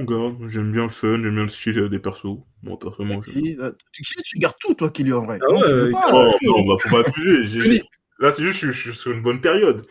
on 0.00 0.04
garde. 0.04 0.48
J'aime 0.48 0.72
bien 0.72 0.84
le 0.84 0.88
fun, 0.88 1.20
j'aime 1.22 1.34
bien 1.34 1.42
le 1.44 1.48
style 1.48 1.88
des 1.90 1.98
persos. 1.98 2.38
Moi, 2.62 2.78
personnellement, 2.78 3.22
j'aime. 3.22 3.74
Tu 3.92 4.04
sais, 4.04 4.22
tu 4.24 4.38
gardes 4.38 4.56
tout, 4.58 4.74
toi, 4.74 4.88
Kelly, 4.90 5.12
en 5.12 5.24
vrai. 5.26 5.38
Ah 5.42 5.46
Non, 5.52 5.60
ouais, 5.60 5.66
tu 5.66 5.72
veux 5.74 5.86
euh, 5.88 5.90
pas, 5.92 6.10
Oh, 6.12 6.32
non, 6.42 6.66
bah, 6.66 6.74
faut 6.80 6.88
pas 7.02 7.08
abuser. 7.08 7.82
Là, 8.18 8.32
c'est 8.32 8.42
juste, 8.42 8.60
je, 8.60 8.72
je 8.72 8.80
suis 8.80 8.94
sur 8.94 9.12
une 9.12 9.20
bonne 9.22 9.42
période. 9.42 9.86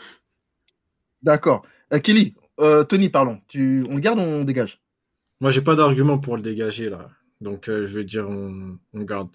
D'accord. 1.21 1.63
Euh, 1.93 1.99
Kelly, 1.99 2.35
euh, 2.59 2.83
Tony, 2.83 3.09
pardon. 3.09 3.39
Tu, 3.47 3.83
on 3.89 3.95
le 3.95 4.01
garde 4.01 4.19
ou 4.19 4.23
on 4.23 4.43
dégage 4.43 4.81
Moi, 5.41 5.51
j'ai 5.51 5.61
pas 5.61 5.75
d'argument 5.75 6.17
pour 6.17 6.35
le 6.37 6.41
dégager, 6.41 6.89
là. 6.89 7.09
Donc, 7.41 7.67
euh, 7.69 7.85
je 7.87 7.99
vais 7.99 8.03
dire, 8.05 8.25
on, 8.27 8.77
on 8.93 9.01
garde. 9.03 9.29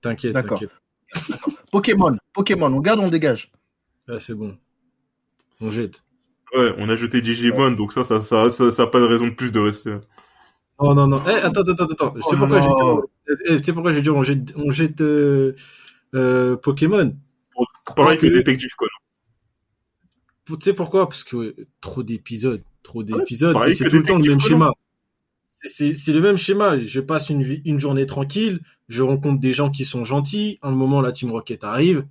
T'inquiète, 0.00 0.32
D'accord. 0.32 0.58
t'inquiète. 0.60 0.76
Pokémon. 1.72 2.16
Pokémon, 2.32 2.72
on 2.72 2.80
garde 2.80 3.00
ou 3.00 3.02
on 3.04 3.08
dégage 3.10 3.50
Là, 4.06 4.20
c'est 4.20 4.34
bon. 4.34 4.56
On 5.60 5.70
jette. 5.70 6.04
Ouais, 6.54 6.72
on 6.78 6.88
a 6.88 6.96
jeté 6.96 7.20
Digimon, 7.20 7.72
donc 7.72 7.92
ça, 7.92 8.04
ça, 8.04 8.20
ça, 8.20 8.50
ça, 8.50 8.70
ça 8.70 8.82
a 8.82 8.86
pas 8.86 9.00
de 9.00 9.06
raison 9.06 9.26
de 9.26 9.32
plus 9.34 9.50
de 9.50 9.58
rester. 9.58 9.96
Oh 10.78 10.94
non, 10.94 11.06
non. 11.06 11.20
Eh, 11.26 11.30
attends, 11.30 11.62
attends, 11.62 11.84
attends. 11.86 12.14
Oh 12.16 12.20
C'est 12.28 12.36
là 12.36 12.38
pourquoi, 12.40 12.60
j'ai 12.60 12.68
dit- 12.68 13.42
eh, 13.46 13.56
tu 13.56 13.64
sais 13.64 13.72
pourquoi 13.72 13.90
je 13.92 13.96
vais 13.96 14.02
dire 14.02 14.14
on 14.14 14.22
jette, 14.22 14.52
on 14.56 14.70
jette 14.70 15.00
euh, 15.00 15.54
euh, 16.14 16.56
Pokémon? 16.56 17.16
Pareil 17.96 18.18
que 18.18 18.26
que- 18.26 18.32
Détective 18.32 18.70
Conan. 18.76 18.90
Tu 20.46 20.54
sais 20.60 20.74
pourquoi? 20.74 21.08
Parce 21.08 21.24
que 21.24 21.36
ouais, 21.36 21.54
trop 21.80 22.02
d'épisodes. 22.02 22.62
Trop 22.82 22.98
Ouais, 23.00 23.04
d'épisodes. 23.04 23.54
pareil 23.54 23.72
et 23.72 23.76
c'est 23.76 23.88
tout 23.88 23.96
le 23.96 24.04
temps 24.04 24.18
le 24.18 24.22
même 24.28 24.36
Conan. 24.36 24.38
schéma. 24.48 24.72
C'est- 25.64 26.12
le 26.12 26.20
même 26.20 26.36
schéma. 26.36 26.78
Je 26.78 27.00
passe 27.00 27.30
une, 27.30 27.42
vie- 27.42 27.62
une 27.64 27.80
journée 27.80 28.06
tranquille. 28.06 28.60
Je 28.88 29.02
rencontre 29.02 29.40
des 29.40 29.52
gens 29.52 29.70
qui 29.70 29.84
sont 29.84 30.04
gentils. 30.04 30.58
À 30.62 30.68
un 30.68 30.72
moment, 30.72 31.00
la 31.00 31.10
Team 31.12 31.30
Rocket 31.30 31.64
arrive. 31.64 32.04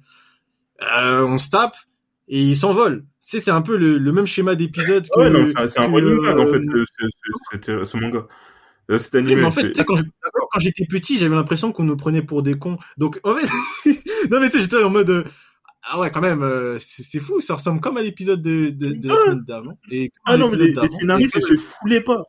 Euh, 0.82 1.26
on 1.26 1.38
se 1.38 1.50
tape. 1.50 1.76
Et 2.28 2.40
ils 2.42 2.56
s'envolent. 2.56 3.06
C'est 3.20 3.50
un 3.50 3.62
peu 3.62 3.78
le, 3.78 3.98
le 3.98 4.12
même 4.12 4.26
schéma 4.26 4.56
d'épisode 4.56 5.08
que. 5.08 5.20
Ouais, 5.20 5.30
non, 5.30 5.46
c'est 5.48 5.80
un- 5.80 5.92
running 5.92 6.22
gag, 6.24 6.40
en 6.40 6.48
fait, 6.48 6.62
ce, 6.64 7.86
ce, 7.86 7.98
manga. 7.98 8.26
Euh, 8.92 9.00
Cet 9.00 9.16
animé, 9.16 9.36
mais 9.38 9.44
en 9.46 9.52
fait, 9.52 9.72
quand, 9.86 9.96
j'étais 10.60 10.86
petit, 10.86 11.18
j'avais 11.18 11.36
l'impression 11.36 11.72
qu'on 11.72 11.84
nous 11.86 11.96
prenait 11.96 12.22
pour 12.22 12.44
des 12.44 12.56
cons. 12.56 12.78
Donc, 12.98 13.20
en 13.24 13.34
fait, 13.36 13.48
non, 14.32 14.40
mais 14.42 14.50
tu 14.50 14.58
sais, 14.58 14.64
j'étais 14.64 14.84
en 14.84 14.90
mode, 14.90 15.10
euh, 15.10 15.24
ah 15.84 16.00
ouais, 16.00 16.12
quand 16.12 16.20
même, 16.22 16.44
euh, 16.44 16.78
c'est 16.80 17.20
fou, 17.22 17.40
ça 17.40 17.56
ressemble 17.56 17.80
comme 17.80 17.96
à 17.98 18.02
l'épisode 18.02 18.42
de, 18.42 18.70
de, 18.72 18.92
de 18.94 19.08
la 19.08 19.14
Ah. 19.18 19.26
semaine 19.26 19.44
d'avant. 19.48 19.78
Ah 20.26 20.36
non, 20.38 20.50
mais 20.50 20.58
les, 20.58 20.74
les 20.74 20.90
scénaristes, 20.90 21.40
se 21.40 21.56
foulaient 21.56 22.02
pas. 22.04 22.24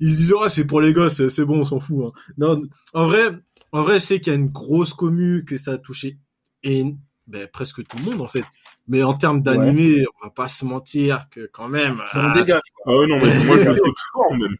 Ils 0.00 0.10
se 0.10 0.16
disaient, 0.16 0.34
ah, 0.42 0.48
c'est 0.48 0.66
pour 0.66 0.80
les 0.80 0.92
gosses, 0.92 1.26
c'est 1.28 1.44
bon, 1.44 1.60
on 1.60 1.64
s'en 1.64 1.80
fout. 1.80 2.06
hein. 2.06 2.12
Non, 2.38 2.60
en 2.94 3.06
vrai, 3.06 3.30
en 3.72 3.82
vrai, 3.82 3.98
je 3.98 4.04
sais 4.04 4.20
qu'il 4.20 4.32
y 4.32 4.36
a 4.36 4.38
une 4.38 4.48
grosse 4.48 4.94
commu, 4.94 5.44
que 5.44 5.56
ça 5.56 5.72
a 5.72 5.78
touché, 5.78 6.18
et 6.62 6.84
ben, 7.26 7.48
presque 7.52 7.86
tout 7.86 7.96
le 7.98 8.04
monde, 8.04 8.20
en 8.20 8.28
fait. 8.28 8.44
Mais 8.88 9.02
en 9.02 9.14
termes 9.14 9.42
d'animé, 9.42 10.04
on 10.20 10.26
va 10.26 10.30
pas 10.30 10.46
se 10.48 10.64
mentir 10.64 11.26
que 11.30 11.46
quand 11.52 11.68
même. 11.68 12.00
On 12.14 12.18
ah, 12.20 12.32
dégage. 12.34 12.60
Ah 12.86 12.90
ouais, 12.92 13.06
non, 13.08 13.18
mais 13.20 13.34
moi, 13.44 13.56
je 13.58 13.74
saute 13.74 13.96
fort, 14.12 14.34
même. 14.36 14.56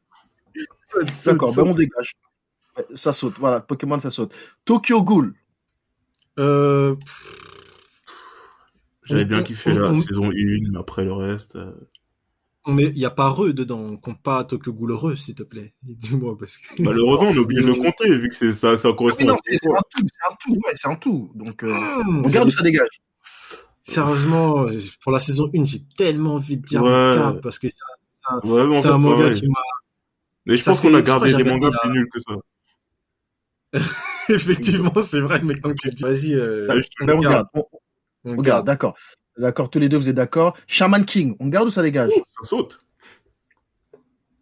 D'accord, 1.26 1.54
ben 1.54 1.62
on 1.62 1.74
dégage. 1.74 2.12
Ouais, 2.76 2.84
Ça 2.94 3.12
saute, 3.12 3.34
voilà, 3.38 3.60
Pokémon, 3.60 4.00
ça 4.00 4.10
saute. 4.10 4.34
Tokyo 4.64 5.02
Ghoul. 5.02 5.34
Euh, 6.38 6.96
J'avais 9.04 9.24
bien 9.24 9.42
kiffé 9.44 9.70
on- 9.70 9.78
la 9.78 9.90
on- 9.90 10.02
saison 10.02 10.30
1, 10.30 10.70
mais 10.72 10.78
après 10.78 11.04
le 11.04 11.12
reste. 11.12 11.56
euh, 11.56 11.72
on 12.66 12.78
est, 12.78 12.92
y 12.96 13.04
a 13.04 13.10
pas 13.10 13.28
Re 13.28 13.52
dedans. 13.52 13.78
On 13.80 13.96
compte 13.96 14.22
pas 14.22 14.44
Tokyo 14.44 14.72
Ghoul 14.72 14.92
Re, 14.92 15.16
s'il 15.16 15.34
te 15.34 15.42
plaît. 15.42 15.74
Dis-moi 15.82 16.36
parce 16.38 16.58
que. 16.58 16.82
Malheureusement, 16.82 17.28
on 17.30 17.36
obligé 17.38 17.62
de 17.62 17.66
le 17.68 17.74
compter, 17.82 18.18
vu 18.18 18.28
que 18.30 18.36
c'est 18.36 18.52
ça, 18.52 18.76
ça 18.78 18.88
Ah 18.88 18.92
correspond 18.92 19.24
non, 19.26 19.34
à 19.34 19.38
c'est 19.44 19.56
c'est 19.58 19.70
un 19.70 19.80
tout, 19.90 20.06
c'est 20.12 20.32
un 20.32 20.36
tout, 20.40 20.54
ouais, 20.54 20.72
c'est 20.74 20.88
un 20.88 20.96
tout. 20.96 21.30
Donc, 21.34 21.62
euh, 21.62 21.72
Hum, 21.72 22.20
on 22.20 22.22
regarde 22.24 22.48
où 22.48 22.50
ça 22.50 22.62
dégage. 22.62 22.88
Sérieusement, 23.82 24.66
pour 25.02 25.12
la 25.12 25.20
saison 25.20 25.48
1, 25.54 25.64
j'ai 25.64 25.82
tellement 25.96 26.34
envie 26.34 26.56
de 26.58 26.64
dire 26.66 26.82
Ouais. 26.82 26.90
manga 26.90 27.38
parce 27.42 27.58
que 27.58 27.68
c'est 27.68 27.76
un- 27.76 28.40
c'est 28.42 28.48
un, 28.48 28.50
Ouais, 28.50 28.76
en 28.76 28.82
fait, 28.82 28.88
un 28.88 28.98
manga 28.98 29.30
qui 29.32 29.48
m'a. 29.48 29.54
Mais 30.46 30.56
je 30.56 30.62
ça 30.62 30.72
pense 30.72 30.80
qu'on 30.80 30.94
a 30.94 31.02
gardé 31.02 31.34
des 31.34 31.44
mangas 31.44 31.70
plus 31.82 31.90
nuls 31.90 32.08
que 32.12 32.20
ça. 32.20 32.34
Effectivement, 34.28 35.00
c'est 35.02 35.20
vrai, 35.20 35.40
mais 35.42 35.60
tant 35.60 35.70
que 35.70 35.76
tu 35.76 35.88
le 35.88 35.94
dis. 35.94 36.02
Vas-y, 36.02 36.34
euh, 36.34 36.66
regarde, 37.00 37.46
on, 37.54 37.60
on 37.60 37.64
on 38.24 38.28
garde. 38.30 38.38
regarde, 38.40 38.66
d'accord. 38.66 38.96
D'accord, 39.38 39.68
tous 39.70 39.78
les 39.78 39.88
deux, 39.88 39.96
vous 39.98 40.08
êtes 40.08 40.14
d'accord. 40.16 40.56
Shaman 40.66 41.04
King, 41.04 41.36
on 41.40 41.48
garde 41.48 41.68
ou 41.68 41.70
ça 41.70 41.82
dégage? 41.82 42.10
Ça 42.40 42.44
saute. 42.48 42.80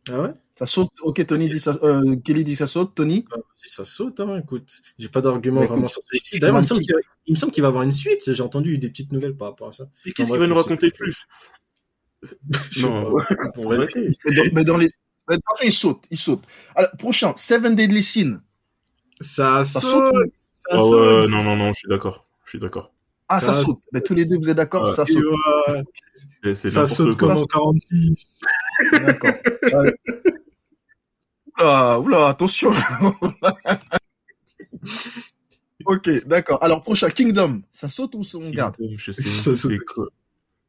Ah 0.08 0.20
ouais? 0.20 0.30
Ça 0.56 0.66
saute. 0.66 0.90
Ok, 1.02 1.24
Tony 1.26 1.48
dit 1.48 1.58
ça, 1.58 1.76
euh, 1.82 2.14
Kelly 2.16 2.44
dit 2.44 2.54
ça 2.54 2.66
saute. 2.68 2.94
Tony? 2.94 3.24
Ah, 3.32 3.36
si 3.56 3.70
ça 3.70 3.84
saute, 3.84 4.20
hein, 4.20 4.38
écoute. 4.40 4.82
J'ai 4.98 5.08
pas 5.08 5.20
d'argument 5.20 5.60
Bah, 5.62 5.66
vraiment 5.66 5.82
écoute, 5.82 5.92
sur 5.94 6.02
celui-ci. 6.04 6.38
D'ailleurs, 6.38 6.56
il 6.58 6.60
me 6.60 6.64
semble 6.64 6.80
qui- 6.82 6.86
qu'il 6.86 6.96
il 7.26 7.32
me 7.34 7.38
semble 7.38 7.50
qu'il 7.52 7.62
va 7.62 7.68
avoir 7.68 7.82
une 7.82 7.90
suite. 7.92 8.32
J'ai 8.32 8.42
entendu 8.42 8.78
des 8.78 8.88
petites 8.88 9.10
nouvelles 9.10 9.36
par 9.36 9.48
rapport 9.48 9.68
à 9.68 9.72
ça. 9.72 9.84
Et 10.06 10.12
qu'est-ce 10.12 10.30
qu'il 10.30 10.38
va 10.38 10.46
nous 10.46 10.54
raconter 10.54 10.90
plus? 10.92 11.26
Je 12.22 12.28
sais 12.28 12.36
Non. 12.82 13.14
mais 13.56 14.34
dans, 14.34 14.42
mais 14.52 14.64
dans 14.64 14.76
les. 14.76 14.90
mais 15.28 15.36
il 15.64 15.72
saute, 15.72 16.04
il 16.10 16.18
saute. 16.18 16.44
Alors, 16.76 16.90
prochain, 16.98 17.34
Seven 17.36 17.74
Deadly 17.74 18.02
Sin. 18.04 18.40
Ça 19.20 19.64
Ça 19.64 19.80
saute. 19.80 19.90
saute. 20.14 20.32
Ça 20.54 20.68
Ah 20.70 20.76
saute. 20.78 21.30
non, 21.30 21.42
non, 21.42 21.56
non, 21.56 21.72
je 21.72 21.78
suis 21.80 21.88
d'accord. 21.88 22.28
Je 22.44 22.50
suis 22.50 22.58
d'accord. 22.60 22.93
Ah, 23.36 23.40
ça, 23.40 23.54
Ça 23.54 23.64
saute. 23.64 23.78
Mais 23.92 24.00
tous 24.00 24.14
les 24.14 24.24
deux, 24.26 24.36
vous 24.38 24.48
êtes 24.48 24.56
d'accord 24.56 24.84
Ouais. 24.84 24.94
Ça 24.94 25.06
saute. 25.06 25.16
ouais, 25.68 25.82
C'est- 26.42 26.54
C'est 26.54 26.70
Ça 26.70 26.86
saute 26.86 27.16
quoi. 27.16 27.28
comme 27.28 27.38
en 27.42 27.46
46. 27.46 28.40
D'accord. 28.92 29.30
Ouais. 29.62 29.94
Oula, 31.58 32.00
oula, 32.00 32.28
attention. 32.28 32.72
ok, 35.86 36.26
d'accord. 36.26 36.62
Alors, 36.62 36.80
prochain, 36.80 37.08
Kingdom. 37.10 37.62
Ça 37.72 37.88
saute 37.88 38.14
ou 38.14 38.22
on 38.34 38.50
garde 38.50 38.76
Je 38.96 39.12
sais 39.12 39.22
Ça 39.22 39.54
saute. 39.54 39.72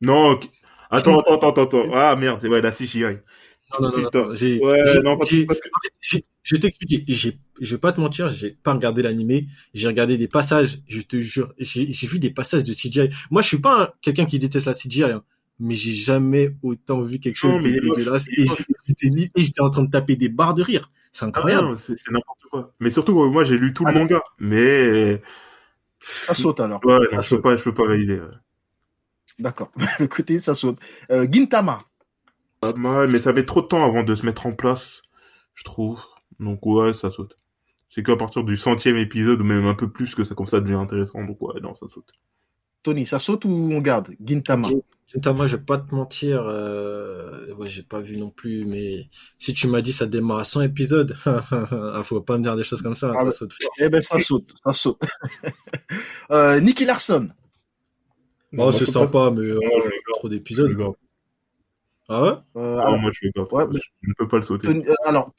Non, 0.02 0.32
ok. 0.32 0.50
Attends, 0.96 1.20
attends, 1.20 1.36
attends, 1.36 1.50
attends, 1.50 1.62
attends. 1.84 1.92
Ah 1.94 2.16
merde, 2.16 2.44
ouais, 2.46 2.62
la 2.62 2.72
CGI. 2.72 3.02
Non, 3.80 3.90
non, 3.92 4.10
non, 4.14 4.36
j'ai- 4.36 4.60
Ouais, 4.60 4.84
je 6.44 6.56
vais 6.56 6.60
t'expliquer. 6.62 7.04
J'ai- 7.08 7.40
Je 7.62 7.76
vais 7.76 7.80
pas 7.80 7.94
te 7.94 8.02
mentir, 8.02 8.28
j'ai 8.30 8.52
pas 8.52 8.74
regardé 8.74 9.02
l'animé. 9.02 9.48
J'ai 9.74 9.88
regardé 9.88 10.18
des 10.18 10.28
passages. 10.28 10.80
Je 10.90 11.00
te 11.02 11.18
jure, 11.22 11.54
j'ai 11.58 11.88
j'ai 11.90 12.06
vu 12.08 12.20
des 12.20 12.30
passages 12.30 12.64
de 12.66 12.74
CGI. 12.74 13.10
Moi, 13.32 13.42
je 13.42 13.48
suis 13.48 13.60
pas 13.60 13.84
un- 13.84 13.90
quelqu'un 14.02 14.26
qui 14.26 14.40
déteste 14.40 14.68
la 14.68 14.74
CGI, 14.74 15.04
hein, 15.06 15.24
mais 15.60 15.74
j'ai 15.74 15.94
jamais 15.94 16.54
autant 16.62 17.00
vu 17.02 17.18
quelque 17.20 17.38
chose 17.38 17.56
Non, 17.56 17.62
de 17.62 17.70
dégueulasse. 17.70 18.28
Et 18.38 18.46
j'étais 18.88 19.10
ni- 19.10 19.32
et 19.36 19.42
j'étais 19.42 19.62
en 19.62 19.70
train 19.70 19.84
de 19.84 19.90
taper 19.90 20.18
des 20.18 20.28
barres 20.28 20.54
de 20.54 20.64
rire. 20.64 20.92
C'est 21.14 21.24
Ah 21.24 21.30
incroyable. 21.30 21.70
non, 21.70 21.76
c'est 21.76 21.96
c'est 21.96 22.12
n'importe 22.12 22.42
quoi. 22.52 22.74
Mais 22.82 22.90
surtout, 22.90 23.18
euh, 23.24 23.30
moi, 23.30 23.46
j'ai 23.46 23.58
lu 23.58 23.74
tout 23.74 23.86
le 23.86 23.92
Allez. 23.92 24.00
manga. 24.02 24.22
Mais. 24.38 25.22
Ça 26.02 26.34
saute 26.36 26.60
alors. 26.60 26.86
Ouais, 26.86 27.00
je 27.22 27.36
peux 27.36 27.42
pas, 27.42 27.56
je 27.56 27.64
peux 27.64 27.74
pas 27.74 27.88
valider. 27.88 28.20
ouais. 28.20 28.28
D'accord. 29.40 29.72
Le 30.00 30.08
côté, 30.08 30.40
ça 30.40 30.56
saute. 30.56 30.80
Euh, 31.12 31.28
Gintama. 31.30 31.80
Pas 32.62 32.74
mal, 32.74 33.12
mais 33.12 33.20
ça 33.20 33.34
met 33.34 33.46
trop 33.46 33.62
de 33.62 33.68
temps 33.68 33.86
avant 33.86 34.04
de 34.04 34.16
se 34.16 34.26
mettre 34.26 34.46
en 34.46 34.54
place, 34.54 35.02
je 35.54 35.64
trouve. 35.64 36.02
Donc 36.40 36.66
ouais, 36.66 36.94
ça 36.94 37.10
saute. 37.10 37.38
C'est 37.90 38.04
qu'à 38.04 38.16
partir 38.16 38.44
du 38.44 38.58
centième 38.58 38.98
épisode, 38.98 39.42
ou 39.42 39.44
même 39.44 39.66
un 39.66 39.76
peu 39.76 39.90
plus, 39.90 40.16
que 40.16 40.24
ça 40.24 40.36
comme 40.36 40.48
ça 40.48 40.60
devient 40.60 40.74
intéressant. 40.76 41.24
Donc 41.24 41.42
ouais, 41.42 41.60
non, 41.62 41.74
ça 41.76 41.88
saute. 41.88 42.12
Tony, 42.84 43.06
ça 43.06 43.20
saute 43.20 43.46
ou 43.46 43.50
on 43.50 43.80
garde? 43.80 44.12
Gintama. 44.24 44.68
Gintama, 45.08 45.48
je 45.48 45.56
vais 45.56 45.64
pas 45.64 45.78
te 45.78 45.94
mentir, 45.94 46.44
euh... 46.48 47.54
ouais, 47.56 47.68
j'ai 47.70 47.84
pas 47.84 48.00
vu 48.00 48.18
non 48.18 48.32
plus, 48.32 48.66
mais 48.66 49.08
si 49.38 49.54
tu 49.54 49.68
m'as 49.68 49.82
dit 49.82 49.94
ça 49.94 50.08
démarre 50.08 50.40
à 50.40 50.44
100 50.44 50.62
épisodes, 50.62 51.16
ah, 51.26 52.02
faut 52.04 52.22
pas 52.22 52.38
me 52.38 52.44
dire 52.44 52.56
des 52.56 52.64
choses 52.64 52.82
comme 52.82 52.96
ça, 52.96 53.12
Ah 53.14 53.20
ça 53.20 53.26
ouais. 53.26 53.32
saute. 53.32 53.54
Eh 53.80 53.90
ben, 53.90 54.02
ça 54.02 54.20
saute, 54.20 54.54
ça 54.64 54.74
saute. 54.74 55.02
euh, 56.32 56.60
Nicky 56.60 56.86
Larson. 56.86 57.30
Oh, 58.58 58.72
c'est 58.72 58.86
sympa, 58.86 59.32
mais 59.36 59.42
euh, 59.46 59.60
garde. 59.60 59.92
trop 60.14 60.30
d'épisodes. 60.30 60.76
Ah 62.08 62.22
ouais? 62.22 62.30
Euh, 62.56 62.78
Ah, 62.80 62.88
alors, 62.88 63.00
moi, 63.00 63.12
je 63.14 63.28
garde. 63.36 63.52
Ouais, 63.52 63.66
Je 64.04 64.10
ne 64.10 64.14
peux 64.18 64.28
pas 64.28 64.38
le 64.38 64.44
sauter. 64.44 64.68
Tony, 64.68 64.88
euh, 64.88 64.94
alors, 65.06 65.34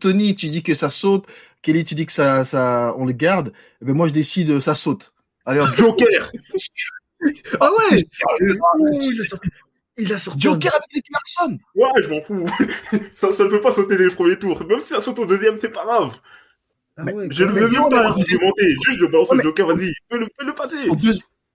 Tony, 0.00 0.34
tu 0.34 0.48
dis 0.48 0.62
que 0.62 0.74
ça 0.74 0.88
saute. 0.88 1.26
Kelly, 1.62 1.84
tu 1.84 1.94
dis 1.94 2.06
que 2.06 2.12
ça, 2.12 2.44
ça, 2.44 2.94
on 2.96 3.06
le 3.06 3.12
garde. 3.12 3.52
Ben, 3.80 3.92
moi, 3.94 4.06
je 4.08 4.12
décide, 4.12 4.50
euh, 4.50 4.60
ça 4.60 4.74
saute. 4.74 5.12
Allez, 5.44 5.60
hop. 5.60 5.74
Joker 5.76 6.30
Ah 7.60 7.70
ouais 7.70 7.96
Ouh, 8.40 9.00
il 9.98 10.12
a 10.12 10.18
sorti- 10.18 10.40
Joker 10.40 10.72
avec 10.74 10.86
Nicky 10.94 11.12
Larson. 11.12 11.58
Ouais, 11.74 12.02
je 12.02 12.08
m'en 12.08 12.22
fous. 12.22 12.46
ça, 13.14 13.32
ça 13.32 13.44
ne 13.44 13.48
peut 13.48 13.60
pas 13.60 13.72
sauter 13.72 13.96
dès 13.96 14.04
le 14.04 14.10
premier 14.10 14.38
tour. 14.38 14.64
Même 14.66 14.80
si 14.80 14.86
ça 14.88 15.00
saute 15.00 15.18
au 15.18 15.26
deuxième, 15.26 15.58
c'est 15.60 15.70
pas 15.70 15.84
grave. 15.84 16.12
Ah 16.96 17.04
ouais, 17.04 17.28
Je 17.30 17.44
ne 17.44 17.52
mais 17.52 17.60
veux 17.62 17.68
non, 17.68 17.88
même 17.90 17.90
mais 17.90 17.96
pas 17.96 18.06
argumenter. 18.08 18.70
Juste, 18.86 18.98
je 19.00 19.06
balance 19.06 19.28
Ouais, 19.30 19.36
le 19.36 19.38
mais- 19.38 19.42
Joker, 19.44 19.66
vas-y. 19.66 19.92
Fais-le 20.10 20.26
fais-le 20.38 20.54
passer. 20.54 20.88
Au, 20.88 20.96
deux... 20.96 21.12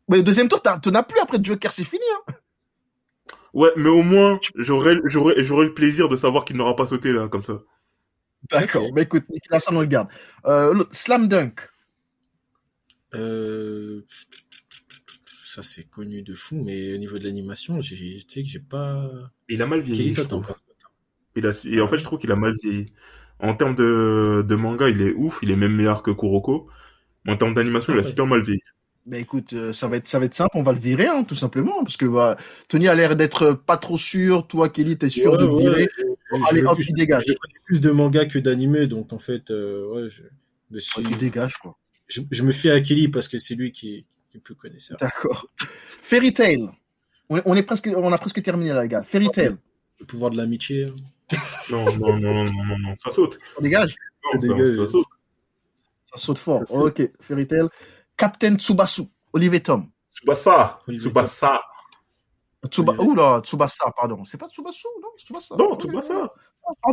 mais 0.09 0.19
au 0.19 0.21
deuxième 0.23 0.47
tour, 0.47 0.61
t'en 0.61 0.93
as 0.93 1.03
plus 1.03 1.19
après 1.19 1.39
Joker, 1.41 1.71
c'est 1.71 1.83
fini. 1.83 2.03
Hein. 2.29 2.33
Ouais, 3.53 3.71
mais 3.75 3.89
au 3.89 4.03
moins, 4.03 4.39
j'aurais, 4.55 4.95
j'aurais, 5.05 5.43
j'aurais 5.43 5.65
le 5.65 5.73
plaisir 5.73 6.09
de 6.09 6.15
savoir 6.15 6.45
qu'il 6.45 6.55
n'aura 6.57 6.75
pas 6.75 6.85
sauté 6.85 7.11
là, 7.11 7.27
comme 7.27 7.41
ça. 7.41 7.61
D'accord. 8.51 8.91
Bah 8.93 9.01
écoute, 9.01 9.23
Nicky 9.29 9.49
Larson, 9.49 9.75
on 9.75 9.81
le 9.81 9.87
garde. 9.87 10.09
Euh, 10.45 10.83
Slam 10.91 11.27
Dunk. 11.27 11.61
Euh... 13.13 14.05
Ça 15.43 15.63
c'est 15.63 15.85
connu 15.85 16.21
de 16.21 16.35
fou, 16.35 16.61
mais 16.63 16.93
au 16.93 16.97
niveau 16.97 17.17
de 17.17 17.23
l'animation, 17.23 17.81
j'ai- 17.81 17.95
tu 17.95 18.25
sais 18.27 18.43
que 18.43 18.49
j'ai 18.49 18.59
pas. 18.59 19.09
Il 19.49 19.61
a 19.61 19.65
mal 19.65 19.79
vieilli, 19.79 20.13
je 20.13 20.21
trouve. 20.21 20.45
Il 21.35 21.47
a, 21.47 21.51
et 21.65 21.81
en 21.81 21.87
fait, 21.87 21.97
je 21.97 22.03
trouve 22.03 22.19
qu'il 22.19 22.31
a 22.31 22.35
mal 22.35 22.53
vieilli. 22.61 22.93
En 23.39 23.55
termes 23.55 23.75
de, 23.75 24.43
de 24.47 24.55
manga, 24.55 24.89
il 24.89 25.01
est 25.01 25.13
ouf, 25.13 25.39
il 25.43 25.51
est 25.51 25.55
même 25.55 25.75
meilleur 25.75 26.03
que 26.03 26.11
Kuroko. 26.11 26.69
Mais 27.25 27.33
en 27.33 27.37
termes 27.37 27.53
d'animation, 27.55 27.93
il 27.93 27.99
a 27.99 28.03
Ah 28.03 28.03
ouais. 28.03 28.09
super 28.09 28.25
mal 28.27 28.43
vieilli. 28.43 28.61
Bah 29.07 29.17
écoute, 29.17 29.53
euh, 29.53 29.71
ça 29.71 29.87
va 29.87 29.95
être, 29.97 30.07
ça 30.09 30.19
va 30.19 30.25
être 30.25 30.35
simple, 30.35 30.51
on 30.55 30.63
va 30.63 30.73
le 30.73 30.79
virer, 30.79 31.07
hein, 31.07 31.23
tout 31.23 31.33
simplement, 31.35 31.81
parce 31.81 31.95
que 31.95 32.05
bah, 32.05 32.35
Tony 32.67 32.89
a 32.89 32.93
l'air 32.95 33.15
d'être 33.15 33.53
pas 33.53 33.77
trop 33.77 33.97
sûr. 33.97 34.45
Toi, 34.47 34.67
Kelly, 34.67 34.97
t'es 34.97 35.07
sûr 35.07 35.31
Ouais, 35.31 35.37
de 35.37 35.45
le 35.45 35.53
ouais, 35.53 35.61
virer? 35.61 35.87
je- 35.97 36.35
Allez, 36.49 36.59
je- 36.61 36.65
hop, 36.65 36.77
il 36.85 36.93
dégage. 36.93 37.23
Connais 37.25 37.59
plus 37.63 37.79
de 37.79 37.89
mangas 37.91 38.25
que 38.25 38.37
d'animés, 38.37 38.85
donc 38.87 39.13
en 39.13 39.19
fait, 39.19 39.49
euh, 39.49 39.87
ouais, 39.87 40.09
je, 40.09 40.23
mais 40.71 40.81
si- 40.81 41.01
Il 41.09 41.17
dégage, 41.17 41.55
quoi. 41.57 41.77
je, 42.09 42.19
je 42.29 42.43
me 42.43 42.51
fie 42.51 42.69
à 42.69 42.81
Kelly 42.81 43.07
parce 43.07 43.29
que 43.29 43.37
c'est 43.37 43.55
lui 43.55 43.71
qui 43.71 43.95
est, 43.95 43.99
qui 44.01 44.35
est 44.35 44.35
le 44.35 44.39
plus 44.41 44.55
connaisseur. 44.55 44.97
D'accord. 44.99 45.47
Fairy 46.01 46.33
Tail. 46.33 46.67
On 47.29 47.37
est, 47.37 47.41
on 47.45 47.55
est 47.55 47.63
presque, 47.63 47.89
on 47.95 48.11
a 48.11 48.17
presque 48.17 48.41
terminé 48.43 48.73
là, 48.73 48.83
les 48.83 48.89
gars. 48.89 49.03
Fairy 49.03 49.29
Tail. 49.29 49.55
Le 50.01 50.05
pouvoir 50.05 50.31
de 50.31 50.37
l'amitié. 50.37 50.85
hein. 50.85 51.35
Non, 51.71 51.85
non, 51.97 52.17
non, 52.17 52.19
non, 52.19 52.43
non, 52.43 52.65
non, 52.65 52.77
non, 52.79 52.95
ça 53.01 53.09
saute. 53.09 53.37
On 53.57 53.61
dégage. 53.61 53.95
Non, 54.33 54.41
ça, 54.41 54.75
ça 54.85 54.91
saute. 54.91 55.05
Ça 56.05 56.17
saute 56.17 56.37
fort. 56.37 56.59
Ça 56.67 56.73
saute. 56.75 56.99
Ok. 56.99 57.09
Fairy 57.21 57.47
Tail. 57.47 57.67
Captain 58.17 58.55
Tsubasu. 58.57 59.03
Olivier 59.33 59.61
Tom. 59.61 59.87
Tsubasa, 60.13 60.79
Tsubasa. 60.89 61.61
Tsuba... 62.69 62.93
Oula, 62.99 63.41
Tsubasa, 63.43 63.91
pardon. 63.95 64.23
C'est 64.25 64.37
pas 64.37 64.49
Tsubasu, 64.49 64.87
non? 65.01 65.09
Tsubasa. 65.17 65.55
Non. 65.57 65.77
Tsubasa. 65.77 66.33
Ah. 66.83 66.91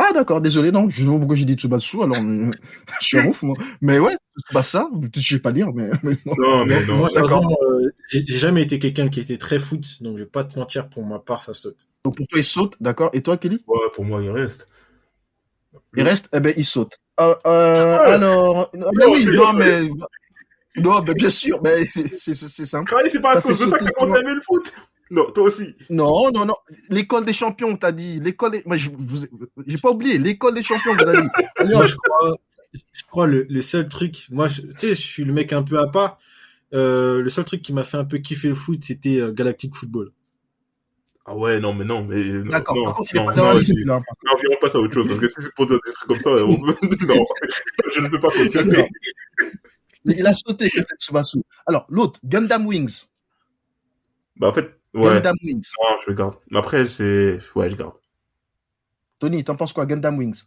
Ah, 0.00 0.12
d'accord, 0.12 0.40
désolé, 0.40 0.70
non, 0.70 0.88
je 0.88 1.00
sais 1.02 1.06
pas 1.08 1.18
pourquoi 1.18 1.34
j'ai 1.34 1.44
dit 1.44 1.54
Tsubatsu, 1.54 2.00
alors 2.02 2.18
euh, 2.18 2.52
je 3.00 3.04
suis 3.04 3.18
un 3.18 3.26
ouf, 3.26 3.42
moi. 3.42 3.56
Mais 3.80 3.98
ouais, 3.98 4.16
Tsubasa, 4.46 4.88
je 5.12 5.20
sais 5.20 5.40
pas 5.40 5.50
lire, 5.50 5.72
mais, 5.74 5.90
mais 6.04 6.16
non. 6.24 6.34
Non, 6.38 6.64
mais 6.64 6.84
Moi, 6.86 7.08
non. 7.16 7.42
moi, 7.42 7.56
euh, 7.62 7.90
j'ai 8.08 8.24
jamais 8.28 8.62
été 8.62 8.78
quelqu'un 8.78 9.08
qui 9.08 9.18
était 9.18 9.38
très 9.38 9.58
foot, 9.58 10.00
donc 10.00 10.18
je 10.18 10.22
vais 10.22 10.28
pas 10.28 10.44
te 10.44 10.56
mentir, 10.56 10.88
pour 10.88 11.04
ma 11.04 11.18
part, 11.18 11.40
ça 11.40 11.52
saute. 11.52 11.88
Donc 12.04 12.16
pour 12.16 12.28
toi, 12.28 12.38
il 12.38 12.44
saute, 12.44 12.76
d'accord. 12.80 13.10
Et 13.12 13.22
toi, 13.24 13.36
Kelly? 13.38 13.64
Ouais, 13.66 13.78
pour 13.96 14.04
moi, 14.04 14.22
il 14.22 14.30
reste. 14.30 14.68
Il 15.96 16.04
reste? 16.04 16.28
Eh 16.32 16.38
ben, 16.38 16.54
il 16.56 16.64
saute. 16.64 16.96
Euh, 17.18 17.34
euh, 17.46 17.98
Ouais. 17.98 18.12
alors, 18.12 18.70
ah, 18.72 18.76
ben 18.76 18.80
Non, 19.00 19.12
oui, 19.12 19.26
non, 19.32 19.52
mais... 19.52 19.80
Non, 20.76 21.00
ben 21.00 21.14
bien 21.14 21.30
sûr, 21.30 21.60
ben, 21.60 21.84
c'est- 21.90 22.14
c'est 22.16 22.34
c'est- 22.34 22.48
c'est 22.48 22.66
simple. 22.66 22.94
C'est 23.10 23.20
pas 23.20 23.32
à 23.38 23.40
cause 23.40 23.58
fait 23.58 23.64
de 23.66 23.70
ça 23.70 23.78
que 23.78 23.84
t'as 23.84 23.90
commencé 23.90 24.18
à 24.18 24.20
aimer 24.22 24.34
le 24.34 24.40
foot. 24.40 24.72
Non, 25.10 25.30
toi 25.32 25.44
aussi. 25.44 25.74
Non, 25.88 26.30
non, 26.30 26.44
non. 26.44 26.54
L'école 26.90 27.24
des 27.24 27.32
champions, 27.32 27.74
t'as 27.76 27.92
dit. 27.92 28.20
L'école 28.20 28.50
des... 28.52 28.62
Moi, 28.66 28.76
je 28.76 28.90
vous... 28.90 29.24
J'ai 29.66 29.78
pas 29.78 29.90
oublié. 29.90 30.18
L'école 30.18 30.54
des 30.54 30.62
champions, 30.62 30.94
vous 30.94 31.04
avez 31.08 31.22
dit. 31.22 31.28
Hop. 31.74 31.84
je 31.86 31.94
crois, 31.96 32.36
je 32.92 33.02
crois 33.10 33.26
le, 33.26 33.46
le 33.48 33.62
seul 33.62 33.88
truc, 33.88 34.26
moi, 34.30 34.48
je- 34.48 34.60
tu 34.62 34.68
sais, 34.78 34.88
je 34.88 35.00
suis 35.00 35.24
le 35.24 35.32
mec 35.32 35.52
un 35.54 35.62
peu 35.62 35.78
à 35.78 35.86
part. 35.88 36.18
Euh, 36.74 37.22
le 37.22 37.28
seul 37.30 37.46
truc 37.46 37.62
qui 37.62 37.72
m'a 37.72 37.84
fait 37.84 37.96
un 37.96 38.04
peu 38.04 38.18
kiffer 38.18 38.48
le 38.48 38.54
foot, 38.54 38.84
c'était 38.84 39.18
euh, 39.18 39.32
Galactic 39.32 39.74
Football. 39.74 40.12
Ah 41.24 41.34
ouais, 41.34 41.58
non, 41.60 41.72
mais 41.72 41.86
non, 41.86 42.04
mais. 42.04 42.22
non, 42.24 42.44
D'accord. 42.50 42.76
non, 42.76 42.84
Par 42.84 42.94
contre, 42.96 43.10
il 43.14 43.16
est 43.16 43.20
non, 43.20 43.26
pas 43.26 43.32
dans 43.32 43.44
la 43.46 43.52
non, 43.54 43.58
liste, 43.60 43.72
c'est- 43.74 43.84
là. 43.86 43.94
Non, 44.26 44.32
on 44.52 44.56
passe 44.60 44.74
à 44.74 44.78
autre 44.78 44.92
chose, 44.94 45.08
parce 45.08 45.20
que 45.20 45.28
si 45.30 45.34
c'est 45.40 45.54
pour 45.54 45.66
des 45.66 45.78
trucs 45.82 46.08
comme 46.08 46.20
ça, 46.20 46.30
on... 46.44 46.48
non, 47.06 47.24
je 47.94 48.00
ne 48.00 48.08
peux 48.08 48.20
pas 48.20 48.28
continuer. 48.30 48.86
Il 50.16 50.26
a 50.26 50.34
sauté, 50.34 50.70
Captain 50.70 50.96
Tsubasu. 50.96 51.42
Alors, 51.66 51.86
l'autre, 51.88 52.20
Gundam 52.24 52.66
Wings. 52.66 53.04
Bah, 54.36 54.48
en 54.48 54.52
fait, 54.52 54.78
ouais. 54.94 55.14
Gundam 55.14 55.36
Wings. 55.42 55.70
Non, 55.80 55.96
je 56.06 56.12
garde. 56.12 56.36
Mais 56.50 56.58
après, 56.58 56.86
c'est, 56.88 57.40
ouais, 57.54 57.70
je 57.70 57.76
garde. 57.76 57.94
Tony, 59.18 59.44
t'en 59.44 59.56
penses 59.56 59.72
quoi, 59.72 59.86
Gundam 59.86 60.16
Wings? 60.18 60.44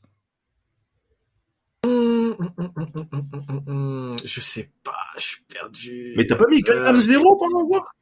Je 4.24 4.39
sais 4.41 4.72
pas, 4.84 4.95
je 5.18 5.22
suis 5.22 5.41
perdu. 5.43 6.14
Mais 6.16 6.26
t'as 6.26 6.36
pas 6.36 6.47
mis 6.47 6.62
Gundam 6.62 6.95
Euh, 6.95 6.99
Zero 6.99 7.36
par 7.38 7.49
hasard? 7.62 7.95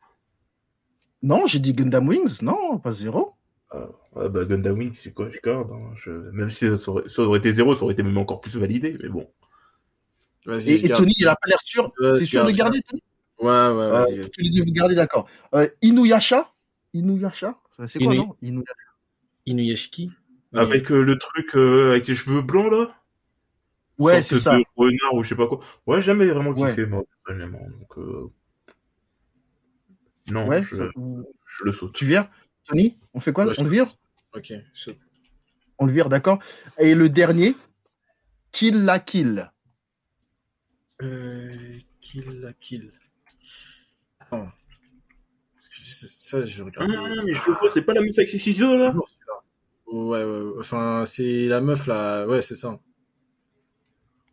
Non, 1.22 1.48
j'ai 1.48 1.60
dit 1.60 1.74
Gundam 1.74 2.08
Wings. 2.08 2.42
Non, 2.42 2.78
pas 2.80 2.94
zéro. 2.94 3.34
Ah, 3.72 3.88
ouais, 4.16 4.30
bah, 4.30 4.46
Gundam 4.46 4.78
Wing, 4.78 4.94
c'est 4.94 5.14
quoi, 5.14 5.30
je 5.30 5.40
garde, 5.44 5.72
hein. 5.72 5.94
Je... 6.04 6.12
Même 6.12 6.50
si 6.50 6.66
ça 6.78 6.92
aurait... 6.92 7.10
ça 7.10 7.22
aurait 7.24 7.40
été 7.40 7.52
zéro, 7.54 7.76
ça 7.76 7.84
aurait 7.84 7.94
été 7.94 8.04
même 8.04 8.18
encore 8.18 8.42
plus 8.42 8.56
validé, 8.58 8.98
mais 9.02 9.10
bon. 9.10 9.30
Et. 10.58 10.90
Tony, 10.94 11.14
il 11.18 11.28
a 11.28 11.36
pas 11.36 11.48
l'air 11.48 11.60
sûr. 11.62 11.92
Ouais, 12.00 12.18
T'es 12.18 12.26
sûr 12.26 12.44
de 12.46 12.52
garde, 12.52 12.74
garder, 12.74 12.82
Tony? 12.90 13.04
Ouais, 13.40 13.48
ouais, 13.48 13.52
Euh, 13.52 13.90
vas-y, 13.90 14.22
les 14.40 14.50
deux, 14.50 14.64
vous 14.64 14.72
gardez, 14.72 14.96
d'accord. 14.96 15.28
Euh, 15.54 15.68
Inuyasha? 15.82 16.52
Inuyasha? 16.94 17.54
C'est 17.88 18.00
quoi, 18.00 18.14
Inu- 18.14 18.18
non? 18.18 18.36
Inuyasha. 18.42 18.74
Inuyashiki? 19.46 20.12
Avec 20.54 20.92
euh, 20.92 21.02
le 21.02 21.18
truc 21.18 21.56
euh, 21.56 21.92
avec 21.92 22.08
les 22.08 22.16
cheveux 22.16 22.42
blancs, 22.42 22.72
là? 22.72 22.96
Ouais, 23.98 24.22
Sorte 24.22 24.28
c'est 24.28 24.40
ça. 24.40 24.58
de 24.58 24.64
renard 24.76 25.14
ou 25.14 25.24
je 25.24 25.30
sais 25.30 25.36
pas 25.36 25.48
quoi. 25.48 25.60
Ouais, 25.86 26.02
jamais 26.02 26.26
vraiment 26.28 26.52
Ouais. 26.52 26.70
kiffé, 26.72 26.86
moi, 26.86 27.04
personnellement. 27.26 27.60
Donc, 27.80 27.98
euh... 27.98 28.32
Non, 30.32 30.48
Ouais, 30.48 30.64
je, 30.64 30.76
je 30.76 31.64
le 31.64 31.72
saute. 31.72 31.94
tu 31.96 32.06
vires? 32.06 32.30
Tony, 32.66 32.98
on 33.14 33.20
fait 33.20 33.34
quoi? 33.34 33.46
Ouais, 33.46 33.54
je- 33.54 33.62
On 33.62 33.64
le 33.64 33.70
vire? 33.70 33.96
Ok, 34.36 34.54
je- 34.74 34.92
On 35.80 35.86
le 35.86 35.92
vire, 35.94 36.10
d'accord. 36.10 36.40
Et 36.78 36.94
le 36.96 37.10
dernier, 37.10 37.56
Kill 38.52 38.84
la 38.86 39.00
Kill. 39.00 39.52
Euh, 41.02 41.52
kill 42.02 42.42
la 42.42 42.54
kill. 42.54 42.92
Attends. 44.20 44.50
Ça, 45.74 46.44
je 46.44 46.64
Ah, 46.64 46.66
regarde. 46.66 46.92
mais 47.26 47.34
je 47.34 47.52
vois, 47.52 47.70
c'est 47.74 47.82
pas 47.82 47.94
la 47.94 48.02
meuf 48.02 48.18
avec 48.18 48.30
ses 48.30 48.38
ciseaux, 48.38 48.78
là? 48.78 48.94
Ouais, 49.88 50.24
ouais, 50.24 50.42
ouais. 50.42 50.60
Enfin, 50.60 51.04
c'est 51.06 51.48
la 51.48 51.62
meuf 51.62 51.88
là. 51.88 52.26
Ouais, 52.28 52.42
c'est 52.42 52.56
ça. 52.56 52.80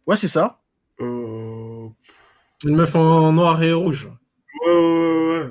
Ouais, 0.06 0.16
c'est 0.16 0.28
ça. 0.28 0.60
Euh... 1.00 1.88
Une 2.64 2.76
meuf 2.76 2.94
en 2.94 3.32
noir 3.32 3.62
et 3.62 3.72
rouge. 3.72 4.08
Ouais, 4.66 4.72
ouais, 4.72 5.38
ouais. 5.44 5.50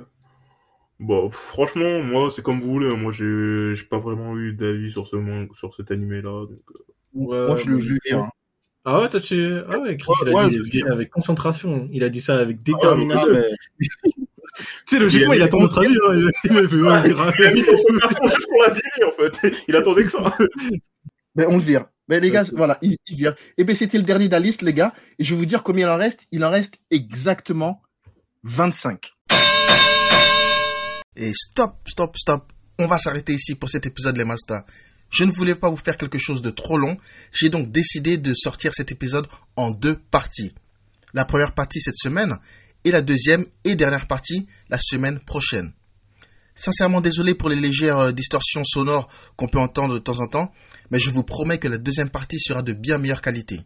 Bon, 0.99 1.30
franchement, 1.32 2.01
moi, 2.03 2.32
c'est 2.32 2.41
comme 2.41 2.61
vous 2.61 2.72
voulez. 2.72 2.89
hein. 2.89 2.97
Moi, 2.97 3.11
j'ai, 3.11 3.76
pas 3.89 3.99
vraiment 3.99 4.38
eu 4.38 4.53
d'avis 4.53 4.91
sur 4.91 5.07
ce, 5.07 5.18
sur 5.55 5.76
cet 5.76 5.91
animé-là. 5.91 6.45
Donc, 6.47 6.59
euh, 6.72 6.84
Ouais, 7.13 7.47
Moi, 7.47 7.55
je 7.57 7.70
le 7.70 7.78
vire. 7.78 8.20
hein. 8.20 8.30
Ah 8.86 9.02
ouais, 9.02 9.10
toi 9.10 9.20
tu. 9.20 9.58
Ah 9.74 9.80
ouais, 9.80 9.98
Chris, 9.98 10.12
Ouais, 10.26 10.30
il 10.30 10.30
a 10.30 10.62
ouais, 10.62 10.70
dit 10.70 10.84
avec 10.84 11.10
concentration. 11.10 11.90
Il 11.92 12.04
a 12.04 12.10
dit 12.10 12.22
ça 12.22 12.38
avec 12.38 12.58
Ah, 12.60 12.64
détermination. 12.64 13.28
mais- 13.34 13.50
tu 14.58 14.66
sais, 14.86 15.00
logiquement, 15.00 15.34
Il 15.34 15.38
il, 15.38 15.42
attend 15.44 15.60
notre 15.60 15.80
avis. 15.84 15.96
Hein. 16.08 16.30
Il 16.46 16.58
a 16.58 16.68
fait, 16.70 16.76
ouais, 16.78 17.34
Il 17.40 17.46
a 17.46 17.52
mis 17.52 17.64
dans 17.64 17.78
son 17.78 17.94
carton 18.00 18.28
juste 18.28 18.48
pour 18.48 18.62
la 18.62 18.70
virer, 18.70 19.04
en 19.08 19.12
fait. 19.12 19.56
Il 19.68 19.76
attendait 19.76 20.04
que 20.04 20.12
ça. 20.12 20.38
Mais 21.36 21.46
on 21.48 21.58
le 21.58 21.64
vire. 21.64 21.86
Mais 22.08 22.20
les 22.20 22.30
gars, 22.30 22.44
voilà, 22.56 22.78
il, 22.84 22.96
il 23.08 23.18
vire. 23.18 23.34
Et 23.58 23.64
bien, 23.64 23.74
c'était 23.76 23.98
le 23.98 24.04
dernier 24.04 24.28
de 24.28 24.32
la 24.34 24.40
liste, 24.40 24.62
les 24.62 24.74
gars. 24.74 24.94
Et 25.20 25.24
je 25.24 25.34
vais 25.34 25.40
vous 25.40 25.46
dire 25.48 25.64
combien 25.64 25.88
il 25.88 25.90
en 25.90 25.98
reste. 25.98 26.28
Il 26.32 26.46
en 26.46 26.52
reste 26.52 26.76
exactement 26.92 27.82
25. 28.44 29.12
Et 31.18 31.32
stop, 31.34 31.76
stop, 31.88 32.16
stop. 32.18 32.52
On 32.78 32.88
va 32.88 32.98
s'arrêter 33.00 33.34
ici 33.34 33.56
pour 33.56 33.70
cet 33.70 33.86
épisode, 33.88 34.16
les 34.18 34.26
masters. 34.26 34.64
Je 35.16 35.24
ne 35.24 35.32
voulais 35.32 35.55
pas 35.55 35.70
vous 35.70 35.78
faire 35.78 35.95
quelque 35.95 36.18
chose 36.20 36.41
de 36.41 36.49
trop 36.49 36.78
long. 36.78 36.97
J'ai 37.32 37.47
donc 37.47 37.72
décidé 37.72 38.18
de 38.18 38.34
sortir 38.34 38.74
cet 38.74 38.91
épisode 38.91 39.28
en 39.55 39.72
deux 39.72 39.97
parties. 40.11 40.53
La 41.13 41.24
première 41.24 41.53
partie 41.53 41.80
cette 41.80 41.95
semaine 41.95 42.36
et 42.84 42.91
la 42.91 42.99
deuxième 42.99 43.45
et 43.63 43.76
dernière 43.76 44.07
partie 44.07 44.45
la 44.68 44.78
semaine 44.78 45.22
prochaine. 45.22 45.72
Sincèrement 46.53 46.99
désolé 46.99 47.34
pour 47.34 47.47
les 47.47 47.55
légères 47.55 47.99
euh, 47.99 48.11
distorsions 48.11 48.66
sonores 48.66 49.07
qu'on 49.38 49.47
peut 49.47 49.59
entendre 49.59 49.93
de 49.93 49.99
temps 49.99 50.20
en 50.20 50.28
temps, 50.28 50.51
mais 50.91 50.99
je 50.99 51.09
vous 51.09 51.24
promets 51.24 51.59
que 51.59 51.70
la 51.70 51.78
deuxième 51.78 52.09
partie 52.09 52.39
sera 52.39 52.61
de 52.61 52.74
bien 52.74 52.97
meilleure 52.97 53.22
qualité. 53.22 53.61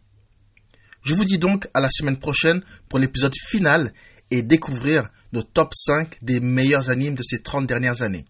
Je 1.03 1.15
vous 1.15 1.25
dis 1.25 1.39
donc 1.39 1.67
à 1.73 1.81
la 1.81 1.89
semaine 1.89 2.17
prochaine 2.17 2.63
pour 2.89 2.99
l'épisode 2.99 3.33
final 3.47 3.91
et 4.29 4.43
découvrir 4.43 5.09
nos 5.33 5.41
top 5.41 5.73
5 5.75 6.17
des 6.21 6.39
meilleurs 6.39 6.91
animes 6.91 7.15
de 7.15 7.23
ces 7.23 7.41
30 7.41 7.65
dernières 7.65 8.03
années. 8.03 8.25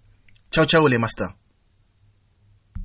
Ciao 0.51 0.65
ciao 0.65 0.87
les 0.87 0.97
masters 0.97 1.38